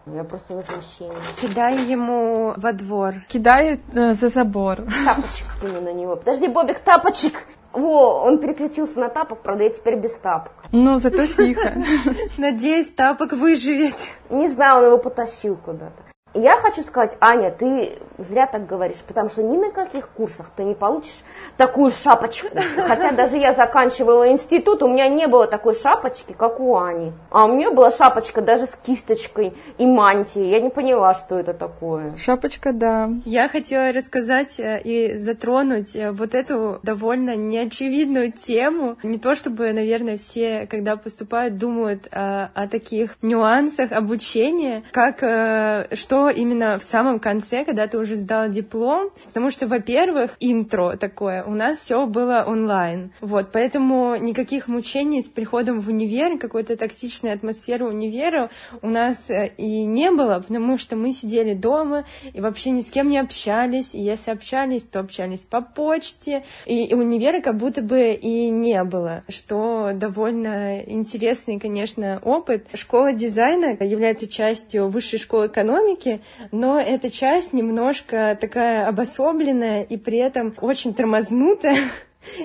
Я 0.06 0.22
просто 0.24 0.54
возмущение. 0.54 1.16
Кидай 1.36 1.78
ему 1.78 2.52
во 2.58 2.72
двор. 2.74 3.14
Кидай 3.26 3.80
э, 3.94 4.12
за 4.12 4.28
забор. 4.28 4.82
Тапочек 5.04 5.46
мне 5.62 5.80
на 5.80 5.92
него. 5.94 6.16
Подожди, 6.16 6.46
Бобик, 6.46 6.80
тапочек! 6.80 7.32
Во, 7.72 8.22
он 8.22 8.38
переключился 8.38 9.00
на 9.00 9.08
тапок, 9.08 9.40
правда, 9.42 9.64
я 9.64 9.70
теперь 9.70 9.96
без 9.96 10.14
тапок. 10.16 10.52
Но 10.70 10.98
зато 10.98 11.26
тихо. 11.26 11.74
Надеюсь, 12.38 12.90
тапок 12.90 13.32
выживет. 13.32 13.96
Не 14.30 14.48
знаю, 14.48 14.78
он 14.78 14.84
его 14.86 14.98
потащил 14.98 15.56
куда-то. 15.56 16.03
Я 16.34 16.56
хочу 16.58 16.82
сказать, 16.82 17.16
Аня, 17.20 17.52
ты 17.52 17.98
зря 18.18 18.46
так 18.46 18.66
говоришь, 18.66 18.98
потому 19.06 19.28
что 19.30 19.42
ни 19.42 19.56
на 19.56 19.70
каких 19.70 20.08
курсах 20.08 20.50
ты 20.56 20.64
не 20.64 20.74
получишь 20.74 21.22
такую 21.56 21.92
шапочку. 21.92 22.48
Хотя 22.88 23.12
даже 23.12 23.36
я 23.36 23.52
заканчивала 23.52 24.28
институт, 24.28 24.82
у 24.82 24.88
меня 24.88 25.08
не 25.08 25.28
было 25.28 25.46
такой 25.46 25.74
шапочки, 25.74 26.34
как 26.36 26.58
у 26.58 26.76
Ани. 26.76 27.12
А 27.30 27.44
у 27.44 27.54
меня 27.54 27.70
была 27.70 27.90
шапочка 27.90 28.40
даже 28.40 28.66
с 28.66 28.76
кисточкой 28.84 29.54
и 29.78 29.86
мантией. 29.86 30.50
Я 30.50 30.60
не 30.60 30.70
поняла, 30.70 31.14
что 31.14 31.38
это 31.38 31.54
такое. 31.54 32.16
Шапочка, 32.16 32.72
да. 32.72 33.08
Я 33.24 33.48
хотела 33.48 33.92
рассказать 33.92 34.58
э, 34.58 34.80
и 34.82 35.16
затронуть 35.16 35.94
э, 35.94 36.10
вот 36.10 36.34
эту 36.34 36.80
довольно 36.82 37.36
неочевидную 37.36 38.32
тему. 38.32 38.96
Не 39.02 39.18
то 39.18 39.34
чтобы, 39.36 39.72
наверное, 39.72 40.16
все, 40.16 40.66
когда 40.68 40.96
поступают, 40.96 41.58
думают 41.58 42.08
о, 42.10 42.50
о 42.54 42.68
таких 42.68 43.16
нюансах 43.22 43.92
обучения, 43.92 44.82
как 44.90 45.22
э, 45.22 45.86
именно 46.30 46.78
в 46.78 46.82
самом 46.82 47.18
конце, 47.18 47.64
когда 47.64 47.86
ты 47.86 47.98
уже 47.98 48.16
сдал 48.16 48.48
диплом, 48.48 49.10
потому 49.26 49.50
что, 49.50 49.66
во-первых, 49.66 50.36
интро 50.40 50.96
такое, 50.96 51.44
у 51.44 51.52
нас 51.52 51.78
все 51.78 52.06
было 52.06 52.44
онлайн, 52.46 53.12
вот, 53.20 53.50
поэтому 53.52 54.16
никаких 54.16 54.68
мучений 54.68 55.22
с 55.22 55.28
приходом 55.28 55.80
в 55.80 55.88
универ, 55.88 56.38
какой-то 56.38 56.76
токсичной 56.76 57.32
атмосферы 57.32 57.86
универа 57.86 58.50
у 58.82 58.88
нас 58.88 59.30
э, 59.30 59.52
и 59.56 59.84
не 59.84 60.10
было, 60.10 60.38
потому 60.40 60.78
что 60.78 60.96
мы 60.96 61.12
сидели 61.12 61.54
дома 61.54 62.04
и 62.32 62.40
вообще 62.40 62.70
ни 62.70 62.80
с 62.80 62.90
кем 62.90 63.08
не 63.08 63.18
общались, 63.18 63.94
и 63.94 64.00
если 64.00 64.30
общались, 64.30 64.82
то 64.82 65.00
общались 65.00 65.40
по 65.40 65.60
почте, 65.60 66.44
и, 66.66 66.84
и 66.84 66.94
универа 66.94 67.40
как 67.40 67.56
будто 67.56 67.82
бы 67.82 68.12
и 68.12 68.50
не 68.50 68.82
было, 68.84 69.22
что 69.28 69.92
довольно 69.94 70.80
интересный, 70.80 71.58
конечно, 71.58 72.20
опыт. 72.24 72.66
Школа 72.74 73.12
дизайна 73.12 73.76
является 73.80 74.28
частью 74.28 74.88
высшей 74.88 75.18
школы 75.18 75.46
экономики, 75.46 76.13
но 76.50 76.80
эта 76.80 77.10
часть 77.10 77.52
немножко 77.52 78.36
такая 78.40 78.86
обособленная 78.86 79.82
и 79.82 79.96
при 79.96 80.18
этом 80.18 80.54
очень 80.60 80.94
тормознутая, 80.94 81.78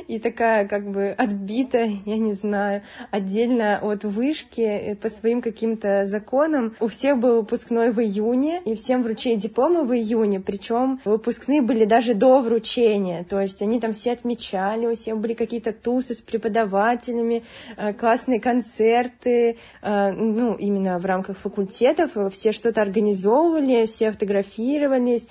и 0.07 0.19
такая 0.19 0.67
как 0.67 0.89
бы 0.89 1.13
отбитая, 1.17 1.97
я 2.05 2.17
не 2.17 2.34
знаю, 2.34 2.82
отдельно 3.11 3.80
от 3.82 4.03
вышки 4.03 4.61
э, 4.61 4.95
по 4.95 5.09
своим 5.09 5.41
каким-то 5.41 6.05
законам. 6.05 6.73
У 6.80 6.88
всех 6.88 7.17
был 7.17 7.38
выпускной 7.38 7.91
в 7.91 7.99
июне, 7.99 8.61
и 8.65 8.75
всем 8.75 9.03
вручили 9.03 9.36
дипломы 9.36 9.84
в 9.84 9.93
июне, 9.93 10.39
причем 10.39 10.99
выпускные 11.05 11.61
были 11.61 11.86
даже 11.86 12.13
до 12.13 12.39
вручения, 12.39 13.23
то 13.23 13.39
есть 13.39 13.61
они 13.61 13.80
там 13.80 13.93
все 13.93 14.13
отмечали, 14.13 14.88
у 14.88 14.95
всех 14.95 15.17
были 15.17 15.34
какие-то 15.34 15.73
тусы 15.73 16.13
с 16.13 16.21
преподавателями, 16.21 17.43
э, 17.77 17.93
классные 17.93 18.39
концерты, 18.39 19.57
э, 19.82 20.11
ну, 20.11 20.55
именно 20.55 20.99
в 20.99 21.05
рамках 21.05 21.38
факультетов, 21.38 22.11
все 22.32 22.51
что-то 22.51 22.82
организовывали, 22.82 23.86
все 23.86 24.11
фотографировались, 24.11 25.27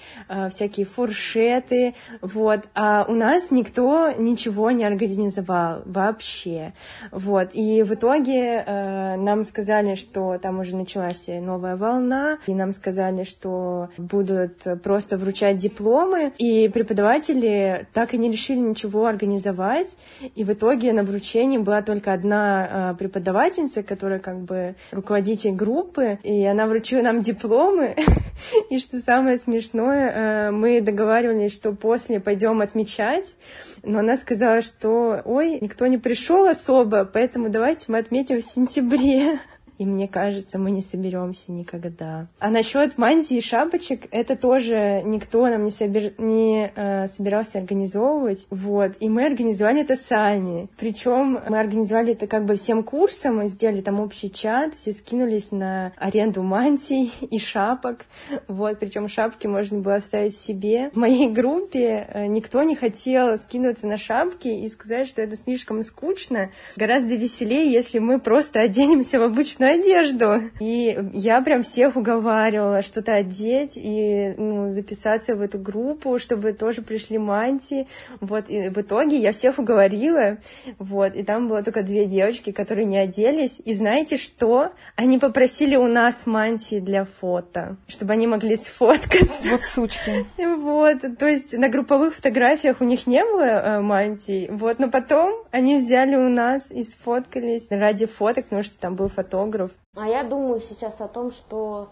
всякие 0.51 0.86
фуршеты, 0.86 1.94
вот, 2.20 2.68
а 2.74 3.05
у 3.09 3.14
нас 3.14 3.51
никто 3.51 4.12
не 4.12 4.36
ничего 4.39 4.70
не 4.70 4.84
организовал 4.84 5.82
вообще. 5.84 6.72
Вот. 7.11 7.51
И 7.55 7.82
в 7.82 7.95
итоге 7.95 8.62
э, 8.64 9.16
нам 9.16 9.43
сказали, 9.43 9.97
что 9.97 10.39
там 10.39 10.61
уже 10.61 10.76
началась 10.76 11.26
новая 11.28 11.76
волна, 11.76 12.39
и 12.47 12.55
нам 12.55 12.70
сказали, 12.70 13.24
что 13.24 13.89
будут 13.99 14.64
просто 14.82 15.16
вручать 15.16 15.59
дипломы, 15.59 16.32
и 16.39 16.68
преподаватели 16.68 17.86
так 17.93 18.14
и 18.14 18.18
не 18.18 18.30
решили 18.30 18.59
ничего 18.59 19.07
организовать. 19.07 19.97
И 20.36 20.45
в 20.45 20.53
итоге 20.53 20.93
на 20.93 21.03
вручении 21.03 21.59
была 21.59 21.82
только 21.82 22.12
одна 22.12 22.93
э, 22.93 22.95
преподавательница, 22.97 23.82
которая 23.82 24.20
как 24.20 24.39
бы 24.39 24.76
руководитель 24.93 25.53
группы, 25.53 26.18
и 26.22 26.45
она 26.45 26.66
вручила 26.66 27.03
нам 27.03 27.22
дипломы. 27.22 27.97
И 28.70 28.78
что 28.78 29.01
самое 29.01 29.36
смешное, 29.36 30.12
э, 30.14 30.51
мы 30.53 30.80
договаривались, 30.80 31.53
что 31.53 31.72
после 31.72 32.20
пойдем 32.20 32.61
отмечать, 32.61 33.34
но 33.82 34.01
она 34.01 34.16
сказала, 34.29 34.61
что 34.61 35.22
ой, 35.24 35.59
никто 35.59 35.87
не 35.87 35.97
пришел 35.97 36.47
особо, 36.47 37.07
поэтому 37.07 37.49
давайте 37.49 37.91
мы 37.91 37.97
отметим 37.97 38.43
в 38.43 38.45
сентябре 38.45 39.41
и 39.79 39.87
мне 39.87 40.09
кажется, 40.09 40.59
мы 40.59 40.70
не 40.70 40.83
соберемся 40.83 41.53
никогда. 41.53 42.26
А 42.41 42.51
насчет 42.51 42.99
мантии 42.99 43.39
и 43.39 43.41
шапочек, 43.41 44.07
это 44.11 44.37
тоже 44.37 45.03
никто 45.05 45.47
нам 45.47 45.64
не, 45.64 45.70
собер... 45.70 46.12
не 46.18 46.72
э, 46.74 47.07
собирался 47.07 47.59
организовывать, 47.59 48.47
вот, 48.51 48.93
и 49.01 49.09
мы 49.09 49.26
организовали 49.26 49.83
это 49.83 49.95
сами. 49.95 50.68
Причем 50.76 51.41
мы 51.49 51.61
организовали 51.61 52.12
это 52.12 52.26
как 52.26 52.45
бы 52.45 52.57
всем 52.57 52.83
курсом, 52.83 53.37
мы 53.37 53.49
сделали 53.49 53.81
там 53.81 54.01
общий 54.01 54.31
чат, 54.31 54.74
все 54.74 54.93
скинулись 54.93 55.53
на 55.53 55.93
аренду 55.97 56.43
мантий 56.43 57.12
и 57.20 57.39
шапок, 57.39 58.07
вот, 58.49 58.79
причем 58.79 59.09
шапки 59.09 59.47
можно 59.47 59.79
было 59.79 59.97
оставить 59.97 60.37
себе. 60.37 60.91
В 60.93 60.97
моей 60.97 61.31
группе 61.31 62.09
э, 62.12 62.26
никто 62.26 62.62
не 62.64 62.74
хотел 62.74 63.39
скинуться 63.39 63.87
на 63.87 63.97
шапки 63.97 64.49
и 64.49 64.68
сказать, 64.68 65.09
что 65.09 65.22
это 65.22 65.37
слишком 65.37 65.83
скучно. 65.83 66.51
Гораздо 66.76 67.14
веселее, 67.14 67.70
если 67.70 68.01
мы 68.01 68.18
просто 68.18 68.61
оденемся 68.68 69.20
в 69.20 69.22
обычную 69.22 69.67
одежду. 69.68 70.42
И 70.60 70.98
я 71.12 71.40
прям 71.40 71.62
всех 71.62 71.96
уговаривала 71.96 72.82
что-то 72.82 73.14
одеть 73.14 73.72
и 73.76 74.34
ну, 74.36 74.68
записаться 74.68 75.34
в 75.34 75.42
эту 75.42 75.58
группу, 75.58 76.18
чтобы 76.18 76.52
тоже 76.52 76.82
пришли 76.82 77.18
мантии. 77.18 77.86
Вот, 78.20 78.48
и 78.48 78.68
в 78.68 78.78
итоге 78.78 79.16
я 79.18 79.32
всех 79.32 79.58
уговорила, 79.58 80.38
вот, 80.78 81.14
и 81.14 81.22
там 81.22 81.48
было 81.48 81.62
только 81.62 81.82
две 81.82 82.06
девочки, 82.06 82.52
которые 82.52 82.84
не 82.84 82.98
оделись. 82.98 83.60
И 83.64 83.74
знаете 83.74 84.16
что? 84.16 84.72
Они 84.96 85.18
попросили 85.18 85.76
у 85.76 85.86
нас 85.86 86.26
мантии 86.26 86.80
для 86.80 87.04
фото, 87.04 87.76
чтобы 87.86 88.12
они 88.12 88.26
могли 88.26 88.56
сфоткаться. 88.56 89.48
Вот 89.50 89.62
сучки. 89.62 90.26
Вот, 90.36 91.18
то 91.18 91.26
есть 91.26 91.56
на 91.56 91.68
групповых 91.68 92.14
фотографиях 92.14 92.80
у 92.80 92.84
них 92.84 93.06
не 93.06 93.24
было 93.24 93.42
э, 93.42 93.80
мантий, 93.80 94.48
вот, 94.50 94.78
но 94.78 94.90
потом 94.90 95.44
они 95.50 95.76
взяли 95.76 96.16
у 96.16 96.28
нас 96.28 96.70
и 96.70 96.82
сфоткались 96.82 97.66
ради 97.70 98.06
фоток, 98.06 98.44
потому 98.44 98.62
что 98.62 98.78
там 98.78 98.94
был 98.94 99.08
фотограф, 99.08 99.48
фотограф. 99.59 99.70
А 99.96 100.06
я 100.06 100.24
думаю 100.24 100.61
сейчас 100.61 101.00
о 101.00 101.09
том, 101.09 101.32
что 101.32 101.88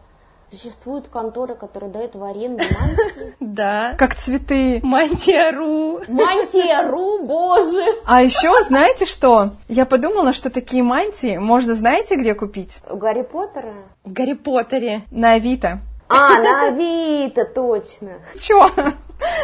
Существуют 0.48 1.08
конторы, 1.08 1.56
которые 1.56 1.90
дают 1.90 2.14
в 2.14 2.22
аренду 2.22 2.62
мантии. 2.62 3.34
Да. 3.40 3.96
Как 3.98 4.14
цветы. 4.14 4.78
Мантия.ру. 4.80 6.02
Мантия.ру, 6.06 7.26
боже. 7.26 7.84
А 8.04 8.22
еще, 8.22 8.62
знаете 8.62 9.06
что? 9.06 9.54
Я 9.66 9.86
подумала, 9.86 10.32
что 10.32 10.48
такие 10.48 10.84
мантии 10.84 11.36
можно, 11.36 11.74
знаете, 11.74 12.14
где 12.14 12.32
купить? 12.36 12.78
У 12.88 12.96
Гарри 12.96 13.22
Поттера? 13.22 13.74
В 14.04 14.12
Гарри 14.12 14.34
Поттере. 14.34 15.02
На 15.10 15.32
Авито. 15.32 15.80
А, 16.08 16.38
на 16.38 16.68
Авито, 16.68 17.44
точно. 17.44 18.20
Чё? 18.40 18.70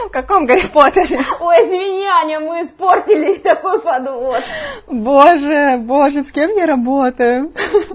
В 0.06 0.10
каком 0.10 0.44
Гарри 0.46 0.66
Поттере? 0.66 1.24
Ой, 1.40 1.56
извини, 1.64 2.06
Аня, 2.06 2.40
мы 2.40 2.64
испортили 2.66 3.34
такой 3.42 3.80
подвод. 3.80 4.42
Боже, 4.86 5.78
боже, 5.78 6.24
с 6.24 6.30
кем 6.30 6.50
я 6.54 6.66
работаю? 6.66 7.52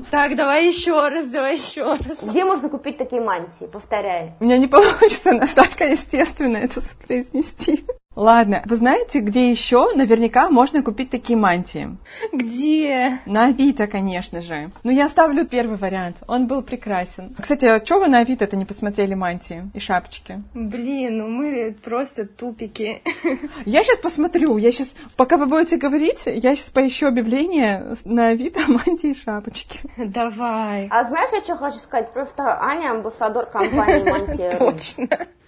Так, 0.09 0.35
давай 0.35 0.65
еще 0.67 1.07
раз, 1.07 1.27
давай 1.27 1.55
еще 1.55 1.83
раз. 1.83 2.17
Где 2.23 2.43
можно 2.45 2.69
купить 2.69 2.97
такие 2.97 3.21
мантии? 3.21 3.65
Повторяй. 3.71 4.33
У 4.39 4.45
меня 4.45 4.57
не 4.57 4.67
получится 4.67 5.33
настолько 5.33 5.85
естественно 5.85 6.57
это 6.57 6.81
произнести. 7.05 7.85
Ладно, 8.17 8.63
вы 8.65 8.77
знаете, 8.77 9.19
где 9.19 9.51
еще 9.51 9.93
наверняка 9.93 10.49
можно 10.49 10.81
купить 10.81 11.11
такие 11.11 11.37
мантии? 11.37 11.95
Где? 12.33 13.19
На 13.27 13.45
Авито, 13.45 13.85
конечно 13.85 14.41
же. 14.41 14.71
Ну, 14.83 14.89
я 14.89 15.07
ставлю 15.07 15.45
первый 15.45 15.77
вариант. 15.77 16.23
Он 16.27 16.47
был 16.47 16.63
прекрасен. 16.63 17.35
Кстати, 17.39 17.65
а 17.65 17.85
что 17.85 17.99
вы 17.99 18.07
на 18.07 18.17
Авито-то 18.17 18.55
не 18.55 18.65
посмотрели 18.65 19.13
мантии 19.13 19.69
и 19.75 19.79
шапочки? 19.79 20.41
Блин, 20.55 21.19
ну 21.19 21.27
мы 21.27 21.75
просто 21.83 22.25
тупики. 22.25 23.03
Я 23.65 23.83
сейчас 23.83 23.99
посмотрю. 23.99 24.57
Я 24.57 24.71
сейчас, 24.71 24.95
пока 25.15 25.37
вы 25.37 25.45
будете 25.45 25.77
говорить, 25.77 26.23
я 26.25 26.55
сейчас 26.55 26.71
поищу 26.71 27.05
объявление 27.05 27.95
на 28.03 28.29
Авито 28.29 28.61
мантии 28.67 29.11
и 29.11 29.15
шапочки. 29.15 29.79
Давай. 29.95 30.87
А 30.89 31.03
знаешь, 31.03 31.29
я 31.33 31.41
что 31.43 31.55
хочу 31.55 31.77
сказать? 31.77 32.11
Просто 32.13 32.59
Аня 32.59 32.93
амбассадор 32.93 33.45
компании 33.45 34.03
Мантия. 34.09 34.57
Точно. 34.57 35.07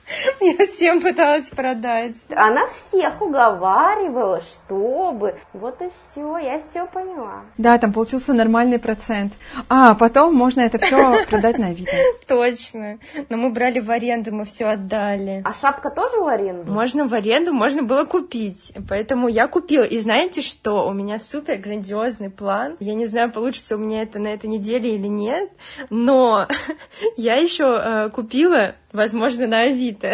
Я 0.41 0.67
всем 0.67 1.01
пыталась 1.01 1.49
продать. 1.49 2.15
Она 2.35 2.67
всех 2.67 3.21
уговаривала, 3.21 4.41
чтобы. 4.41 5.35
Вот 5.53 5.81
и 5.81 5.89
все, 5.89 6.37
я 6.37 6.61
все 6.61 6.85
поняла. 6.87 7.43
Да, 7.57 7.77
там 7.77 7.93
получился 7.93 8.33
нормальный 8.33 8.79
процент. 8.79 9.33
А, 9.67 9.95
потом 9.95 10.33
можно 10.33 10.61
это 10.61 10.77
все 10.79 11.25
продать 11.29 11.57
на 11.57 11.67
Авито. 11.67 11.91
Точно. 12.27 12.99
Но 13.29 13.37
мы 13.37 13.49
брали 13.51 13.79
в 13.79 13.89
аренду, 13.91 14.33
мы 14.33 14.45
все 14.45 14.65
отдали. 14.65 15.41
А 15.45 15.53
шапка 15.53 15.89
тоже 15.89 16.17
в 16.17 16.27
аренду? 16.27 16.71
Можно 16.71 17.07
в 17.07 17.13
аренду, 17.13 17.53
можно 17.53 17.83
было 17.83 18.05
купить. 18.05 18.73
Поэтому 18.87 19.27
я 19.27 19.47
купила. 19.47 19.83
И 19.83 19.97
знаете 19.97 20.41
что? 20.41 20.87
У 20.87 20.93
меня 20.93 21.19
супер 21.19 21.57
грандиозный 21.57 22.29
план. 22.29 22.75
Я 22.79 22.93
не 22.93 23.05
знаю, 23.05 23.31
получится 23.31 23.75
у 23.75 23.79
меня 23.79 24.01
это 24.01 24.19
на 24.19 24.29
этой 24.29 24.47
неделе 24.47 24.95
или 24.95 25.07
нет, 25.07 25.49
но 25.89 26.47
я 27.17 27.35
еще 27.35 27.79
э, 27.83 28.09
купила 28.09 28.75
возможно, 28.91 29.47
на 29.47 29.61
Авито, 29.61 29.98
て 29.99 30.13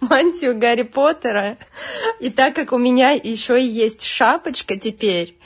мантию 0.00 0.58
Гарри 0.58 0.82
Поттера. 0.82 1.56
И 2.20 2.30
так 2.30 2.54
как 2.54 2.72
у 2.72 2.78
меня 2.78 3.10
еще 3.10 3.60
и 3.60 3.64
есть 3.64 4.02
шапочка 4.02 4.76
теперь, 4.76 5.36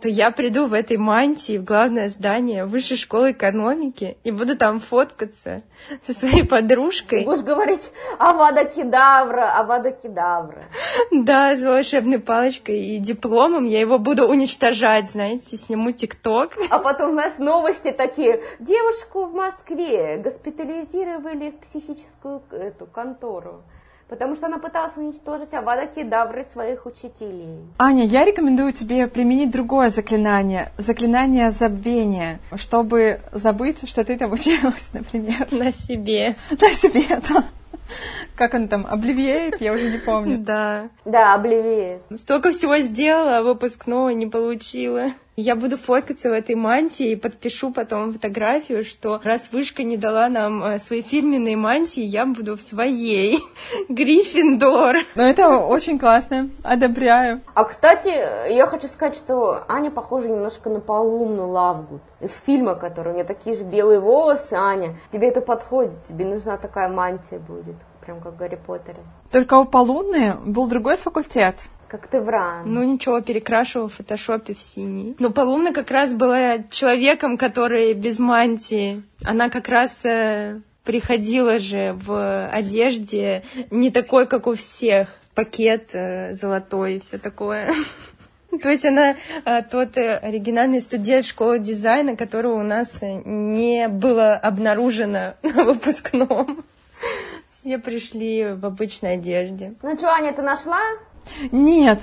то 0.00 0.08
я 0.08 0.30
приду 0.30 0.66
в 0.66 0.74
этой 0.74 0.96
мантии 0.96 1.58
в 1.58 1.64
главное 1.64 2.08
здание 2.08 2.64
Высшей 2.64 2.96
школы 2.96 3.32
экономики 3.32 4.16
и 4.24 4.30
буду 4.30 4.56
там 4.56 4.80
фоткаться 4.80 5.62
со 6.06 6.12
своей 6.12 6.44
подружкой. 6.44 7.20
Ты 7.20 7.26
будешь 7.26 7.44
говорить 7.44 7.90
Авада 8.18 8.64
Кедавра, 8.64 9.58
Авада 9.58 9.92
Кедавра. 9.92 10.64
Да, 11.10 11.54
с 11.54 11.62
волшебной 11.62 12.18
палочкой 12.18 12.80
и 12.80 12.98
дипломом 12.98 13.64
я 13.64 13.80
его 13.80 13.98
буду 13.98 14.26
уничтожать, 14.26 15.10
знаете, 15.10 15.56
сниму 15.56 15.92
ТикТок. 15.92 16.56
А 16.70 16.78
потом, 16.78 17.12
знаешь, 17.12 17.38
новости 17.38 17.92
такие. 17.92 18.42
Девушку 18.58 19.26
в 19.26 19.34
Москве 19.34 20.18
госпитализировали 20.18 21.50
в 21.50 21.60
психическую 21.60 22.42
эту 22.50 22.86
контору 22.86 23.62
потому 24.10 24.34
что 24.34 24.46
она 24.46 24.58
пыталась 24.58 24.96
уничтожить 24.96 25.54
Авада 25.54 25.86
Кедавры 25.86 26.44
своих 26.52 26.84
учителей. 26.84 27.60
Аня, 27.78 28.04
я 28.04 28.24
рекомендую 28.24 28.72
тебе 28.72 29.06
применить 29.06 29.52
другое 29.52 29.88
заклинание, 29.90 30.72
заклинание 30.76 31.50
забвения, 31.52 32.40
чтобы 32.56 33.20
забыть, 33.32 33.88
что 33.88 34.04
ты 34.04 34.18
там 34.18 34.32
училась, 34.32 34.88
например. 34.92 35.46
На 35.52 35.72
себе. 35.72 36.36
На 36.50 36.70
себе, 36.70 37.20
да. 37.28 37.44
Как 38.34 38.54
он 38.54 38.68
там, 38.68 38.86
обливеет, 38.86 39.60
я 39.60 39.72
уже 39.72 39.90
не 39.90 39.98
помню. 39.98 40.38
Да. 40.38 40.88
Да, 41.04 41.34
обливеет. 41.34 42.02
Столько 42.16 42.50
всего 42.50 42.76
сделала, 42.78 43.38
а 43.38 43.42
выпускного 43.42 44.10
не 44.10 44.26
получила. 44.26 45.12
Я 45.40 45.56
буду 45.56 45.78
фоткаться 45.78 46.28
в 46.28 46.34
этой 46.34 46.54
мантии 46.54 47.12
и 47.12 47.16
подпишу 47.16 47.72
потом 47.72 48.12
фотографию, 48.12 48.84
что 48.84 49.18
раз 49.24 49.50
вышка 49.50 49.82
не 49.84 49.96
дала 49.96 50.28
нам 50.28 50.62
э, 50.62 50.78
свои 50.78 51.00
фирменные 51.00 51.56
мантии, 51.56 52.02
я 52.02 52.26
буду 52.26 52.58
в 52.58 52.60
своей. 52.60 53.38
Гриффиндор. 53.88 54.96
Ну, 55.14 55.22
это 55.22 55.56
очень 55.56 55.98
классно. 55.98 56.50
Одобряю. 56.62 57.40
А, 57.54 57.64
кстати, 57.64 58.08
я 58.52 58.66
хочу 58.66 58.86
сказать, 58.86 59.16
что 59.16 59.64
Аня 59.66 59.90
похожа 59.90 60.28
немножко 60.28 60.68
на 60.68 60.80
Полумну 60.80 61.48
Лавгуд 61.48 62.02
из 62.20 62.36
фильма, 62.44 62.74
который 62.74 63.12
у 63.12 63.14
нее 63.14 63.24
такие 63.24 63.56
же 63.56 63.64
белые 63.64 63.98
волосы, 63.98 64.52
Аня. 64.52 64.98
Тебе 65.10 65.28
это 65.28 65.40
подходит, 65.40 66.04
тебе 66.04 66.26
нужна 66.26 66.58
такая 66.58 66.90
мантия 66.90 67.38
будет, 67.38 67.76
прям 68.04 68.20
как 68.20 68.34
в 68.34 68.36
Гарри 68.36 68.58
Поттере. 68.66 69.00
Только 69.32 69.54
у 69.54 69.64
Полуны 69.64 70.36
был 70.44 70.66
другой 70.66 70.98
факультет. 70.98 71.56
Как 71.90 72.06
ты 72.06 72.20
вран. 72.20 72.72
Ну 72.72 72.84
ничего, 72.84 73.20
перекрашивала 73.20 73.88
в 73.88 73.94
фотошопе 73.94 74.54
в 74.54 74.60
синий. 74.60 75.16
Но 75.18 75.30
Полумна 75.30 75.72
как 75.72 75.90
раз 75.90 76.14
была 76.14 76.58
человеком, 76.70 77.36
который 77.36 77.94
без 77.94 78.20
мантии. 78.20 79.02
Она 79.24 79.50
как 79.50 79.68
раз 79.68 80.04
э, 80.04 80.60
приходила 80.84 81.58
же 81.58 81.98
в 82.00 82.48
одежде 82.48 83.42
не 83.72 83.90
такой, 83.90 84.28
как 84.28 84.46
у 84.46 84.54
всех. 84.54 85.08
Пакет 85.34 85.90
э, 85.92 86.32
золотой 86.32 86.96
и 86.96 87.00
все 87.00 87.18
такое. 87.18 87.74
То 88.62 88.68
есть 88.68 88.86
она 88.86 89.16
а, 89.44 89.62
тот 89.62 89.96
э, 89.96 90.16
оригинальный 90.16 90.80
студент 90.80 91.24
школы 91.24 91.58
дизайна, 91.58 92.14
которого 92.14 92.54
у 92.54 92.62
нас 92.62 93.02
э, 93.02 93.20
не 93.24 93.88
было 93.88 94.34
обнаружено 94.34 95.34
на 95.42 95.64
выпускном. 95.64 96.64
Все 97.48 97.78
пришли 97.78 98.52
в 98.52 98.64
обычной 98.64 99.14
одежде. 99.14 99.74
Ну 99.82 99.96
что, 99.96 100.12
Аня, 100.12 100.32
ты 100.32 100.42
нашла? 100.42 100.80
Нет. 101.52 102.00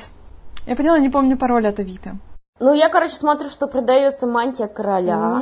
Я 0.65 0.75
поняла, 0.75 0.99
не 0.99 1.09
помню 1.09 1.37
пароль 1.37 1.67
от 1.67 1.79
Авито. 1.79 2.17
Ну, 2.59 2.73
я, 2.73 2.89
короче, 2.89 3.13
смотрю, 3.13 3.49
что 3.49 3.67
продается 3.67 4.25
мантия 4.25 4.67
короля. 4.67 5.41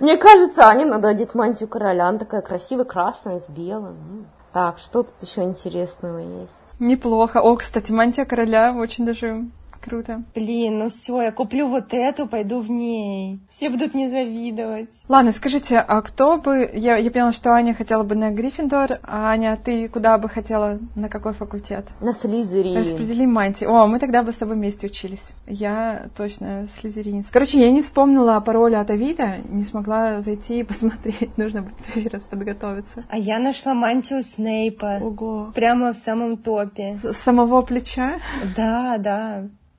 Мне 0.00 0.16
кажется, 0.16 0.66
Ане 0.66 0.86
надо 0.86 1.08
одеть 1.08 1.34
мантию 1.34 1.68
короля. 1.68 2.08
Она 2.08 2.18
такая 2.18 2.40
красивая, 2.40 2.84
красная, 2.84 3.38
с 3.38 3.48
белым. 3.50 4.26
Так, 4.52 4.78
что 4.78 5.02
тут 5.02 5.22
еще 5.22 5.42
интересного 5.42 6.18
есть? 6.18 6.74
Неплохо. 6.78 7.40
О, 7.40 7.54
кстати, 7.54 7.92
мантия 7.92 8.24
короля 8.24 8.72
очень 8.74 9.04
даже 9.04 9.44
Круто. 9.82 10.22
Блин, 10.34 10.78
ну 10.78 10.88
все, 10.88 11.22
я 11.22 11.32
куплю 11.32 11.66
вот 11.68 11.92
эту, 11.92 12.26
пойду 12.26 12.60
в 12.60 12.70
ней. 12.70 13.40
Все 13.50 13.68
будут 13.68 13.94
мне 13.94 14.08
завидовать. 14.08 14.90
Ладно, 15.08 15.32
скажите, 15.32 15.78
а 15.78 16.00
кто 16.02 16.38
бы... 16.38 16.70
Я, 16.72 16.96
я 16.96 17.10
поняла, 17.10 17.32
что 17.32 17.52
Аня 17.52 17.74
хотела 17.74 18.04
бы 18.04 18.14
на 18.14 18.30
Гриффиндор, 18.30 19.00
а 19.02 19.30
Аня, 19.30 19.58
ты 19.62 19.88
куда 19.88 20.18
бы 20.18 20.28
хотела, 20.28 20.78
на 20.94 21.08
какой 21.08 21.32
факультет? 21.32 21.86
На 22.00 22.12
Слизерин. 22.12 22.78
Распределим 22.78 23.32
мантии. 23.32 23.64
О, 23.64 23.86
мы 23.86 23.98
тогда 23.98 24.22
бы 24.22 24.32
с 24.32 24.36
тобой 24.36 24.56
вместе 24.56 24.86
учились. 24.86 25.34
Я 25.46 26.06
точно 26.16 26.66
слизеринец. 26.68 27.26
Короче, 27.30 27.60
я 27.60 27.70
не 27.70 27.82
вспомнила 27.82 28.38
пароля 28.40 28.80
от 28.80 28.90
Авида, 28.90 29.38
не 29.48 29.62
смогла 29.62 30.20
зайти 30.20 30.60
и 30.60 30.62
посмотреть. 30.64 31.36
Нужно 31.36 31.62
будет 31.62 31.78
в 31.78 32.12
раз 32.12 32.22
подготовиться. 32.22 33.04
А 33.08 33.18
я 33.18 33.38
нашла 33.38 33.74
мантию 33.74 34.22
Снейпа. 34.22 34.98
Ого. 35.02 35.50
Прямо 35.54 35.92
в 35.92 35.96
самом 35.96 36.36
топе. 36.36 36.98
С 37.02 37.16
самого 37.16 37.62
плеча? 37.62 38.20
Да, 38.56 38.98
да. 38.98 39.48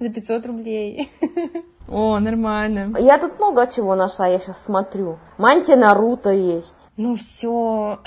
За 0.00 0.08
500 0.08 0.46
рублей. 0.46 1.10
О, 1.86 2.18
нормально. 2.18 2.98
Я 2.98 3.18
тут 3.18 3.38
много 3.38 3.66
чего 3.66 3.94
нашла, 3.94 4.26
я 4.26 4.38
сейчас 4.38 4.64
смотрю. 4.64 5.18
Мантия 5.36 5.76
Наруто 5.76 6.30
есть. 6.30 6.76
Ну 6.96 7.16
все. 7.16 7.98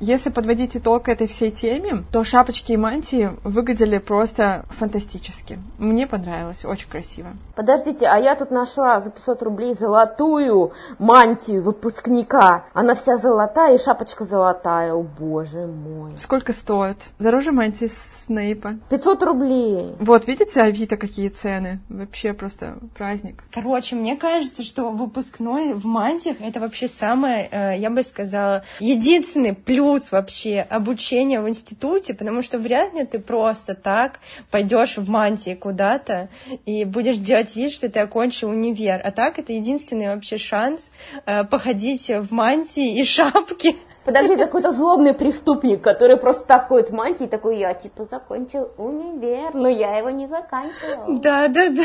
Если 0.00 0.28
подводить 0.28 0.76
итог 0.76 1.08
этой 1.08 1.26
всей 1.26 1.50
теме, 1.50 2.04
то 2.12 2.24
шапочки 2.24 2.72
и 2.72 2.76
мантии 2.76 3.30
выглядели 3.44 3.98
просто 3.98 4.64
фантастически. 4.70 5.58
Мне 5.78 6.06
понравилось, 6.06 6.64
очень 6.64 6.90
красиво. 6.90 7.28
Подождите, 7.54 8.06
а 8.06 8.18
я 8.18 8.34
тут 8.34 8.50
нашла 8.50 9.00
за 9.00 9.10
500 9.10 9.42
рублей 9.42 9.74
золотую 9.74 10.72
мантию 10.98 11.62
выпускника. 11.62 12.64
Она 12.74 12.94
вся 12.94 13.16
золотая 13.16 13.76
и 13.76 13.78
шапочка 13.78 14.24
золотая. 14.24 14.92
О, 14.94 15.02
боже 15.02 15.66
мой. 15.66 16.12
Сколько 16.18 16.52
стоит? 16.52 16.98
Дороже 17.18 17.52
мантии 17.52 17.88
Снейпа. 18.26 18.74
500 18.90 19.22
рублей. 19.22 19.94
Вот, 20.00 20.26
видите, 20.26 20.60
Авито 20.60 20.96
какие 21.06 21.28
цены? 21.28 21.80
Вообще 21.88 22.32
просто 22.32 22.78
праздник. 22.96 23.44
Короче, 23.52 23.94
мне 23.94 24.16
кажется, 24.16 24.64
что 24.64 24.90
выпускной 24.90 25.74
в 25.74 25.84
мантиях 25.84 26.40
это 26.40 26.60
вообще 26.60 26.88
самое, 26.88 27.48
э, 27.50 27.78
я 27.78 27.90
бы 27.90 28.02
сказала, 28.02 28.64
единственный 28.80 29.54
плюс 29.54 30.10
вообще 30.12 30.60
обучения 30.60 31.40
в 31.40 31.48
институте, 31.48 32.14
потому 32.14 32.42
что 32.42 32.58
вряд 32.58 32.94
ли 32.94 33.04
ты 33.04 33.18
просто 33.18 33.74
так 33.74 34.20
пойдешь 34.50 34.96
в 34.96 35.10
мантии 35.10 35.54
куда-то 35.54 36.28
и 36.64 36.84
будешь 36.84 37.16
делать 37.16 37.54
вид, 37.54 37.72
что 37.72 37.88
ты 37.88 38.00
окончил 38.00 38.48
универ. 38.48 39.00
А 39.04 39.10
так 39.10 39.38
это 39.38 39.52
единственный 39.52 40.14
вообще 40.14 40.38
шанс 40.38 40.90
э, 41.26 41.44
походить 41.44 42.08
в 42.08 42.32
мантии 42.32 42.98
и 42.98 43.04
шапке 43.14 43.76
Подожди, 44.04 44.36
какой-то 44.36 44.72
злобный 44.72 45.14
преступник, 45.14 45.80
который 45.80 46.16
просто 46.16 46.46
так 46.46 46.68
ходит 46.68 46.90
в 46.90 46.94
мантии, 46.94 47.24
такой, 47.24 47.58
я 47.58 47.72
типа 47.74 48.04
закончил 48.04 48.70
универ, 48.76 49.54
но 49.54 49.68
я 49.68 49.96
его 49.96 50.10
не 50.10 50.26
заканчивал. 50.26 51.18
Да, 51.20 51.48
да, 51.48 51.70
да. 51.70 51.84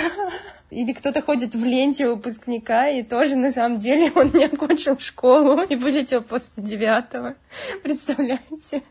Или 0.69 0.93
кто-то 0.93 1.21
ходит 1.21 1.55
в 1.55 1.63
ленте 1.63 2.07
выпускника, 2.07 2.89
и 2.89 3.03
тоже 3.03 3.35
на 3.35 3.51
самом 3.51 3.77
деле 3.77 4.11
он 4.15 4.31
не 4.33 4.45
окончил 4.45 4.99
школу 4.99 5.61
и 5.61 5.75
вылетел 5.75 6.21
после 6.21 6.51
девятого. 6.57 7.35
Представляете? 7.83 8.83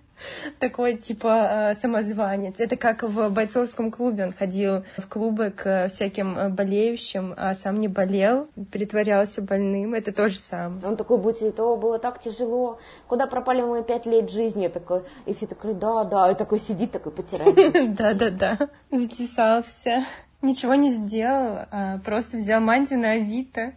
Такой 0.59 0.97
типа 0.97 1.73
э, 1.73 1.75
самозванец. 1.75 2.61
Это 2.61 2.77
как 2.77 3.03
в 3.03 3.31
бойцовском 3.31 3.91
клубе. 3.91 4.25
Он 4.25 4.33
ходил 4.33 4.85
в 4.97 5.09
клубы 5.09 5.51
к 5.51 5.89
всяким 5.89 6.39
э, 6.39 6.49
болеющим, 6.49 7.35
а 7.37 7.55
сам 7.55 7.77
не 7.77 7.89
болел, 7.89 8.49
притворялся 8.71 9.43
больным. 9.43 9.95
Это 9.95 10.12
то 10.12 10.29
же 10.29 10.39
самое. 10.39 10.81
Он 10.85 10.97
такой 10.97 11.19
будет, 11.19 11.59
о, 11.61 11.77
было 11.77 11.99
так 11.99 12.21
тяжело. 12.21 12.79
Куда 13.07 13.27
пропали 13.27 13.62
мои 13.62 13.83
пять 13.83 14.07
лет 14.07 14.31
жизни? 14.31 14.69
Такой, 14.69 15.03
и 15.27 15.35
все 15.35 15.47
такой, 15.47 15.75
да, 15.75 16.05
да. 16.05 16.31
И 16.33 16.35
такой 16.35 16.59
сидит, 16.59 16.93
такой 16.93 17.12
потирает. 17.12 17.95
Да-да-да. 17.97 18.59
Затесался. 18.91 20.07
Ничего 20.41 20.75
не 20.75 20.93
сделал, 20.93 21.66
а 21.71 21.99
просто 22.05 22.37
взял 22.37 22.61
мантию 22.61 23.01
на 23.01 23.12
Авито. 23.12 23.73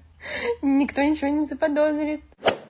Никто 0.61 1.01
ничего 1.01 1.29
не 1.29 1.45
заподозрит 1.45 2.21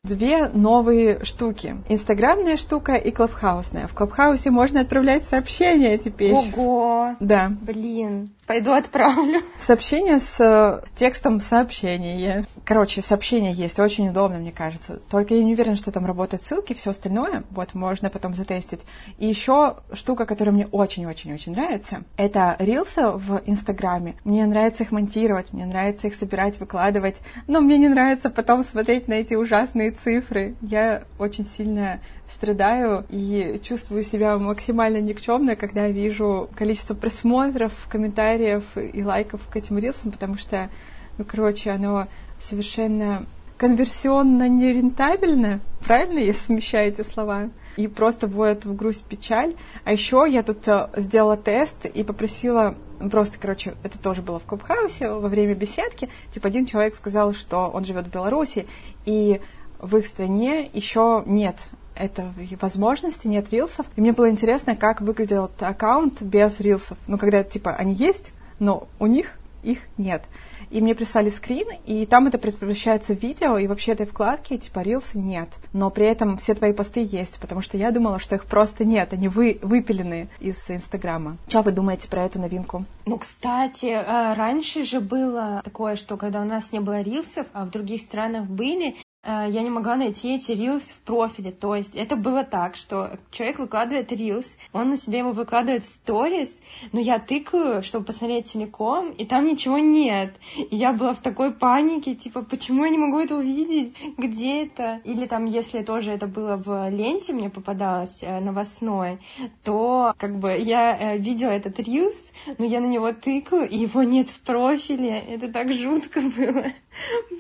две 0.04 0.48
новые 0.48 1.24
штуки. 1.24 1.76
Инстаграмная 1.88 2.58
штука 2.58 2.96
и 2.96 3.12
клабхаусная. 3.12 3.88
В 3.88 3.94
клабхаусе 3.94 4.50
можно 4.50 4.82
отправлять 4.82 5.26
сообщения 5.26 5.98
теперь. 5.98 6.34
Ого! 6.34 7.16
Да. 7.20 7.52
Блин. 7.62 8.32
Пойду 8.48 8.72
отправлю. 8.72 9.42
Сообщение 9.60 10.20
с 10.20 10.40
э, 10.40 10.82
текстом 10.98 11.40
сообщения. 11.40 12.48
Короче, 12.66 13.02
сообщение 13.02 13.54
есть, 13.54 13.80
очень 13.80 14.10
удобно, 14.10 14.40
мне 14.40 14.52
кажется. 14.52 15.00
Только 15.10 15.36
я 15.36 15.44
не 15.44 15.54
уверена, 15.54 15.76
что 15.76 15.92
там 15.92 16.06
работают 16.06 16.44
ссылки, 16.44 16.74
все 16.74 16.90
остальное. 16.90 17.44
Вот, 17.52 17.76
можно 17.76 18.10
потом 18.10 18.34
затестить. 18.34 18.82
И 19.20 19.28
еще 19.28 19.78
штука, 19.94 20.26
которая 20.26 20.54
мне 20.54 20.68
очень-очень-очень 20.68 21.54
нравится, 21.54 22.04
это 22.18 22.56
рилсы 22.60 23.08
в 23.08 23.42
Инстаграме. 23.46 24.16
Мне 24.24 24.46
нравится 24.46 24.84
их 24.84 24.92
монтировать, 24.92 25.54
мне 25.54 25.66
нравится 25.66 26.08
их 26.08 26.16
собирать, 26.16 26.60
выкладывать. 26.60 27.18
Но 27.48 27.62
мне 27.62 27.78
не 27.78 27.90
нравится 27.90 28.32
потом 28.32 28.64
смотреть 28.64 29.08
на 29.08 29.14
эти 29.14 29.36
ужасные 29.36 29.92
цифры. 29.92 30.56
Я 30.62 31.04
очень 31.20 31.46
сильно 31.46 32.00
страдаю 32.32 33.06
и 33.10 33.60
чувствую 33.64 34.04
себя 34.04 34.38
максимально 34.38 35.02
никчемно, 35.02 35.56
когда 35.56 35.88
вижу 35.88 36.50
количество 36.56 36.94
просмотров, 36.94 37.74
комментариев 37.90 38.64
и 38.76 39.04
лайков 39.04 39.42
к 39.50 39.56
этим 39.56 39.78
рилсам, 39.78 40.12
потому 40.12 40.38
что, 40.38 40.70
ну, 41.18 41.26
короче, 41.26 41.72
оно 41.72 42.08
совершенно 42.40 43.26
конверсионно 43.58 44.50
нерентабельно, 44.50 45.60
правильно 45.86 46.20
я 46.20 46.34
смещаю 46.34 46.92
эти 46.92 47.04
слова? 47.04 47.50
И 47.78 47.88
просто 47.88 48.28
вводят 48.28 48.66
в 48.66 48.76
грусть 48.76 49.04
печаль. 49.04 49.56
А 49.86 49.92
еще 49.92 50.26
я 50.28 50.42
тут 50.44 50.68
э, 50.68 50.90
сделала 50.98 51.38
тест 51.38 51.86
и 51.86 52.04
попросила 52.04 52.76
просто, 53.12 53.40
короче, 53.40 53.76
это 53.84 54.00
тоже 54.00 54.24
было 54.24 54.40
в 54.40 54.46
Клубхаусе 54.46 55.10
во 55.10 55.30
время 55.30 55.54
беседки. 55.54 56.10
Типа 56.34 56.48
один 56.48 56.66
человек 56.66 56.96
сказал, 56.96 57.34
что 57.34 57.70
он 57.70 57.86
живет 57.86 58.08
в 58.08 58.12
Беларуси, 58.12 58.66
и 59.06 59.40
в 59.80 59.96
их 59.96 60.08
стране 60.08 60.70
еще 60.74 61.24
нет 61.26 61.70
этой 61.96 62.26
возможности, 62.60 63.28
нет 63.28 63.52
рилсов. 63.52 63.86
И 63.96 64.02
мне 64.02 64.12
было 64.12 64.30
интересно, 64.30 64.76
как 64.76 65.02
выглядел 65.02 65.50
аккаунт 65.60 66.22
без 66.22 66.60
рилсов. 66.60 66.98
Ну, 67.08 67.18
когда, 67.18 67.44
типа, 67.44 67.74
они 67.74 67.94
есть, 67.94 68.34
но 68.60 68.88
у 69.00 69.08
них 69.08 69.38
их 69.64 69.80
нет. 69.98 70.24
И 70.70 70.80
мне 70.80 70.96
прислали 70.96 71.30
скрин, 71.30 71.68
и 71.86 72.06
там 72.06 72.28
это 72.28 72.38
превращается 72.38 73.14
в 73.14 73.22
видео, 73.22 73.58
и 73.58 73.68
вообще 73.68 73.92
этой 73.92 74.06
вкладки, 74.06 74.58
типа, 74.58 74.80
рилсы 74.80 75.18
нет. 75.18 75.50
Но 75.74 75.90
при 75.90 76.06
этом 76.06 76.38
все 76.38 76.54
твои 76.54 76.72
посты 76.72 77.04
есть, 77.04 77.40
потому 77.40 77.62
что 77.62 77.78
я 77.78 77.92
думала, 77.92 78.20
что 78.20 78.36
их 78.36 78.46
просто 78.46 78.86
нет, 78.86 79.12
они 79.12 79.28
вы, 79.28 79.60
выпилены 79.62 80.30
из 80.40 80.58
Инстаграма. 80.70 81.38
Что 81.48 81.62
вы 81.62 81.72
думаете 81.74 82.08
про 82.08 82.24
эту 82.24 82.40
новинку? 82.40 82.86
Ну, 83.06 83.18
кстати, 83.18 83.88
э, 83.88 84.34
раньше 84.34 84.86
же 84.86 85.02
было 85.02 85.62
такое, 85.64 85.96
что 85.98 86.16
когда 86.16 86.42
у 86.42 86.46
нас 86.46 86.72
не 86.72 86.80
было 86.80 87.02
рилсов, 87.02 87.48
а 87.52 87.66
в 87.66 87.72
других 87.72 88.02
странах 88.02 88.46
были, 88.46 88.96
я 89.24 89.62
не 89.62 89.70
могла 89.70 89.96
найти 89.96 90.36
эти 90.36 90.52
рилс 90.54 90.84
в 90.84 91.00
профиле. 91.02 91.52
То 91.52 91.76
есть 91.76 91.96
это 91.96 92.16
было 92.16 92.44
так, 92.44 92.76
что 92.76 93.20
человек 93.32 93.60
выкладывает 93.60 94.12
рилс, 94.12 94.58
он 94.74 94.92
у 94.92 94.96
себя 94.96 95.20
его 95.20 95.32
выкладывает 95.32 95.86
в 95.86 95.88
сторис, 95.88 96.60
но 96.92 97.00
я 97.00 97.20
тыкаю, 97.20 97.84
чтобы 97.84 98.06
посмотреть 98.06 98.48
целиком, 98.48 99.12
и 99.12 99.26
там 99.26 99.46
ничего 99.46 99.78
нет. 99.78 100.34
И 100.58 100.76
я 100.76 100.92
была 100.94 101.14
в 101.14 101.20
такой 101.20 101.52
панике, 101.52 102.16
типа, 102.16 102.42
почему 102.42 102.86
я 102.86 102.90
не 102.90 102.98
могу 102.98 103.20
это 103.20 103.36
увидеть? 103.36 103.96
Где 104.18 104.64
это? 104.64 105.02
Или 105.04 105.28
там, 105.28 105.46
если 105.46 105.84
тоже 105.84 106.12
это 106.12 106.28
было 106.28 106.56
в 106.56 106.90
ленте, 106.90 107.34
мне 107.34 107.50
попадалось 107.50 108.20
э, 108.22 108.40
новостной, 108.40 109.20
то 109.64 110.14
как 110.18 110.40
бы 110.40 110.58
я 110.58 110.98
э, 110.98 111.18
видела 111.18 111.52
этот 111.52 111.80
рилс, 111.80 112.32
но 112.58 112.66
я 112.66 112.80
на 112.80 112.88
него 112.88 113.12
тыкаю, 113.14 113.70
и 113.70 113.78
его 113.78 114.04
нет 114.04 114.30
в 114.30 114.40
профиле. 114.42 115.20
Это 115.20 115.52
так 115.52 115.74
жутко 115.74 116.22
было. 116.38 116.66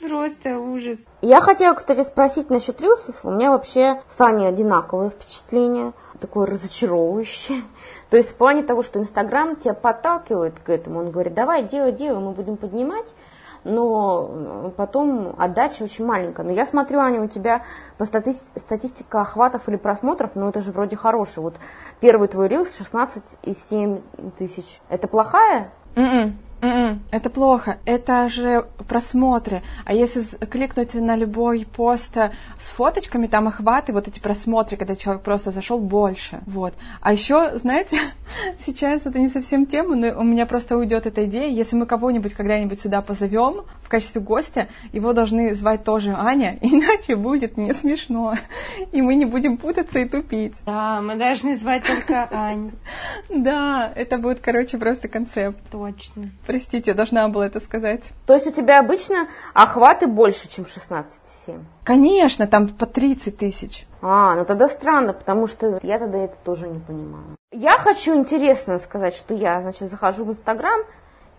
Просто 0.02 0.60
ужас. 0.60 1.00
Я 1.22 1.42
хотела, 1.42 1.71
кстати, 1.76 2.04
спросить 2.04 2.50
насчет 2.50 2.82
рилсов. 2.82 3.26
У 3.26 3.32
меня 3.32 3.52
вообще 3.52 4.02
с 4.08 4.22
Аней 4.22 4.48
одинаковое 4.48 5.10
впечатление, 5.10 5.94
такое 6.20 6.46
разочаровывающее. 6.48 7.64
То 8.10 8.18
есть 8.18 8.32
в 8.32 8.36
плане 8.36 8.64
того, 8.64 8.84
что 8.84 9.00
Инстаграм 9.00 9.56
тебя 9.56 9.74
подталкивает 9.74 10.60
к 10.60 10.70
этому. 10.70 11.00
Он 11.00 11.12
говорит, 11.12 11.34
давай, 11.34 11.64
делай, 11.64 11.92
делай, 11.92 12.20
мы 12.20 12.32
будем 12.32 12.58
поднимать 12.58 13.14
но 13.64 14.72
потом 14.76 15.36
отдача 15.38 15.84
очень 15.84 16.06
маленькая. 16.06 16.44
Но 16.44 16.52
я 16.52 16.66
смотрю, 16.66 17.00
Аня, 17.00 17.22
у 17.22 17.28
тебя 17.28 17.64
по 17.98 18.06
стати 18.06 18.34
статистика 18.56 19.22
охватов 19.22 19.68
или 19.70 19.76
просмотров, 19.76 20.32
ну 20.36 20.50
это 20.50 20.62
же 20.62 20.72
вроде 20.72 20.96
хороший. 20.96 21.40
Вот 21.40 21.56
первый 22.00 22.28
твой 22.28 22.48
рилс 22.48 22.80
16,7 22.80 24.32
тысяч. 24.38 24.82
Это 24.90 25.08
плохая? 25.08 25.72
Mm-mm. 25.96 26.02
М-м. 26.04 26.38
Mm-mm, 26.62 27.00
это 27.10 27.30
плохо. 27.30 27.80
Это 27.86 28.30
же 28.30 28.68
просмотры. 28.88 29.64
А 29.84 29.94
если 29.94 30.22
кликнуть 30.46 30.94
на 30.94 31.16
любой 31.16 31.66
пост 31.66 32.18
с 32.60 32.70
фоточками, 32.70 33.28
там 33.28 33.48
охваты, 33.48 33.94
вот 33.94 34.08
эти 34.08 34.20
просмотры, 34.20 34.78
когда 34.78 34.96
человек 34.96 35.24
просто 35.24 35.52
зашел 35.52 35.80
больше. 35.80 36.42
Вот. 36.46 36.74
А 37.02 37.14
еще, 37.14 37.58
знаете, 37.58 38.00
сейчас 38.66 39.06
это 39.06 39.18
не 39.18 39.30
совсем 39.30 39.66
тема, 39.66 39.96
но 39.96 40.20
у 40.20 40.24
меня 40.24 40.46
просто 40.46 40.78
уйдет 40.78 41.08
эта 41.08 41.26
идея. 41.26 41.50
Если 41.50 41.76
мы 41.76 41.86
кого-нибудь 41.86 42.34
когда-нибудь 42.34 42.80
сюда 42.80 43.02
позовем 43.02 43.64
в 43.82 43.90
качестве 43.90 44.22
гостя, 44.22 44.68
его 44.94 45.14
должны 45.14 45.56
звать 45.56 45.84
тоже 45.84 46.14
Аня, 46.16 46.58
иначе 46.62 47.16
будет 47.16 47.58
не 47.58 47.74
смешно. 47.74 48.36
И 48.92 49.02
мы 49.02 49.16
не 49.16 49.26
будем 49.26 49.58
путаться 49.58 50.00
и 50.00 50.08
тупить. 50.08 50.54
Да, 50.66 51.02
мы 51.02 51.16
должны 51.16 51.56
звать 51.56 51.84
только 51.84 52.28
Аню. 52.30 52.72
Да, 53.30 53.92
это 53.96 54.18
будет, 54.18 54.40
короче, 54.40 54.78
просто 54.78 55.08
концепт. 55.08 55.58
Точно. 55.72 56.30
Простите, 56.52 56.92
я 56.92 56.96
должна 56.96 57.30
была 57.30 57.46
это 57.46 57.62
сказать. 57.62 58.12
То 58.26 58.34
есть 58.34 58.46
у 58.46 58.52
тебя 58.52 58.80
обычно 58.80 59.30
охваты 59.54 60.06
больше, 60.06 60.50
чем 60.50 60.66
16,7? 60.66 61.62
Конечно, 61.86 62.46
там 62.46 62.68
по 62.68 62.86
30 62.86 63.38
тысяч. 63.38 63.86
А, 64.02 64.36
ну 64.36 64.44
тогда 64.44 64.68
странно, 64.68 65.14
потому 65.14 65.48
что 65.48 65.80
я 65.82 65.98
тогда 65.98 66.18
это 66.18 66.36
тоже 66.44 66.68
не 66.68 66.80
понимаю. 66.80 67.38
Я 67.54 67.78
хочу 67.78 68.14
интересно 68.14 68.80
сказать, 68.80 69.16
что 69.16 69.34
я, 69.34 69.62
значит, 69.62 69.90
захожу 69.90 70.26
в 70.26 70.32
Инстаграм, 70.32 70.82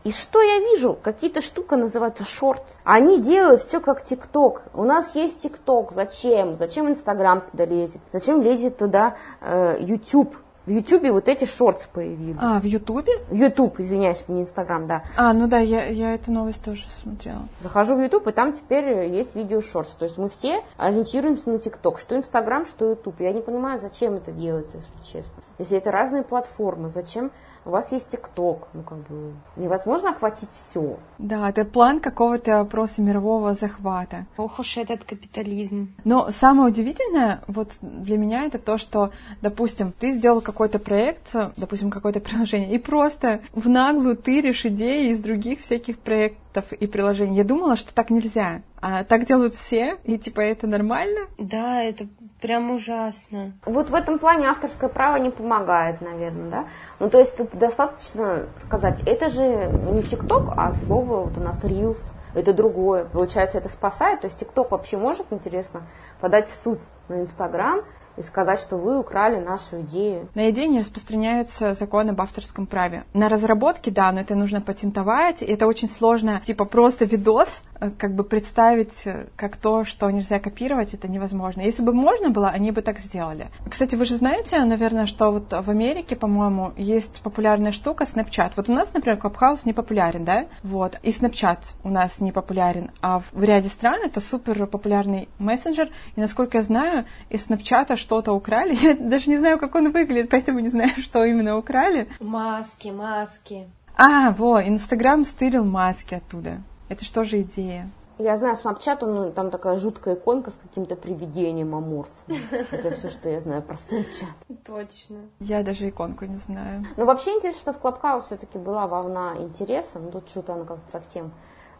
и 0.05 0.13
что 0.13 0.41
я 0.41 0.61
вижу? 0.61 0.95
Какие-то 0.95 1.43
штука 1.43 1.77
называются 1.77 2.25
шортс. 2.25 2.81
Они 2.83 3.21
делают 3.21 3.61
все 3.61 3.81
как 3.81 4.03
ТикТок. 4.03 4.63
У 4.73 4.85
нас 4.85 5.15
есть 5.15 5.43
ТикТок. 5.43 5.93
Зачем? 5.93 6.57
Зачем 6.57 6.89
Инстаграм 6.89 7.43
туда 7.43 7.67
лезет? 7.67 8.01
Зачем 8.15 8.41
лезет 8.41 8.79
туда 8.79 9.17
э, 9.43 9.77
YouTube? 9.79 10.35
В 10.65 10.71
Ютубе 10.71 11.11
вот 11.11 11.29
эти 11.29 11.45
шортс 11.45 11.87
появились. 11.93 12.37
А, 12.41 12.61
в 12.61 12.65
Ютубе? 12.65 13.13
В 13.29 13.35
Ютуб, 13.35 13.81
извиняюсь, 13.81 14.25
не 14.29 14.43
Инстаграм, 14.43 14.87
да. 14.87 15.03
А, 15.17 15.33
ну 15.33 15.49
да, 15.49 15.59
я, 15.59 15.87
я 15.87 16.15
эту 16.15 16.33
новость 16.33 16.65
тоже 16.65 16.85
смотрела. 17.03 17.49
Захожу 17.63 17.97
в 17.97 18.01
Ютуб, 18.01 18.29
и 18.29 18.33
там 18.33 18.53
теперь 18.53 19.09
есть 19.13 19.35
видео 19.35 19.61
шортс. 19.61 19.97
То 19.97 20.05
есть 20.05 20.19
мы 20.19 20.29
все 20.29 20.63
ориентируемся 20.77 21.51
на 21.51 21.59
ТикТок. 21.59 21.99
Что 21.99 22.17
Инстаграм, 22.17 22.65
что 22.65 22.91
Ютуб. 22.91 23.19
Я 23.19 23.33
не 23.33 23.41
понимаю, 23.41 23.81
зачем 23.81 24.15
это 24.15 24.31
делается, 24.31 24.77
если 24.77 25.13
честно. 25.13 25.43
Если 25.59 25.77
это 25.77 25.91
разные 25.91 26.23
платформы, 26.23 26.91
зачем 26.91 27.33
у 27.65 27.71
вас 27.71 27.93
есть 27.93 28.11
ТикТок, 28.11 28.69
ну 28.73 28.83
как 28.83 28.99
бы 29.09 29.35
невозможно 29.57 30.11
охватить 30.11 30.49
все. 30.53 30.99
Да, 31.19 31.49
это 31.49 31.65
план 31.65 32.01
какого-то 32.01 32.65
просто 32.65 33.03
мирового 33.03 33.55
захвата. 33.55 34.27
Ох 34.37 34.59
уж 34.59 34.77
этот 34.77 35.05
капитализм. 35.05 35.95
Но 36.05 36.31
самое 36.31 36.69
удивительное 36.69 37.43
вот 37.47 37.71
для 37.81 38.19
меня 38.19 38.45
это 38.45 38.59
то, 38.59 38.79
что, 38.79 39.11
допустим, 39.41 39.93
ты 39.93 40.13
сделал 40.13 40.41
какой-то 40.41 40.79
проект, 40.79 41.35
допустим, 41.57 41.91
какое-то 41.91 42.21
приложение, 42.21 42.75
и 42.75 42.79
просто 42.79 43.41
в 43.53 43.69
наглую 43.69 44.17
тыришь 44.17 44.65
идеи 44.67 45.11
из 45.11 45.21
других 45.21 45.61
всяких 45.61 45.99
проектов 45.99 46.43
и 46.61 46.87
приложений. 46.87 47.37
Я 47.37 47.45
думала, 47.45 47.77
что 47.77 47.95
так 47.95 48.11
нельзя. 48.11 48.63
А 48.81 49.05
так 49.05 49.27
делают 49.27 49.55
все, 49.55 49.97
и 50.05 50.19
типа 50.19 50.41
это 50.41 50.67
нормально? 50.67 51.29
Да, 51.39 51.83
это 51.83 52.07
прям 52.41 52.73
ужасно. 52.73 53.53
Вот 53.65 53.91
в 53.91 53.95
этом 53.95 54.19
плане 54.19 54.49
авторское 54.49 54.91
право 54.91 55.17
не 55.17 55.31
помогает, 55.31 56.01
наверное, 56.01 56.51
да? 56.51 56.65
Ну, 56.99 57.09
то 57.09 57.19
есть 57.19 57.37
тут 57.37 57.51
достаточно 57.51 58.49
сказать, 58.59 59.01
это 59.07 59.31
же 59.31 59.71
не 59.93 60.03
ТикТок, 60.03 60.53
а 60.57 60.73
слово 60.73 61.25
вот 61.25 61.39
у 61.39 61.41
нас 61.41 61.65
Reels. 61.65 61.99
это 62.35 62.53
другое. 62.53 63.05
Получается, 63.05 63.59
это 63.59 63.69
спасает. 63.69 64.21
То 64.21 64.27
есть 64.27 64.41
ТикТок 64.41 64.73
вообще 64.73 64.97
может, 64.97 65.27
интересно, 65.31 65.83
подать 66.21 66.49
в 66.49 66.63
суд 66.63 66.81
на 67.09 67.21
Инстаграм 67.23 67.83
и 68.17 68.23
сказать, 68.23 68.61
что 68.61 68.77
вы 68.77 68.99
украли 68.99 69.41
нашу 69.41 69.81
идею. 69.83 70.29
На 70.35 70.51
идеи 70.51 70.67
не 70.67 70.81
распространяются 70.81 71.75
законы 71.75 72.11
об 72.11 72.21
авторском 72.21 72.67
праве. 72.67 73.05
На 73.15 73.29
разработке, 73.29 73.91
да, 73.91 74.13
но 74.13 74.21
это 74.21 74.35
нужно 74.35 74.61
патентовать, 74.61 75.43
и 75.43 75.47
это 75.47 75.67
очень 75.67 75.89
сложно, 75.89 76.43
типа 76.45 76.65
просто 76.65 77.05
видос, 77.05 77.63
как 77.99 78.15
бы 78.15 78.25
представить 78.25 79.07
э, 79.07 79.27
как 79.37 79.57
то, 79.57 79.85
что 79.85 80.11
нельзя 80.11 80.39
копировать, 80.39 80.95
это 80.95 81.09
невозможно. 81.09 81.63
Если 81.63 81.83
бы 81.83 81.93
можно 81.93 82.31
было, 82.31 82.49
они 82.49 82.71
бы 82.71 82.83
так 82.83 82.99
сделали. 82.99 83.49
Кстати, 83.69 83.97
вы 83.97 84.05
же 84.05 84.17
знаете, 84.17 84.65
наверное, 84.65 85.07
что 85.07 85.31
вот 85.31 85.53
в 85.53 85.71
Америке, 85.71 86.17
по-моему, 86.17 86.73
есть 86.77 87.21
популярная 87.23 87.73
штука 87.73 88.05
Snapchat. 88.05 88.53
Вот 88.57 88.69
у 88.69 88.73
нас, 88.73 88.93
например, 88.95 89.19
Clubhouse 89.19 89.61
не 89.65 89.73
популярен, 89.73 90.25
да? 90.25 90.47
Вот. 90.63 90.99
И 91.03 91.11
Snapchat 91.11 91.59
у 91.83 91.91
нас 91.91 92.21
не 92.21 92.33
популярен. 92.33 92.91
А 93.01 93.21
в 93.21 93.43
ряде 93.43 93.69
стран 93.69 94.01
это 94.05 94.21
супер 94.21 94.67
популярный 94.67 95.29
мессенджер. 95.39 95.91
И 96.17 96.21
насколько 96.21 96.59
я 96.59 96.63
знаю, 96.63 97.05
из 97.31 97.49
Snapchat 97.49 97.97
что-то 97.97 98.33
украли. 98.33 98.75
Я 98.83 98.95
даже 98.95 99.29
не 99.29 99.39
знаю, 99.39 99.59
как 99.59 99.75
он 99.75 99.93
выглядит, 99.93 100.31
поэтому 100.31 100.61
не 100.61 100.69
знаю, 100.69 100.93
что 101.03 101.25
именно 101.25 101.57
украли. 101.57 102.09
Маски, 102.21 102.89
маски. 102.89 103.67
А, 103.97 104.31
во, 104.31 104.63
Инстаграм 104.63 105.25
стырил 105.25 105.65
маски 105.65 106.15
оттуда. 106.15 106.63
Это 106.93 107.07
что 107.07 107.25
же 107.25 107.41
идея? 107.41 107.89
Я 108.19 108.37
знаю, 108.37 108.59
Snapchat, 108.63 109.07
ну, 109.07 109.33
там 109.33 109.51
такая 109.51 109.79
жуткая 109.79 110.15
иконка 110.15 110.51
с 110.51 110.55
каким-то 110.63 110.95
привидением 110.95 111.75
аморфным. 111.75 112.39
Это 112.71 112.91
все, 112.91 113.09
что 113.09 113.31
я 113.31 113.41
знаю 113.41 113.63
про 113.63 113.77
Snapchat. 113.77 114.59
Точно. 114.67 115.17
Я 115.41 115.63
даже 115.63 115.89
иконку 115.89 116.27
не 116.27 116.37
знаю. 116.37 116.85
Ну, 116.99 117.07
вообще 117.07 117.31
интересно, 117.31 117.61
что 117.61 117.73
в 117.73 117.83
Clubhouse 117.83 118.25
все-таки 118.27 118.59
была 118.59 118.87
волна 118.87 119.37
интереса, 119.39 120.01
но 120.01 120.11
тут 120.11 120.29
что-то 120.29 120.53
она 120.53 120.65
как-то 120.67 120.93
совсем 120.93 121.31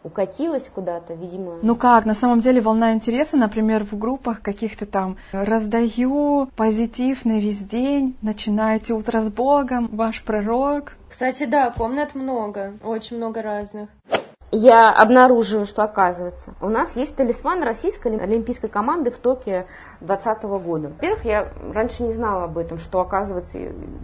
укатилась 0.03 0.67
куда-то, 0.73 1.13
видимо. 1.13 1.59
Ну 1.61 1.75
как, 1.75 2.05
на 2.05 2.15
самом 2.15 2.41
деле 2.41 2.59
волна 2.59 2.93
интереса, 2.93 3.37
например, 3.37 3.85
в 3.85 3.95
группах 3.95 4.41
каких-то 4.41 4.87
там 4.87 5.17
раздаю 5.31 6.49
позитив 6.55 7.23
на 7.23 7.39
весь 7.39 7.59
день, 7.59 8.17
начинайте 8.23 8.95
утро 8.95 9.21
с 9.21 9.31
Богом, 9.31 9.89
ваш 9.91 10.23
пророк. 10.23 10.93
Кстати, 11.07 11.45
да, 11.45 11.69
комнат 11.69 12.15
много, 12.15 12.73
очень 12.83 13.17
много 13.17 13.43
разных 13.43 13.89
я 14.55 14.89
обнаруживаю, 14.91 15.65
что 15.65 15.83
оказывается, 15.83 16.53
у 16.61 16.69
нас 16.69 16.95
есть 16.95 17.15
талисман 17.15 17.63
российской 17.63 18.15
олимпийской 18.15 18.67
команды 18.67 19.09
в 19.09 19.17
Токио 19.17 19.65
2020 19.99 20.43
года. 20.63 20.89
Во-первых, 20.89 21.25
я 21.25 21.47
раньше 21.73 22.03
не 22.03 22.13
знала 22.13 22.43
об 22.43 22.59
этом, 22.59 22.77
что 22.77 23.01
оказывается 23.01 23.57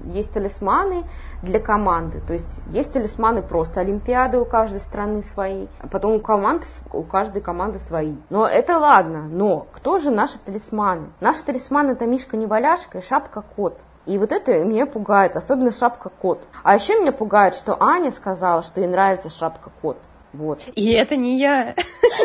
есть 0.05 0.33
талисманы 0.33 1.03
для 1.43 1.59
команды. 1.59 2.19
То 2.25 2.33
есть 2.33 2.59
есть 2.71 2.91
талисманы 2.93 3.43
просто 3.43 3.81
Олимпиады 3.81 4.39
у 4.39 4.45
каждой 4.45 4.79
страны 4.79 5.23
свои, 5.23 5.67
а 5.79 5.87
потом 5.87 6.13
у 6.13 6.19
команды, 6.19 6.65
у 6.93 7.03
каждой 7.03 7.43
команды 7.43 7.77
свои. 7.77 8.15
Но 8.31 8.47
это 8.47 8.79
ладно, 8.79 9.27
но 9.29 9.67
кто 9.71 9.99
же 9.99 10.09
наши 10.09 10.39
талисманы? 10.39 11.09
Наши 11.19 11.43
талисманы 11.43 11.91
это 11.91 12.07
Мишка 12.07 12.37
Неваляшка 12.37 12.97
и 12.97 13.01
Шапка 13.01 13.43
Кот. 13.55 13.77
И 14.05 14.17
вот 14.17 14.31
это 14.31 14.63
меня 14.63 14.87
пугает, 14.87 15.35
особенно 15.35 15.71
шапка 15.71 16.09
кот. 16.09 16.47
А 16.63 16.73
еще 16.73 16.99
меня 16.99 17.11
пугает, 17.11 17.53
что 17.53 17.77
Аня 17.79 18.09
сказала, 18.09 18.63
что 18.63 18.81
ей 18.81 18.87
нравится 18.87 19.29
шапка 19.29 19.69
кот. 19.83 19.97
Вот. 20.33 20.63
И 20.75 20.91
это 20.91 21.15
не 21.15 21.39
я. 21.39 21.75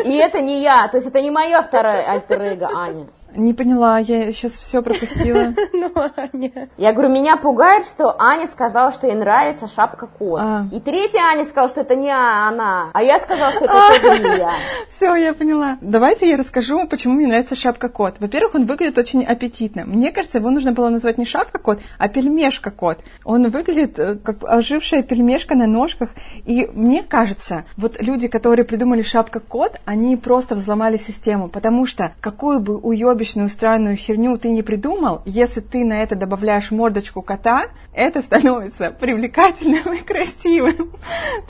И 0.03 0.15
это 0.15 0.41
не 0.41 0.61
я. 0.61 0.87
То 0.87 0.97
есть 0.97 1.07
это 1.07 1.21
не 1.21 1.31
моя 1.31 1.61
вторая 1.61 2.11
альтер 2.11 2.41
Аня. 2.73 3.07
Не 3.35 3.53
поняла, 3.53 3.99
я 3.99 4.31
сейчас 4.31 4.53
все 4.53 4.81
пропустила. 4.81 5.53
Ну, 5.73 5.91
Аня. 5.95 6.69
Я 6.77 6.93
говорю, 6.93 7.09
меня 7.09 7.37
пугает, 7.37 7.85
что 7.85 8.15
Аня 8.19 8.47
сказала, 8.47 8.91
что 8.91 9.07
ей 9.07 9.15
нравится 9.15 9.67
шапка 9.67 10.07
кот. 10.07 10.39
А. 10.41 10.65
И 10.71 10.79
третья 10.79 11.21
Аня 11.21 11.43
сказала, 11.43 11.69
что 11.69 11.81
это 11.81 11.95
не 11.95 12.09
она. 12.09 12.91
А 12.93 13.03
я 13.03 13.19
сказала, 13.19 13.51
что 13.51 13.65
это 13.65 13.73
тоже 14.01 14.23
не 14.23 14.37
я. 14.37 14.51
Все, 14.87 15.15
я 15.15 15.33
поняла. 15.33 15.77
Давайте 15.81 16.29
я 16.29 16.37
расскажу, 16.37 16.87
почему 16.87 17.15
мне 17.15 17.27
нравится 17.27 17.55
шапка 17.55 17.89
кот. 17.89 18.15
Во-первых, 18.19 18.55
он 18.55 18.65
выглядит 18.65 18.97
очень 18.97 19.23
аппетитно. 19.23 19.85
Мне 19.85 20.11
кажется, 20.11 20.37
его 20.37 20.49
нужно 20.49 20.71
было 20.71 20.89
назвать 20.89 21.17
не 21.17 21.25
шапка 21.25 21.59
кот, 21.59 21.79
а 21.97 22.07
пельмешка 22.07 22.71
кот. 22.71 22.99
Он 23.23 23.49
выглядит 23.49 23.99
э, 23.99 24.15
как 24.15 24.37
ожившая 24.43 25.03
пельмешка 25.03 25.55
на 25.55 25.67
ножках. 25.67 26.09
И 26.45 26.69
мне 26.73 27.03
кажется, 27.03 27.65
вот 27.75 28.01
люди, 28.01 28.27
которые 28.27 28.65
придумали 28.65 29.01
шапка 29.01 29.39
кот, 29.39 29.79
они 29.85 30.15
просто 30.15 30.55
взломали 30.55 30.97
систему, 30.97 31.49
потому 31.49 31.85
что 31.85 32.13
какую 32.21 32.59
бы 32.59 32.77
уебищную 32.77 33.24
чудовищную 33.25 33.49
странную 33.49 33.95
херню 33.95 34.37
ты 34.37 34.49
не 34.49 34.61
придумал, 34.61 35.21
если 35.25 35.59
ты 35.59 35.83
на 35.83 36.03
это 36.03 36.15
добавляешь 36.15 36.71
мордочку 36.71 37.21
кота, 37.21 37.67
это 37.93 38.21
становится 38.21 38.91
привлекательным 38.91 39.93
и 39.93 40.03
красивым. 40.03 40.91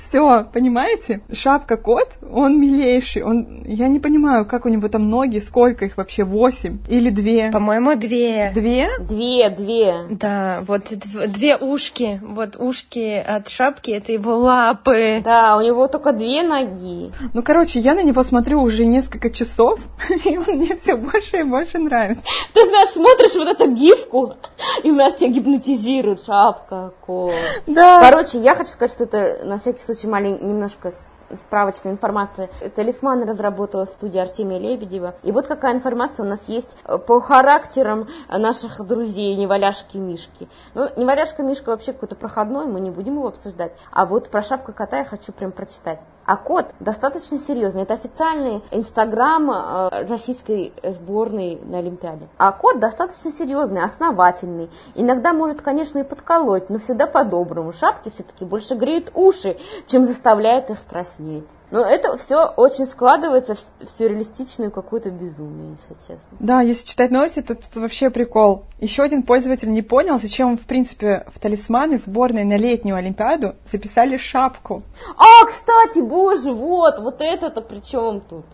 Все, 0.08 0.46
понимаете? 0.54 1.22
Шапка 1.32 1.78
кот, 1.78 2.18
он 2.32 2.60
милейший. 2.62 3.24
Он, 3.24 3.64
я 3.66 3.88
не 3.88 4.00
понимаю, 4.00 4.46
как 4.46 4.66
у 4.66 4.70
него 4.70 4.88
там 4.88 5.10
ноги, 5.10 5.40
сколько 5.40 5.86
их 5.86 5.98
вообще, 5.98 6.24
восемь 6.24 6.80
или 6.88 7.10
две? 7.10 7.52
По-моему, 7.52 7.96
две. 7.96 8.52
Две? 8.54 8.90
Две, 9.00 9.50
две. 9.50 10.06
Да, 10.10 10.64
вот 10.68 10.94
две 11.28 11.58
ушки. 11.58 12.22
Вот 12.24 12.56
ушки 12.58 13.18
от 13.18 13.50
шапки, 13.50 13.92
это 13.92 14.12
его 14.12 14.36
лапы. 14.38 15.22
Да, 15.24 15.58
у 15.58 15.62
него 15.62 15.88
только 15.88 16.14
две 16.14 16.44
ноги. 16.44 17.12
Ну, 17.34 17.44
короче, 17.44 17.80
я 17.80 17.96
на 17.96 18.04
него 18.04 18.24
смотрю 18.24 18.62
уже 18.62 18.86
несколько 18.86 19.30
часов, 19.30 19.80
и 20.26 20.38
он 20.38 20.46
мне 20.58 20.76
все 20.78 20.96
больше 20.96 21.38
и 21.38 21.44
больше 21.44 21.65
больше 21.66 21.80
нравится. 21.80 22.24
Ты 22.54 22.68
знаешь, 22.68 22.90
смотришь 22.90 23.36
вот 23.36 23.48
эту 23.48 23.72
гифку, 23.72 24.36
и, 24.84 24.92
знаешь, 24.92 25.16
тебя 25.16 25.30
гипнотизирует 25.30 26.24
шапка, 26.24 26.94
кот. 27.06 27.34
Да. 27.68 28.00
Короче, 28.02 28.40
я 28.40 28.56
хочу 28.56 28.70
сказать, 28.70 28.92
что 28.92 29.04
это 29.06 29.46
на 29.46 29.58
всякий 29.58 29.82
случай 29.82 30.08
маленький, 30.08 30.46
немножко 30.46 30.92
справочной 31.36 31.92
информации. 31.92 32.50
Талисман 32.76 33.28
разработала 33.28 33.86
студия 33.86 34.22
Артемия 34.22 34.60
Лебедева. 34.60 35.16
И 35.24 35.32
вот 35.32 35.48
какая 35.48 35.74
информация 35.74 36.24
у 36.24 36.30
нас 36.30 36.48
есть 36.48 36.78
э, 36.86 37.00
по 37.00 37.20
характерам 37.20 38.08
наших 38.30 38.86
друзей 38.86 39.36
Неваляшки 39.36 39.98
и 39.98 40.00
Мишки. 40.00 40.48
Ну, 40.76 40.88
Неваляшка 40.96 41.42
Мишка 41.42 41.70
вообще 41.70 41.94
какой-то 41.94 42.16
проходной, 42.16 42.68
мы 42.68 42.80
не 42.80 42.92
будем 42.92 43.16
его 43.16 43.28
обсуждать. 43.28 43.72
А 43.92 44.06
вот 44.06 44.30
про 44.30 44.44
шапку 44.44 44.72
кота 44.72 45.00
я 45.00 45.04
хочу 45.04 45.32
прям 45.32 45.52
прочитать. 45.52 46.00
А 46.26 46.38
кот 46.38 46.74
достаточно 46.80 47.38
серьезный. 47.38 47.84
Это 47.84 47.94
официальный 47.94 48.64
инстаграм 48.72 49.52
э, 49.52 50.06
российской 50.08 50.74
сборной 50.84 51.62
на 51.64 51.78
Олимпиаде. 51.78 52.28
А 52.38 52.52
кот 52.52 52.80
достаточно 52.80 53.32
серьезный, 53.32 53.84
основательный. 53.84 54.70
Иногда 54.96 55.34
может, 55.34 55.62
конечно, 55.62 56.00
и 56.00 56.04
подколоть, 56.04 56.70
но 56.70 56.80
всегда 56.80 57.06
по-доброму. 57.06 57.74
Шапки 57.74 58.10
все-таки 58.10 58.44
больше 58.44 58.76
греют 58.76 59.12
уши, 59.14 59.58
чем 59.86 60.04
заставляют 60.04 60.72
их 60.72 60.78
краснеть. 60.90 61.50
Но 61.76 61.86
это 61.86 62.16
все 62.16 62.46
очень 62.46 62.86
складывается 62.86 63.54
в 63.54 63.90
сюрреалистичную 63.90 64.72
какую-то 64.72 65.12
безумие, 65.12 65.76
если 65.78 65.94
честно. 66.00 66.38
Да, 66.40 66.62
если 66.62 66.88
читать 66.88 67.12
новости, 67.12 67.42
то 67.42 67.54
тут 67.54 67.76
вообще 67.76 68.10
прикол. 68.10 68.64
Еще 68.80 69.04
один 69.04 69.24
пользователь 69.24 69.70
не 69.70 69.82
понял, 69.82 70.18
зачем, 70.18 70.58
в 70.58 70.62
принципе, 70.62 71.26
в 71.36 71.40
талисманы 71.42 71.98
сборной 71.98 72.46
на 72.46 72.56
летнюю 72.56 72.96
Олимпиаду 72.96 73.56
записали 73.70 74.16
шапку. 74.16 74.84
А, 75.18 75.46
кстати, 75.46 76.00
боже, 76.00 76.54
вот, 76.54 77.00
вот 77.00 77.18
это-то 77.20 77.60
при 77.60 77.82
чем 77.82 78.22
тут? 78.22 78.46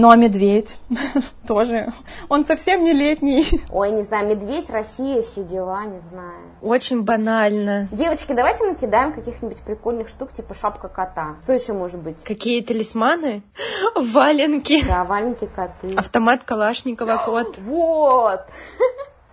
Ну 0.00 0.10
а 0.10 0.16
медведь 0.16 0.78
тоже. 1.48 1.92
Он 2.28 2.46
совсем 2.46 2.84
не 2.84 2.92
летний. 2.92 3.64
Ой, 3.68 3.90
не 3.90 4.04
знаю, 4.04 4.28
медведь, 4.28 4.70
Россия, 4.70 5.22
все 5.22 5.42
дела, 5.42 5.86
не 5.86 5.98
знаю. 6.12 6.38
Очень 6.62 7.02
банально. 7.02 7.88
Девочки, 7.90 8.32
давайте 8.32 8.64
накидаем 8.64 9.12
каких-нибудь 9.12 9.60
прикольных 9.62 10.08
штук, 10.08 10.32
типа 10.32 10.54
шапка 10.54 10.88
кота. 10.88 11.34
Что 11.42 11.54
еще 11.54 11.72
может 11.72 12.00
быть? 12.00 12.22
Какие 12.22 12.62
талисманы? 12.62 13.42
Валенки. 13.96 14.86
Да, 14.86 15.02
валенки 15.02 15.48
коты. 15.52 15.92
Автомат 15.96 16.44
Калашникова 16.44 17.20
кот. 17.24 17.58
Вот. 17.58 18.42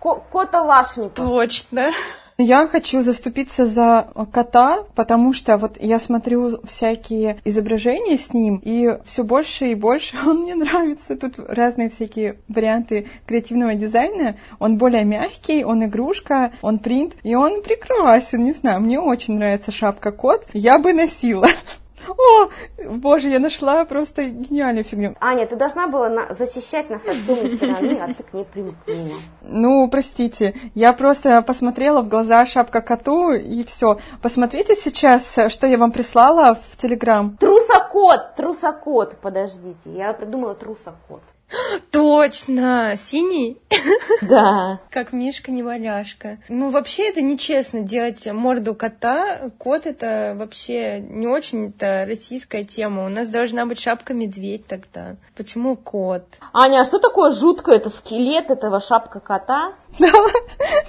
Кот 0.00 0.52
Алашников. 0.52 1.14
Точно. 1.14 1.92
Я 2.38 2.66
хочу 2.66 3.00
заступиться 3.00 3.64
за 3.64 4.08
кота, 4.30 4.84
потому 4.94 5.32
что 5.32 5.56
вот 5.56 5.78
я 5.80 5.98
смотрю 5.98 6.60
всякие 6.64 7.38
изображения 7.44 8.18
с 8.18 8.34
ним, 8.34 8.60
и 8.62 8.98
все 9.06 9.24
больше 9.24 9.68
и 9.68 9.74
больше 9.74 10.18
он 10.26 10.42
мне 10.42 10.54
нравится. 10.54 11.16
Тут 11.16 11.38
разные 11.38 11.88
всякие 11.88 12.36
варианты 12.48 13.06
креативного 13.24 13.74
дизайна. 13.74 14.36
Он 14.58 14.76
более 14.76 15.04
мягкий, 15.04 15.64
он 15.64 15.84
игрушка, 15.86 16.52
он 16.60 16.78
принт, 16.78 17.14
и 17.22 17.34
он 17.34 17.62
прекрасен, 17.62 18.44
не 18.44 18.52
знаю, 18.52 18.80
мне 18.82 19.00
очень 19.00 19.38
нравится 19.38 19.72
шапка 19.72 20.12
кот. 20.12 20.46
Я 20.52 20.78
бы 20.78 20.92
носила. 20.92 21.48
О, 22.08 22.48
боже, 22.88 23.28
я 23.28 23.38
нашла 23.38 23.84
просто 23.84 24.24
гениальную 24.24 24.84
фигню. 24.84 25.16
Аня, 25.20 25.46
ты 25.46 25.56
должна 25.56 25.88
была 25.88 26.08
на... 26.08 26.34
защищать 26.34 26.90
нас 26.90 27.02
от 27.06 27.16
темной 27.26 27.56
стороны, 27.56 27.98
а 28.00 28.14
ты 28.14 28.22
к 28.22 28.32
ней 28.32 28.44
примкнула. 28.44 29.18
Ну, 29.42 29.88
простите, 29.88 30.54
я 30.74 30.92
просто 30.92 31.42
посмотрела 31.42 32.02
в 32.02 32.08
глаза 32.08 32.44
шапка 32.46 32.80
коту 32.80 33.32
и 33.32 33.64
все. 33.64 33.98
Посмотрите 34.22 34.74
сейчас, 34.74 35.36
что 35.48 35.66
я 35.66 35.78
вам 35.78 35.92
прислала 35.92 36.58
в 36.70 36.76
Телеграм. 36.76 37.36
Трусокот, 37.38 38.34
трусокот, 38.36 39.16
подождите, 39.20 39.90
я 39.90 40.12
придумала 40.12 40.54
трусокот. 40.54 41.22
Точно! 41.90 42.94
Синий? 42.96 43.58
Да. 44.22 44.80
Как 44.90 45.12
Мишка 45.12 45.50
неваляшка. 45.50 46.38
Ну, 46.48 46.70
вообще 46.70 47.10
это 47.10 47.20
нечестно 47.20 47.80
делать 47.80 48.26
морду 48.26 48.74
кота. 48.74 49.50
Кот— 49.58 49.84
это 49.86 50.34
вообще 50.36 51.00
не 51.00 51.26
очень-то 51.26 52.06
российская 52.06 52.64
тема. 52.64 53.04
У 53.04 53.08
нас 53.08 53.28
должна 53.28 53.66
быть 53.66 53.78
шапка-медведь 53.78 54.66
тогда. 54.66 55.16
Почему 55.36 55.76
кот? 55.76 56.24
Аня, 56.54 56.80
а 56.80 56.84
что 56.86 56.98
такое 56.98 57.30
жуткое? 57.30 57.76
Это 57.76 57.90
скелет 57.90 58.50
этого 58.50 58.80
шапка 58.80 59.20
кота? 59.20 59.74
Да, 59.98 60.12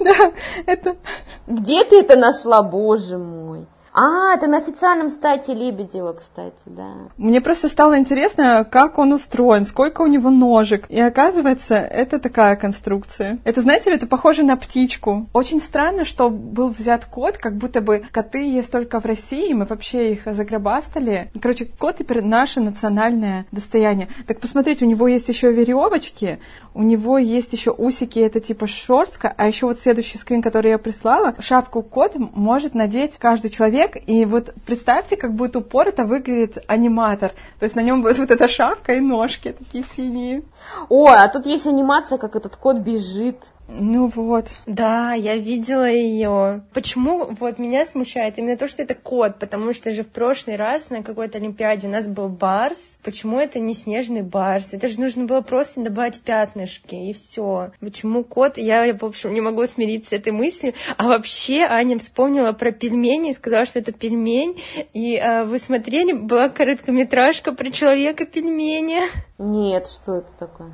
да, 0.00 0.32
это... 0.66 0.96
Где 1.46 1.84
ты 1.84 2.00
это 2.00 2.16
нашла, 2.16 2.62
боже 2.62 3.18
мой? 3.18 3.66
А, 4.00 4.36
это 4.36 4.46
на 4.46 4.58
официальном 4.58 5.10
сайте 5.10 5.54
Лебедева, 5.54 6.12
кстати, 6.12 6.62
да. 6.66 6.92
Мне 7.16 7.40
просто 7.40 7.68
стало 7.68 7.98
интересно, 7.98 8.64
как 8.70 8.96
он 8.96 9.12
устроен, 9.12 9.66
сколько 9.66 10.02
у 10.02 10.06
него 10.06 10.30
ножек. 10.30 10.86
И 10.88 11.00
оказывается, 11.00 11.74
это 11.74 12.20
такая 12.20 12.54
конструкция. 12.54 13.40
Это, 13.42 13.60
знаете 13.60 13.90
ли, 13.90 13.96
это 13.96 14.06
похоже 14.06 14.44
на 14.44 14.56
птичку. 14.56 15.26
Очень 15.32 15.60
странно, 15.60 16.04
что 16.04 16.30
был 16.30 16.68
взят 16.68 17.06
кот, 17.06 17.38
как 17.38 17.56
будто 17.56 17.80
бы 17.80 18.04
коты 18.12 18.48
есть 18.48 18.70
только 18.70 19.00
в 19.00 19.04
России, 19.04 19.52
мы 19.52 19.64
вообще 19.64 20.12
их 20.12 20.20
загробастали. 20.26 21.32
Короче, 21.42 21.64
кот 21.64 21.96
теперь 21.96 22.22
наше 22.22 22.60
национальное 22.60 23.46
достояние. 23.50 24.06
Так 24.28 24.38
посмотрите, 24.38 24.84
у 24.84 24.88
него 24.88 25.08
есть 25.08 25.28
еще 25.28 25.50
веревочки, 25.50 26.38
у 26.72 26.84
него 26.84 27.18
есть 27.18 27.52
еще 27.52 27.74
усики, 27.76 28.20
это 28.20 28.38
типа 28.38 28.68
шорстка, 28.68 29.34
а 29.36 29.48
еще 29.48 29.66
вот 29.66 29.80
следующий 29.80 30.18
скрин, 30.18 30.40
который 30.40 30.70
я 30.70 30.78
прислала, 30.78 31.34
шапку 31.40 31.82
кот 31.82 32.14
может 32.14 32.74
надеть 32.74 33.18
каждый 33.18 33.50
человек, 33.50 33.87
и 33.96 34.24
вот 34.24 34.54
представьте, 34.66 35.16
как 35.16 35.34
будет 35.34 35.56
упор 35.56 35.88
это 35.88 36.04
выглядит 36.04 36.58
аниматор. 36.66 37.32
То 37.58 37.64
есть 37.64 37.74
на 37.74 37.80
нем 37.80 38.02
будет 38.02 38.18
вот 38.18 38.30
эта 38.30 38.48
шапка 38.48 38.94
и 38.94 39.00
ножки 39.00 39.52
такие 39.52 39.84
синие. 39.84 40.42
О, 40.88 41.06
а 41.08 41.28
тут 41.28 41.46
есть 41.46 41.66
анимация, 41.66 42.18
как 42.18 42.36
этот 42.36 42.56
кот 42.56 42.78
бежит. 42.78 43.38
Ну 43.68 44.08
вот. 44.08 44.48
Да, 44.66 45.12
я 45.12 45.36
видела 45.36 45.88
ее. 45.88 46.62
Почему 46.72 47.26
вот 47.38 47.58
меня 47.58 47.84
смущает 47.84 48.38
именно 48.38 48.56
то, 48.56 48.66
что 48.66 48.82
это 48.82 48.94
кот, 48.94 49.38
потому 49.38 49.74
что 49.74 49.92
же 49.92 50.02
в 50.02 50.08
прошлый 50.08 50.56
раз 50.56 50.88
на 50.88 51.02
какой-то 51.02 51.36
Олимпиаде 51.36 51.86
у 51.86 51.90
нас 51.90 52.08
был 52.08 52.28
барс. 52.28 52.98
Почему 53.04 53.38
это 53.38 53.60
не 53.60 53.74
снежный 53.74 54.22
барс? 54.22 54.72
Это 54.72 54.88
же 54.88 54.98
нужно 54.98 55.26
было 55.26 55.42
просто 55.42 55.82
добавить 55.82 56.20
пятнышки 56.22 56.94
и 56.94 57.12
все. 57.12 57.72
Почему 57.80 58.24
кот? 58.24 58.56
Я, 58.56 58.92
в 58.94 59.04
общем, 59.04 59.34
не 59.34 59.42
могу 59.42 59.66
смириться 59.66 60.10
с 60.10 60.12
этой 60.14 60.32
мыслью. 60.32 60.72
А 60.96 61.06
вообще 61.06 61.60
Аня 61.60 61.98
вспомнила 61.98 62.52
про 62.52 62.72
пельмени 62.72 63.30
и 63.30 63.34
сказала, 63.34 63.66
что 63.66 63.80
это 63.80 63.92
пельмень. 63.92 64.58
И 64.94 65.16
а, 65.18 65.44
вы 65.44 65.58
смотрели, 65.58 66.12
была 66.12 66.48
короткометражка 66.48 67.52
про 67.52 67.70
человека-пельменя. 67.70 69.02
Нет, 69.36 69.86
что 69.88 70.16
это 70.16 70.32
такое? 70.38 70.72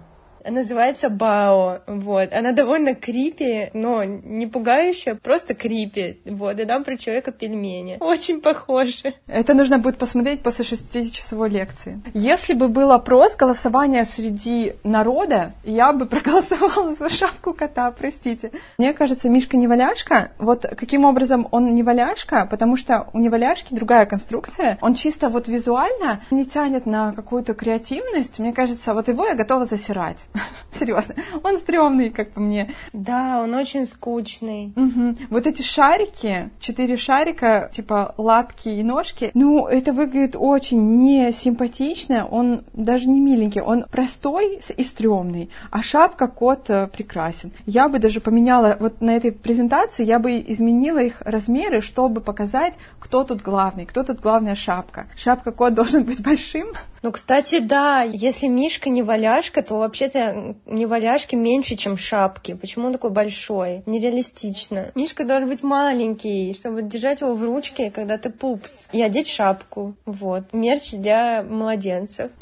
Называется 0.48 1.08
Бао, 1.10 1.82
вот. 1.86 2.32
Она 2.32 2.52
довольно 2.52 2.94
крипи, 2.94 3.70
но 3.72 4.04
не 4.04 4.46
пугающая, 4.46 5.14
просто 5.14 5.54
крипи, 5.54 6.18
вот. 6.24 6.58
И 6.60 6.64
там 6.64 6.84
про 6.84 6.96
человека 6.96 7.32
пельмени. 7.32 7.96
Очень 8.00 8.40
похоже. 8.40 9.14
Это 9.26 9.54
нужно 9.54 9.78
будет 9.78 9.98
посмотреть 9.98 10.42
после 10.42 10.64
шестичасовой 10.64 11.48
лекции. 11.48 12.00
Если 12.14 12.54
бы 12.54 12.68
был 12.68 12.92
опрос 12.92 13.36
голосования 13.36 14.04
среди 14.04 14.74
народа, 14.84 15.52
я 15.64 15.92
бы 15.92 16.06
проголосовала 16.14 16.94
за 16.94 17.08
шапку 17.08 17.54
кота, 17.54 17.90
простите. 17.90 18.50
Мне 18.78 18.92
кажется, 18.92 19.28
Мишка 19.28 19.56
неваляшка, 19.56 20.32
вот 20.38 20.66
каким 20.76 21.04
образом 21.04 21.48
он 21.50 21.74
неваляшка, 21.74 22.46
потому 22.46 22.76
что 22.76 23.08
у 23.12 23.18
неваляшки 23.18 23.74
другая 23.74 24.06
конструкция, 24.06 24.78
он 24.80 24.94
чисто 24.94 25.28
вот 25.28 25.48
визуально 25.48 26.22
не 26.30 26.44
тянет 26.44 26.86
на 26.86 27.12
какую-то 27.12 27.54
креативность, 27.54 28.38
мне 28.38 28.52
кажется, 28.52 28.94
вот 28.94 29.08
его 29.08 29.26
я 29.26 29.34
готова 29.34 29.64
засирать. 29.64 30.26
Серьезно. 30.78 31.14
Он 31.42 31.58
стрёмный, 31.58 32.10
как 32.10 32.32
по 32.32 32.40
мне. 32.40 32.72
Да, 32.92 33.40
он 33.42 33.54
очень 33.54 33.86
скучный. 33.86 34.72
Угу. 34.76 35.26
Вот 35.30 35.46
эти 35.46 35.62
шарики, 35.62 36.50
четыре 36.60 36.96
шарика, 36.96 37.70
типа 37.72 38.14
лапки 38.16 38.68
и 38.68 38.82
ножки, 38.82 39.30
ну, 39.34 39.66
это 39.66 39.92
выглядит 39.92 40.36
очень 40.38 40.96
не 40.96 41.32
симпатично, 41.32 42.26
он 42.26 42.64
даже 42.72 43.08
не 43.08 43.20
миленький, 43.20 43.60
он 43.60 43.84
простой 43.90 44.60
и 44.76 44.84
стрёмный, 44.84 45.50
а 45.70 45.82
шапка 45.82 46.26
кот 46.26 46.68
э, 46.68 46.88
прекрасен. 46.88 47.52
Я 47.66 47.88
бы 47.88 47.98
даже 47.98 48.20
поменяла, 48.20 48.76
вот 48.80 49.00
на 49.00 49.16
этой 49.16 49.32
презентации 49.32 50.04
я 50.04 50.18
бы 50.18 50.44
изменила 50.46 50.98
их 50.98 51.20
размеры, 51.20 51.80
чтобы 51.80 52.20
показать, 52.20 52.74
кто 52.98 53.24
тут 53.24 53.42
главный, 53.42 53.86
кто 53.86 54.02
тут 54.02 54.20
главная 54.20 54.54
шапка. 54.54 55.06
Шапка 55.16 55.52
кот 55.52 55.74
должен 55.74 56.04
быть 56.04 56.22
большим, 56.22 56.68
ну, 57.04 57.12
кстати, 57.12 57.58
да, 57.58 58.00
если 58.00 58.46
Мишка 58.46 58.88
не 58.88 59.02
валяшка, 59.02 59.60
то 59.60 59.76
вообще-то 59.76 60.54
не 60.64 60.86
валяшки 60.86 61.36
меньше, 61.36 61.76
чем 61.76 61.98
шапки. 61.98 62.54
Почему 62.54 62.86
он 62.86 62.94
такой 62.94 63.10
большой? 63.10 63.82
Нереалистично. 63.84 64.90
Мишка 64.94 65.26
должен 65.26 65.50
быть 65.50 65.62
маленький, 65.62 66.54
чтобы 66.54 66.80
держать 66.80 67.20
его 67.20 67.34
в 67.34 67.44
ручке, 67.44 67.90
когда 67.90 68.16
ты 68.16 68.30
пупс, 68.30 68.86
и 68.90 69.02
одеть 69.02 69.28
шапку. 69.28 69.94
Вот. 70.06 70.44
Мерч 70.54 70.92
для 70.92 71.42
младенцев. 71.42 72.30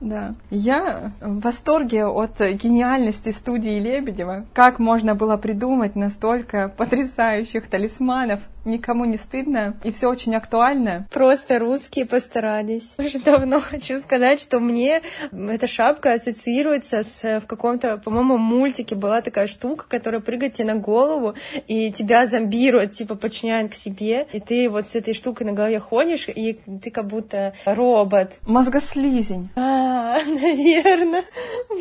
Да. 0.00 0.34
Я 0.50 1.12
в 1.20 1.40
восторге 1.40 2.06
от 2.06 2.40
гениальности 2.40 3.32
студии 3.32 3.78
Лебедева. 3.80 4.46
Как 4.52 4.78
можно 4.78 5.14
было 5.14 5.36
придумать 5.36 5.96
настолько 5.96 6.68
потрясающих 6.68 7.68
талисманов? 7.68 8.40
Никому 8.68 9.06
не 9.06 9.16
стыдно, 9.16 9.76
и 9.82 9.90
все 9.90 10.08
очень 10.08 10.34
актуально. 10.34 11.08
Просто 11.10 11.58
русские 11.58 12.04
постарались. 12.04 12.94
Уже 12.98 13.18
давно 13.18 13.60
хочу 13.60 13.98
сказать, 13.98 14.40
что 14.40 14.60
мне 14.60 15.00
эта 15.32 15.66
шапка 15.66 16.12
ассоциируется 16.12 17.02
с 17.02 17.40
в 17.40 17.46
каком-то, 17.46 17.96
по-моему, 17.96 18.36
мультике 18.36 18.94
была 18.94 19.22
такая 19.22 19.46
штука, 19.46 19.86
которая 19.88 20.20
прыгает 20.20 20.52
тебе 20.52 20.66
на 20.66 20.76
голову 20.76 21.34
и 21.66 21.90
тебя 21.90 22.26
зомбирует, 22.26 22.92
типа 22.92 23.14
подчиняет 23.14 23.72
к 23.72 23.74
себе, 23.74 24.26
и 24.32 24.40
ты 24.40 24.68
вот 24.68 24.86
с 24.86 24.94
этой 24.94 25.14
штукой 25.14 25.46
на 25.46 25.52
голове 25.52 25.78
ходишь, 25.78 26.28
и 26.28 26.60
ты 26.82 26.90
как 26.90 27.06
будто 27.06 27.54
робот. 27.64 28.34
Мозгослизень. 28.46 29.48
А, 29.56 30.22
наверное. 30.26 31.24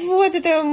Вот 0.05 0.35
это... 0.35 0.63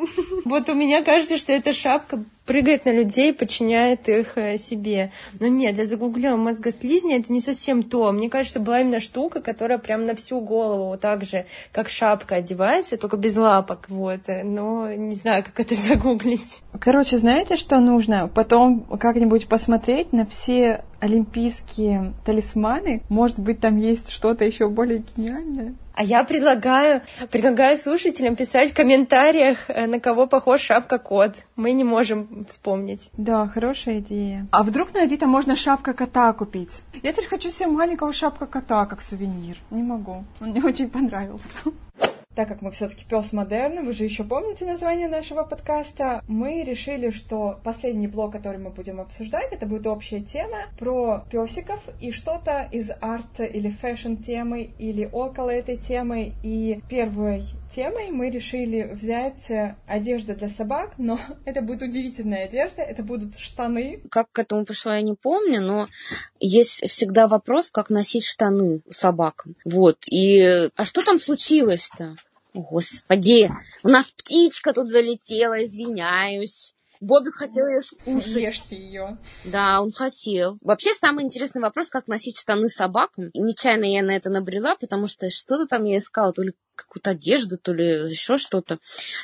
Вот 0.44 0.68
у 0.68 0.74
меня 0.74 1.02
кажется, 1.04 1.36
что 1.36 1.52
эта 1.52 1.72
шапка 1.72 2.24
прыгает 2.50 2.84
на 2.84 2.90
людей, 2.90 3.32
подчиняет 3.32 4.08
их 4.08 4.36
э, 4.36 4.58
себе. 4.58 5.12
Но 5.38 5.46
нет, 5.46 5.78
я 5.78 5.86
загуглила 5.86 6.34
мозгослизни, 6.34 7.16
это 7.16 7.32
не 7.32 7.40
совсем 7.40 7.84
то. 7.84 8.10
Мне 8.10 8.28
кажется, 8.28 8.58
была 8.58 8.80
именно 8.80 8.98
штука, 8.98 9.40
которая 9.40 9.78
прям 9.78 10.04
на 10.04 10.16
всю 10.16 10.40
голову, 10.40 10.86
вот 10.86 11.00
так 11.00 11.24
же, 11.24 11.46
как 11.70 11.88
шапка 11.88 12.34
одевается, 12.34 12.96
только 12.96 13.16
без 13.16 13.36
лапок, 13.36 13.86
вот. 13.88 14.22
Но 14.42 14.92
не 14.92 15.14
знаю, 15.14 15.44
как 15.44 15.60
это 15.60 15.74
загуглить. 15.80 16.62
Короче, 16.80 17.18
знаете, 17.18 17.54
что 17.54 17.78
нужно? 17.78 18.26
Потом 18.26 18.80
как-нибудь 18.98 19.46
посмотреть 19.46 20.12
на 20.12 20.26
все 20.26 20.82
олимпийские 20.98 22.14
талисманы. 22.24 23.02
Может 23.08 23.38
быть, 23.38 23.60
там 23.60 23.76
есть 23.76 24.10
что-то 24.10 24.44
еще 24.44 24.68
более 24.68 25.04
гениальное? 25.16 25.74
А 26.00 26.02
я 26.02 26.24
предлагаю, 26.24 27.02
предлагаю 27.30 27.76
слушателям 27.76 28.34
писать 28.34 28.70
в 28.70 28.74
комментариях, 28.74 29.68
э, 29.68 29.86
на 29.86 30.00
кого 30.00 30.26
похож 30.26 30.62
шапка 30.62 30.96
кот. 30.96 31.34
Мы 31.56 31.72
не 31.72 31.84
можем 31.84 32.42
вспомнить. 32.48 33.10
Да, 33.18 33.46
хорошая 33.46 33.98
идея. 33.98 34.46
А 34.50 34.62
вдруг 34.62 34.94
на 34.94 35.02
Авито 35.02 35.26
можно 35.26 35.56
шапка 35.56 35.92
кота 35.92 36.32
купить? 36.32 36.70
Я 37.02 37.12
теперь 37.12 37.26
хочу 37.26 37.50
себе 37.50 37.66
маленького 37.66 38.14
шапка 38.14 38.46
кота 38.46 38.86
как 38.86 39.02
сувенир. 39.02 39.58
Не 39.70 39.82
могу. 39.82 40.24
Он 40.40 40.48
мне 40.48 40.62
очень 40.62 40.88
понравился 40.88 41.44
так 42.34 42.48
как 42.48 42.62
мы 42.62 42.70
все-таки 42.70 43.04
пес 43.04 43.32
модерн, 43.32 43.84
вы 43.84 43.92
же 43.92 44.04
еще 44.04 44.22
помните 44.24 44.64
название 44.64 45.08
нашего 45.08 45.42
подкаста, 45.42 46.22
мы 46.28 46.62
решили, 46.62 47.10
что 47.10 47.58
последний 47.64 48.06
блок, 48.06 48.32
который 48.32 48.58
мы 48.58 48.70
будем 48.70 49.00
обсуждать, 49.00 49.52
это 49.52 49.66
будет 49.66 49.86
общая 49.86 50.20
тема 50.20 50.68
про 50.78 51.24
песиков 51.30 51.80
и 52.00 52.12
что-то 52.12 52.68
из 52.70 52.90
арт 53.00 53.40
или 53.40 53.70
fashion 53.70 54.14
темы 54.14 54.70
или 54.78 55.08
около 55.12 55.50
этой 55.50 55.76
темы. 55.76 56.32
И 56.44 56.80
первой 56.88 57.44
темой 57.74 58.10
мы 58.10 58.30
решили 58.30 58.82
взять 58.82 59.50
одежду 59.86 60.34
для 60.34 60.48
собак, 60.48 60.92
но 60.98 61.18
это 61.44 61.62
будет 61.62 61.82
удивительная 61.82 62.44
одежда, 62.44 62.82
это 62.82 63.02
будут 63.02 63.38
штаны. 63.38 64.02
Как 64.10 64.30
к 64.30 64.38
этому 64.38 64.64
пришло, 64.64 64.92
я 64.92 65.02
не 65.02 65.14
помню, 65.14 65.60
но 65.60 65.88
есть 66.38 66.88
всегда 66.88 67.26
вопрос, 67.26 67.70
как 67.70 67.90
носить 67.90 68.24
штаны 68.24 68.82
собакам. 68.88 69.56
Вот. 69.64 69.98
И 70.06 70.40
а 70.76 70.84
что 70.84 71.02
там 71.02 71.18
случилось-то? 71.18 72.16
Господи, 72.54 73.50
у 73.82 73.88
нас 73.88 74.10
птичка 74.10 74.72
тут 74.72 74.88
залетела, 74.88 75.64
извиняюсь. 75.64 76.74
Бобик 77.00 77.34
хотел 77.34 77.66
ее 77.66 77.80
скушать. 77.80 78.26
Ешьте 78.26 78.76
ее. 78.76 79.16
Да, 79.44 79.80
он 79.80 79.90
хотел. 79.90 80.58
Вообще, 80.60 80.92
самый 80.92 81.24
интересный 81.24 81.62
вопрос, 81.62 81.88
как 81.88 82.08
носить 82.08 82.38
штаны 82.38 82.68
собакам. 82.68 83.30
Нечаянно 83.32 83.84
я 83.84 84.02
на 84.02 84.14
это 84.14 84.28
набрела, 84.28 84.76
потому 84.78 85.06
что 85.06 85.30
что-то 85.30 85.66
там 85.66 85.84
я 85.84 85.96
искала, 85.96 86.32
то 86.34 86.42
ли 86.42 86.52
какую-то 86.80 87.10
одежду, 87.10 87.58
то 87.58 87.72
ли 87.72 87.84
еще 88.10 88.36
что-то. 88.36 88.78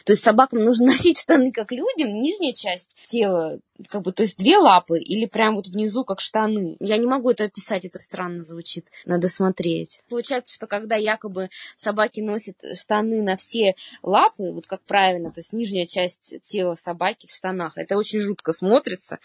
То 0.05 0.13
есть 0.13 0.23
собакам 0.23 0.61
нужно 0.61 0.87
носить 0.93 1.21
штаны, 1.21 1.53
как 1.53 1.73
людям, 1.73 2.09
нижняя 2.09 2.53
часть 2.53 2.99
тела, 3.05 3.59
как 3.89 4.03
бы, 4.03 4.13
то 4.13 4.23
есть 4.23 4.39
две 4.39 4.59
лапы 4.59 4.99
или 4.99 5.27
прям 5.27 5.55
вот 5.55 5.67
внизу, 5.69 6.05
как 6.05 6.21
штаны. 6.21 6.77
Я 6.81 6.97
не 6.97 7.07
могу 7.07 7.31
это 7.31 7.45
описать, 7.45 7.85
это 7.85 7.99
странно 7.99 8.43
звучит, 8.43 8.91
надо 9.05 9.29
смотреть. 9.29 10.01
Получается, 10.09 10.55
что 10.55 10.67
когда 10.67 10.97
якобы 10.97 11.49
собаки 11.77 12.21
носят 12.21 12.57
штаны 12.75 13.23
на 13.23 13.37
все 13.37 13.75
лапы, 14.03 14.51
вот 14.53 14.67
как 14.67 14.83
правильно, 14.83 15.31
то 15.31 15.41
есть 15.41 15.53
нижняя 15.53 15.87
часть 15.87 16.37
тела 16.43 16.75
собаки 16.75 17.27
в 17.27 17.35
штанах, 17.35 17.77
это 17.77 17.97
очень 17.97 18.21
жутко 18.21 18.53
смотрится 18.53 19.19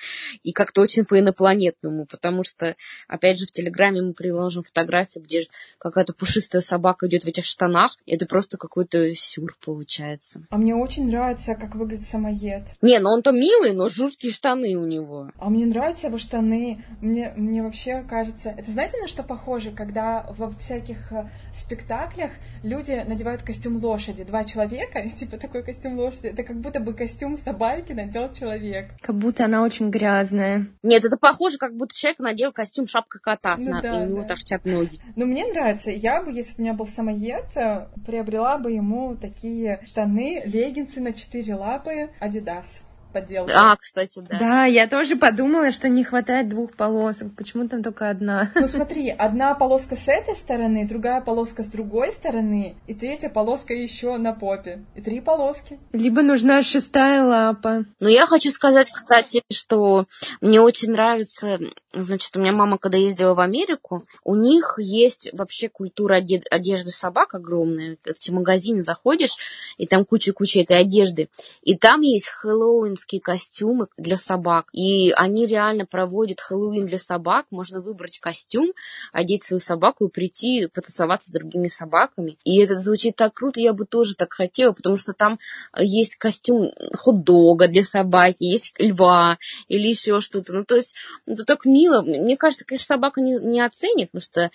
и 0.44 0.52
как-то 0.52 0.82
очень 0.82 1.06
по-инопланетному, 1.06 2.06
потому 2.06 2.44
что, 2.44 2.76
опять 3.08 3.40
же, 3.40 3.46
в 3.46 3.52
Телеграме 3.52 4.02
мы 4.02 4.14
приложим 4.14 4.64
фотографию, 4.64 5.24
где 5.24 5.42
какая-то 5.78 6.14
пушистая 6.14 6.62
собака 6.62 7.08
идет 7.08 7.24
в 7.24 7.28
этих 7.28 7.46
штанах, 7.46 7.96
это 8.22 8.30
просто 8.30 8.58
какой-то 8.58 9.14
сюр 9.16 9.56
получается. 9.66 10.44
А 10.50 10.58
мне 10.58 10.76
очень 10.76 11.08
нравится, 11.08 11.56
как 11.56 11.76
выглядит 11.76 12.08
самоед. 12.08 12.64
Не, 12.82 13.00
ну 13.00 13.10
он-то 13.10 13.32
милый, 13.32 13.74
но 13.74 13.90
жуткие 13.90 14.32
штаны 14.32 14.76
у 14.76 14.86
него. 14.86 15.32
А 15.38 15.50
мне 15.50 15.66
нравятся 15.66 16.08
его 16.08 16.18
штаны. 16.18 16.84
Мне, 17.02 17.34
мне 17.36 17.64
вообще 17.64 18.04
кажется... 18.08 18.50
Это 18.50 18.70
знаете, 18.70 18.98
на 19.00 19.08
что 19.08 19.24
похоже? 19.24 19.72
Когда 19.72 20.28
во 20.38 20.52
всяких 20.52 21.12
э, 21.12 21.30
спектаклях 21.56 22.32
люди 22.64 23.04
надевают 23.08 23.42
костюм 23.42 23.84
лошади. 23.84 24.24
Два 24.24 24.44
человека, 24.44 25.10
типа 25.10 25.38
такой 25.38 25.64
костюм 25.64 25.98
лошади. 25.98 26.28
Это 26.28 26.44
как 26.44 26.58
будто 26.58 26.80
бы 26.80 26.94
костюм 26.94 27.38
собаки 27.38 27.94
надел 27.94 28.32
человек. 28.34 28.90
Как 29.02 29.16
будто 29.16 29.46
она 29.46 29.64
очень 29.64 29.90
грязная. 29.90 30.68
Нет, 30.84 31.06
это 31.06 31.18
похоже, 31.18 31.58
как 31.58 31.76
будто 31.76 31.96
человек 31.96 32.20
надел 32.20 32.52
костюм 32.52 32.86
шапка 32.86 33.20
кота, 33.20 33.56
Ну 33.58 33.72
на- 33.72 33.82
да, 33.82 34.02
и 34.02 34.06
у 34.06 34.10
него 34.10 34.22
да. 34.22 34.28
торчат 34.30 34.66
ноги. 34.66 35.00
Но 35.16 35.26
мне 35.26 35.46
нравится. 35.48 35.90
Я 35.90 36.22
бы, 36.22 36.32
если 36.32 36.54
бы 36.54 36.60
у 36.60 36.62
меня 36.62 36.74
был 36.74 36.86
самоед, 36.86 37.46
э, 37.56 37.88
приобрела 38.12 38.58
бы 38.58 38.74
ему 38.74 39.16
такие 39.16 39.80
штаны, 39.86 40.42
леггинсы 40.44 41.00
на 41.00 41.14
четыре 41.14 41.56
лапы, 41.56 42.10
Adidas 42.20 42.66
подделка. 43.12 43.54
А, 43.56 43.76
кстати, 43.76 44.20
да. 44.20 44.40
Да, 44.40 44.66
я 44.66 44.88
тоже 44.88 45.16
подумала, 45.16 45.72
что 45.72 45.90
не 45.90 46.04
хватает 46.04 46.50
двух 46.50 46.76
полосок. 46.76 47.36
Почему 47.36 47.68
там 47.68 47.84
только 47.84 48.10
одна? 48.10 48.52
Ну 48.56 48.68
смотри, 48.68 49.10
одна 49.10 49.54
полоска 49.54 49.96
с 49.96 50.08
этой 50.08 50.36
стороны, 50.36 50.88
другая 50.88 51.22
полоска 51.22 51.64
с 51.64 51.68
другой 51.68 52.12
стороны, 52.12 52.76
и 52.88 52.94
третья 52.94 53.30
полоска 53.30 53.74
еще 53.74 54.18
на 54.18 54.34
попе. 54.34 54.84
И 54.96 55.02
три 55.02 55.20
полоски. 55.20 55.80
Либо 55.94 56.22
нужна 56.22 56.62
шестая 56.64 57.24
лапа. 57.24 57.86
Но 58.00 58.08
я 58.10 58.26
хочу 58.26 58.52
сказать, 58.52 58.92
кстати, 58.92 59.44
что 59.52 60.06
мне 60.40 60.62
очень 60.62 60.92
нравится, 60.92 61.60
значит, 61.94 62.36
у 62.36 62.40
меня 62.40 62.52
мама, 62.52 62.78
когда 62.78 62.98
ездила 62.98 63.34
в 63.34 63.40
Америку, 63.40 64.06
у 64.24 64.36
них 64.36 64.76
есть 64.78 65.30
вообще 65.34 65.70
культура 65.70 66.18
оде- 66.18 66.42
одежды 66.50 66.92
собак 66.92 67.34
огромная. 67.34 67.98
В 67.98 68.08
эти 68.08 68.32
магазины 68.32 68.82
заходишь, 68.82 69.36
и 69.78 69.86
там 69.86 70.06
куча-куча 70.06 70.62
этой 70.62 70.80
одежды. 70.80 71.30
И 71.62 71.76
там 71.78 72.02
есть 72.02 72.28
хэллоуинские 72.28 73.22
костюмы 73.22 73.88
для 73.98 74.18
собак. 74.18 74.68
И 74.74 75.12
они 75.12 75.46
реально 75.46 75.86
проводят 75.86 76.40
Хэллоуин 76.40 76.86
для 76.86 76.98
собак. 76.98 77.46
Можно 77.52 77.82
выбрать 77.82 78.20
костюм, 78.20 78.72
одеть 79.12 79.44
свою 79.44 79.60
собаку 79.60 80.06
и 80.06 80.10
прийти 80.10 80.68
потусоваться 80.68 81.30
с 81.30 81.34
другими 81.34 81.68
собаками. 81.68 82.38
И 82.44 82.60
это 82.60 82.80
звучит 82.80 83.16
так 83.16 83.34
круто, 83.34 83.60
я 83.60 83.74
бы 83.74 83.86
тоже 83.86 84.16
так 84.16 84.34
хотела, 84.34 84.72
потому 84.72 84.98
что 84.98 85.14
там 85.14 85.40
есть 85.78 86.16
костюм 86.16 86.72
хот-дога 86.94 87.68
для 87.68 87.84
собаки, 87.84 88.44
есть 88.44 88.74
льва 88.78 89.38
или 89.68 89.88
еще 89.88 90.20
что-то. 90.20 90.54
Ну, 90.54 90.64
то 90.64 90.76
есть, 90.76 90.96
это 91.26 91.46
так 91.46 91.66
мило. 91.66 91.81
Мне 91.90 92.38
кажется, 92.38 92.66
конечно, 92.66 92.86
собака 92.86 93.22
не, 93.22 93.40
не 93.40 93.62
оценит, 93.62 94.12
потому 94.12 94.22
что 94.22 94.52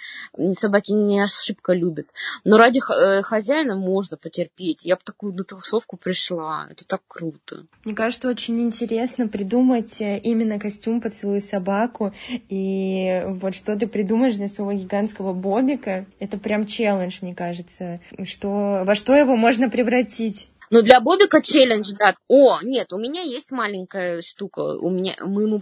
собаки 0.58 0.92
не 0.92 1.20
ошибка 1.20 1.72
любят. 1.72 2.08
Но 2.44 2.56
ради 2.56 2.78
э, 2.78 3.22
хозяина 3.22 3.76
можно 3.76 4.16
потерпеть. 4.16 4.84
Я 4.84 4.96
бы 4.96 5.02
такую 5.04 5.34
на 5.34 5.44
тусовку 5.44 5.96
пришла. 5.96 6.66
Это 6.70 6.86
так 6.86 7.02
круто. 7.08 7.66
Мне 7.84 7.94
кажется, 7.94 8.28
очень 8.28 8.60
интересно 8.60 9.28
придумать 9.28 10.00
э, 10.00 10.18
именно 10.18 10.58
костюм 10.58 11.00
под 11.00 11.14
свою 11.14 11.40
собаку. 11.40 12.12
И 12.48 13.22
вот 13.26 13.54
что 13.54 13.76
ты 13.76 13.86
придумаешь 13.86 14.36
для 14.36 14.48
своего 14.48 14.72
гигантского 14.72 15.32
бобика, 15.32 16.06
это 16.18 16.38
прям 16.38 16.66
челлендж, 16.66 17.18
мне 17.20 17.34
кажется. 17.34 18.00
Что, 18.24 18.82
во 18.84 18.94
что 18.94 19.14
его 19.14 19.36
можно 19.36 19.70
превратить? 19.70 20.48
Ну, 20.70 20.82
для 20.82 21.00
Бобика 21.00 21.42
челлендж, 21.42 21.92
да. 21.98 22.14
О, 22.28 22.58
нет, 22.62 22.92
у 22.92 22.98
меня 22.98 23.22
есть 23.22 23.52
маленькая 23.52 24.20
штука. 24.20 24.60
У 24.60 24.90
меня, 24.90 25.14
мы 25.20 25.42
ему 25.42 25.60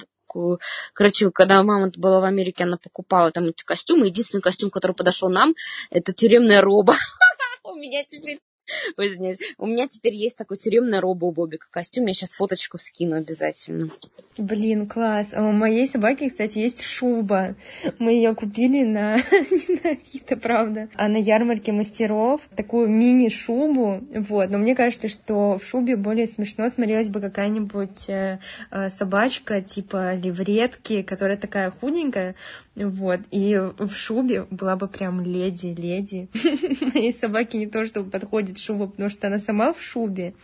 Короче, 0.93 1.31
когда 1.31 1.63
мама 1.63 1.91
была 1.97 2.21
в 2.21 2.25
Америке, 2.25 2.65
она 2.65 2.77
покупала 2.77 3.31
там 3.31 3.47
эти 3.47 3.65
костюмы. 3.65 4.07
Единственный 4.07 4.41
костюм, 4.41 4.71
который 4.71 4.93
подошел 4.93 5.29
нам, 5.29 5.55
это 5.91 6.13
тюремная 6.13 6.61
роба. 6.61 6.95
У 7.65 7.75
меня 7.75 8.05
теперь... 8.05 8.41
У 9.59 9.67
меня 9.67 9.89
теперь 9.89 10.15
есть 10.15 10.37
такой 10.37 10.57
тюремная 10.57 11.01
роба 11.01 11.27
у 11.27 11.33
Бобика 11.33 11.67
костюм. 11.71 12.07
Я 12.07 12.15
сейчас 12.15 12.35
фоточку 12.35 12.79
скину 12.79 13.17
обязательно. 13.17 13.91
Блин, 14.39 14.89
класс. 14.89 15.33
А 15.35 15.43
у 15.43 15.53
моей 15.53 15.87
собаки, 15.87 16.29
кстати, 16.29 16.59
есть 16.59 16.83
шуба. 16.83 17.55
Мы 17.99 18.15
ее 18.15 18.35
купили 18.35 18.85
на, 18.85 19.17
на 19.69 19.91
Авито, 19.91 20.37
правда, 20.37 20.89
а 20.95 21.09
на 21.09 21.19
ярмарке 21.19 21.73
мастеров. 21.73 22.43
Такую 22.57 22.89
мини-шубу. 22.89 24.03
Вот. 24.13 24.51
Но 24.51 24.59
мне 24.59 24.75
кажется, 24.75 25.09
что 25.09 25.59
в 25.59 25.65
шубе 25.65 25.97
более 25.97 26.27
смешно 26.27 26.69
смотрелась 26.69 27.09
бы 27.09 27.21
какая-нибудь 27.21 28.09
э, 28.09 28.41
э, 28.71 28.89
собачка 28.89 29.61
типа 29.61 30.15
левретки, 30.15 31.03
которая 31.03 31.37
такая 31.37 31.71
худенькая. 31.71 32.35
Вот. 32.77 33.21
И 33.31 33.57
в 33.57 33.91
шубе 33.91 34.47
была 34.51 34.77
бы 34.77 34.89
прям 34.89 35.21
леди-леди. 35.21 36.29
Моей 36.95 37.13
собаке 37.13 37.59
не 37.59 37.67
то, 37.67 37.85
чтобы 37.87 38.11
подходит 38.11 38.59
шуба, 38.59 38.89
потому 38.89 39.09
что 39.09 39.29
она 39.29 39.39
сама 39.39 39.73
в 39.73 39.81
шубе. 39.81 40.35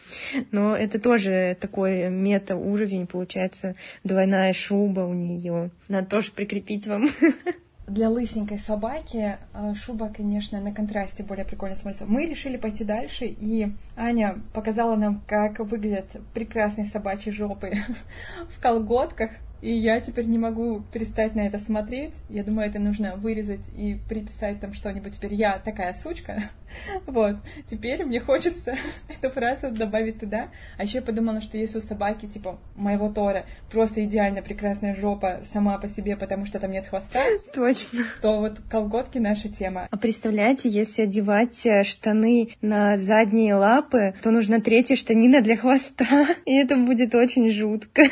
Но 0.53 0.77
это 0.77 1.01
тоже 1.01 1.57
такой 1.61 2.09
мета-уровень, 2.09 3.07
получается, 3.07 3.75
двойная 4.05 4.53
шуба 4.53 5.01
у 5.01 5.15
нее. 5.15 5.71
Надо 5.89 6.09
тоже 6.09 6.31
прикрепить 6.33 6.87
вам. 6.87 7.09
Для 7.91 8.09
лысенькой 8.09 8.61
собаки 8.61 9.37
э, 9.53 9.75
шуба, 9.75 10.13
конечно, 10.17 10.61
на 10.61 10.73
контрасте 10.73 11.25
более 11.25 11.45
прикольно 11.45 11.75
смотрится. 11.75 12.07
Мы 12.07 12.25
решили 12.27 12.57
пойти 12.57 12.85
дальше, 12.85 13.27
и 13.27 13.73
Аня 13.97 14.39
показала 14.55 14.95
нам, 14.95 15.21
как 15.27 15.59
выглядят 15.59 16.17
прекрасные 16.33 16.87
собачьи 16.87 17.33
жопы 17.33 17.73
в 18.49 18.63
колготках. 18.63 19.33
И 19.63 19.73
я 19.73 20.01
теперь 20.01 20.27
не 20.27 20.39
могу 20.39 20.83
перестать 20.93 21.35
на 21.35 21.47
это 21.47 21.59
смотреть. 21.59 22.15
Я 22.29 22.45
думаю, 22.45 22.69
это 22.69 22.79
нужно 22.79 23.17
вырезать 23.17 23.61
и 23.77 23.99
приписать 24.09 24.61
там 24.61 24.73
что-нибудь. 24.73 25.17
Теперь 25.17 25.35
я 25.35 25.59
такая 25.59 25.95
сучка. 25.95 26.43
Вот. 27.07 27.35
Теперь 27.69 28.05
мне 28.05 28.21
хочется 28.21 28.77
эту 29.09 29.29
фразу 29.31 29.73
добавить 29.73 30.21
туда. 30.21 30.51
А 30.79 30.85
еще 30.85 30.99
я 30.99 31.03
подумала, 31.03 31.41
что 31.41 31.59
если 31.59 31.79
у 31.79 31.81
собаки, 31.81 32.27
типа 32.27 32.61
моего 32.77 33.09
Тора, 33.11 33.45
просто 33.73 34.05
идеально 34.05 34.41
прекрасная 34.41 34.95
жопа 34.95 35.41
сама 35.43 35.79
по 35.79 35.89
себе, 35.89 36.17
потому 36.17 36.47
что 36.47 36.61
там 36.61 36.71
нет 36.71 36.87
хвоста, 36.87 37.25
Точно. 37.55 38.05
то 38.23 38.39
вот 38.39 38.61
колготки 38.71 39.19
наша 39.19 39.49
тема. 39.49 39.89
А 39.91 39.97
представляете, 39.97 40.69
если 40.69 41.03
одевать 41.03 41.67
э, 41.67 41.83
штаны 41.83 42.55
на 42.63 42.99
задние 42.99 43.57
лапы, 43.57 44.15
то 44.23 44.31
нужна 44.31 44.61
третья 44.61 44.95
штанина 44.95 45.41
для 45.43 45.57
хвоста. 45.57 46.29
И 46.47 46.55
это 46.55 46.77
будет 46.77 47.17
очень 47.17 47.51
жутко. 47.51 48.05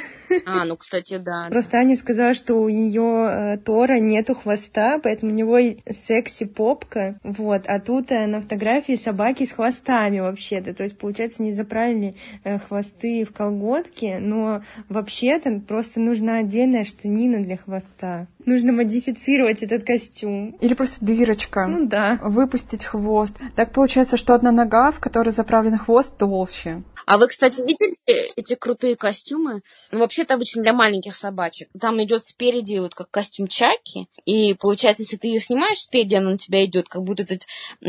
А, 0.46 0.64
ну, 0.64 0.76
кстати, 0.76 1.18
да. 1.18 1.37
Просто 1.50 1.78
Аня 1.78 1.96
сказала, 1.96 2.34
что 2.34 2.54
у 2.54 2.68
ее 2.68 3.58
Тора 3.64 3.98
нету 3.98 4.34
хвоста, 4.34 4.98
поэтому 5.02 5.32
у 5.32 5.34
него 5.34 5.58
и 5.58 5.76
секси-попка. 5.90 7.18
Вот. 7.22 7.62
А 7.66 7.80
тут 7.80 8.10
э, 8.12 8.26
на 8.26 8.40
фотографии 8.40 8.96
собаки 8.96 9.44
с 9.44 9.52
хвостами 9.52 10.20
вообще-то. 10.20 10.74
То 10.74 10.82
есть, 10.82 10.98
получается, 10.98 11.42
не 11.42 11.52
заправили 11.52 12.14
э, 12.44 12.58
хвосты 12.58 13.24
в 13.24 13.32
колготки, 13.32 14.18
но 14.20 14.62
вообще-то 14.88 15.60
просто 15.60 16.00
нужна 16.00 16.38
отдельная 16.38 16.84
штанина 16.84 17.42
для 17.42 17.56
хвоста. 17.56 18.26
Нужно 18.44 18.72
модифицировать 18.72 19.62
этот 19.62 19.84
костюм. 19.84 20.56
Или 20.60 20.74
просто 20.74 21.04
дырочка. 21.04 21.66
Ну 21.66 21.86
да. 21.86 22.18
Выпустить 22.22 22.84
хвост. 22.84 23.36
Так 23.56 23.72
получается, 23.72 24.16
что 24.16 24.34
одна 24.34 24.52
нога, 24.52 24.90
в 24.90 25.00
которой 25.00 25.30
заправлен 25.30 25.76
хвост, 25.76 26.16
толще. 26.16 26.82
А 27.08 27.16
вы, 27.16 27.28
кстати, 27.28 27.62
видели 27.62 27.96
эти 28.04 28.54
крутые 28.54 28.94
костюмы? 28.94 29.62
Ну, 29.92 30.00
вообще, 30.00 30.22
это 30.22 30.34
обычно 30.34 30.62
для 30.62 30.74
маленьких 30.74 31.16
собачек. 31.16 31.70
Там 31.80 32.02
идет 32.04 32.22
спереди 32.22 32.76
вот 32.76 32.94
как 32.94 33.10
костюм 33.10 33.46
Чаки. 33.48 34.08
И 34.26 34.52
получается, 34.52 35.04
если 35.04 35.16
ты 35.16 35.28
ее 35.28 35.40
снимаешь 35.40 35.78
спереди, 35.78 36.16
она 36.16 36.32
на 36.32 36.36
тебя 36.36 36.62
идет, 36.66 36.90
как 36.90 37.04
будто 37.04 37.22
это 37.22 37.38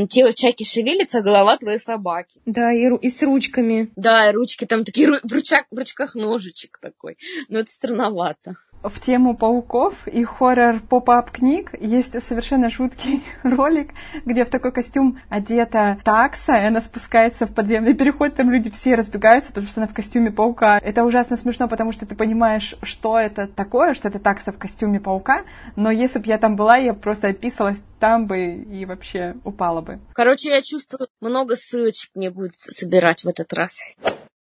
тело 0.08 0.32
Чаки 0.32 0.64
шевелится, 0.64 1.18
а 1.18 1.22
голова 1.22 1.58
твоей 1.58 1.80
собаки. 1.80 2.40
Да, 2.46 2.72
и, 2.72 2.90
и 3.02 3.10
с 3.10 3.22
ручками. 3.22 3.92
Да, 3.98 4.30
и 4.30 4.34
ручки 4.34 4.64
там 4.64 4.86
такие 4.86 5.10
в, 5.10 5.34
ручак, 5.34 5.66
в 5.70 5.78
ручках 5.78 6.16
ножичек 6.16 6.80
такой. 6.82 7.18
Но 7.50 7.60
это 7.60 7.70
странновато. 7.70 8.56
В 8.82 9.02
тему 9.02 9.36
пауков 9.36 10.08
и 10.08 10.24
хоррор 10.24 10.80
поп-ап 10.80 11.32
книг 11.32 11.72
есть 11.82 12.22
совершенно 12.24 12.70
жуткий 12.70 13.24
ролик, 13.44 13.92
где 14.26 14.46
в 14.46 14.50
такой 14.50 14.72
костюм 14.72 15.20
одета 15.28 15.98
такса, 16.04 16.56
и 16.56 16.66
она 16.66 16.80
спускается 16.80 17.46
в 17.46 17.54
подземный 17.54 17.94
переход, 17.94 18.36
там 18.36 18.50
люди 18.50 18.70
все 18.70 18.96
разбегаются, 18.96 19.52
потому 19.52 19.68
что 19.68 19.82
она 19.82 19.88
в 19.88 19.94
костюме 19.94 20.32
паука. 20.32 20.80
Это 20.82 21.04
ужасно 21.04 21.36
смешно, 21.36 21.68
потому 21.68 21.92
что 21.92 22.06
ты 22.06 22.16
понимаешь, 22.16 22.76
что 22.82 23.20
это 23.20 23.48
такое, 23.48 23.94
что 23.94 24.08
это 24.08 24.20
такса 24.20 24.54
в 24.54 24.58
костюме 24.58 25.02
паука, 25.02 25.44
но 25.76 25.92
если 25.92 26.20
бы 26.20 26.28
я 26.28 26.38
там 26.38 26.56
была, 26.56 26.78
я 26.78 26.94
просто 26.94 27.28
описалась 27.28 27.82
там 28.00 28.28
бы 28.28 28.54
и 28.54 28.86
вообще 28.86 29.36
упала 29.44 29.82
бы. 29.82 30.00
Короче, 30.14 30.52
я 30.52 30.62
чувствую, 30.62 31.10
много 31.20 31.58
ссылочек 31.58 32.12
мне 32.16 32.32
будет 32.32 32.56
собирать 32.56 33.26
в 33.26 33.28
этот 33.28 33.52
раз. 33.54 33.78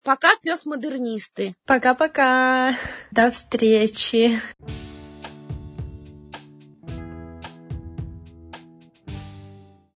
Пока, 0.06 0.36
пес 0.44 0.68
модернисты. 0.68 1.56
Пока-пока. 1.66 2.78
До 3.10 3.32
встречи. 3.32 4.40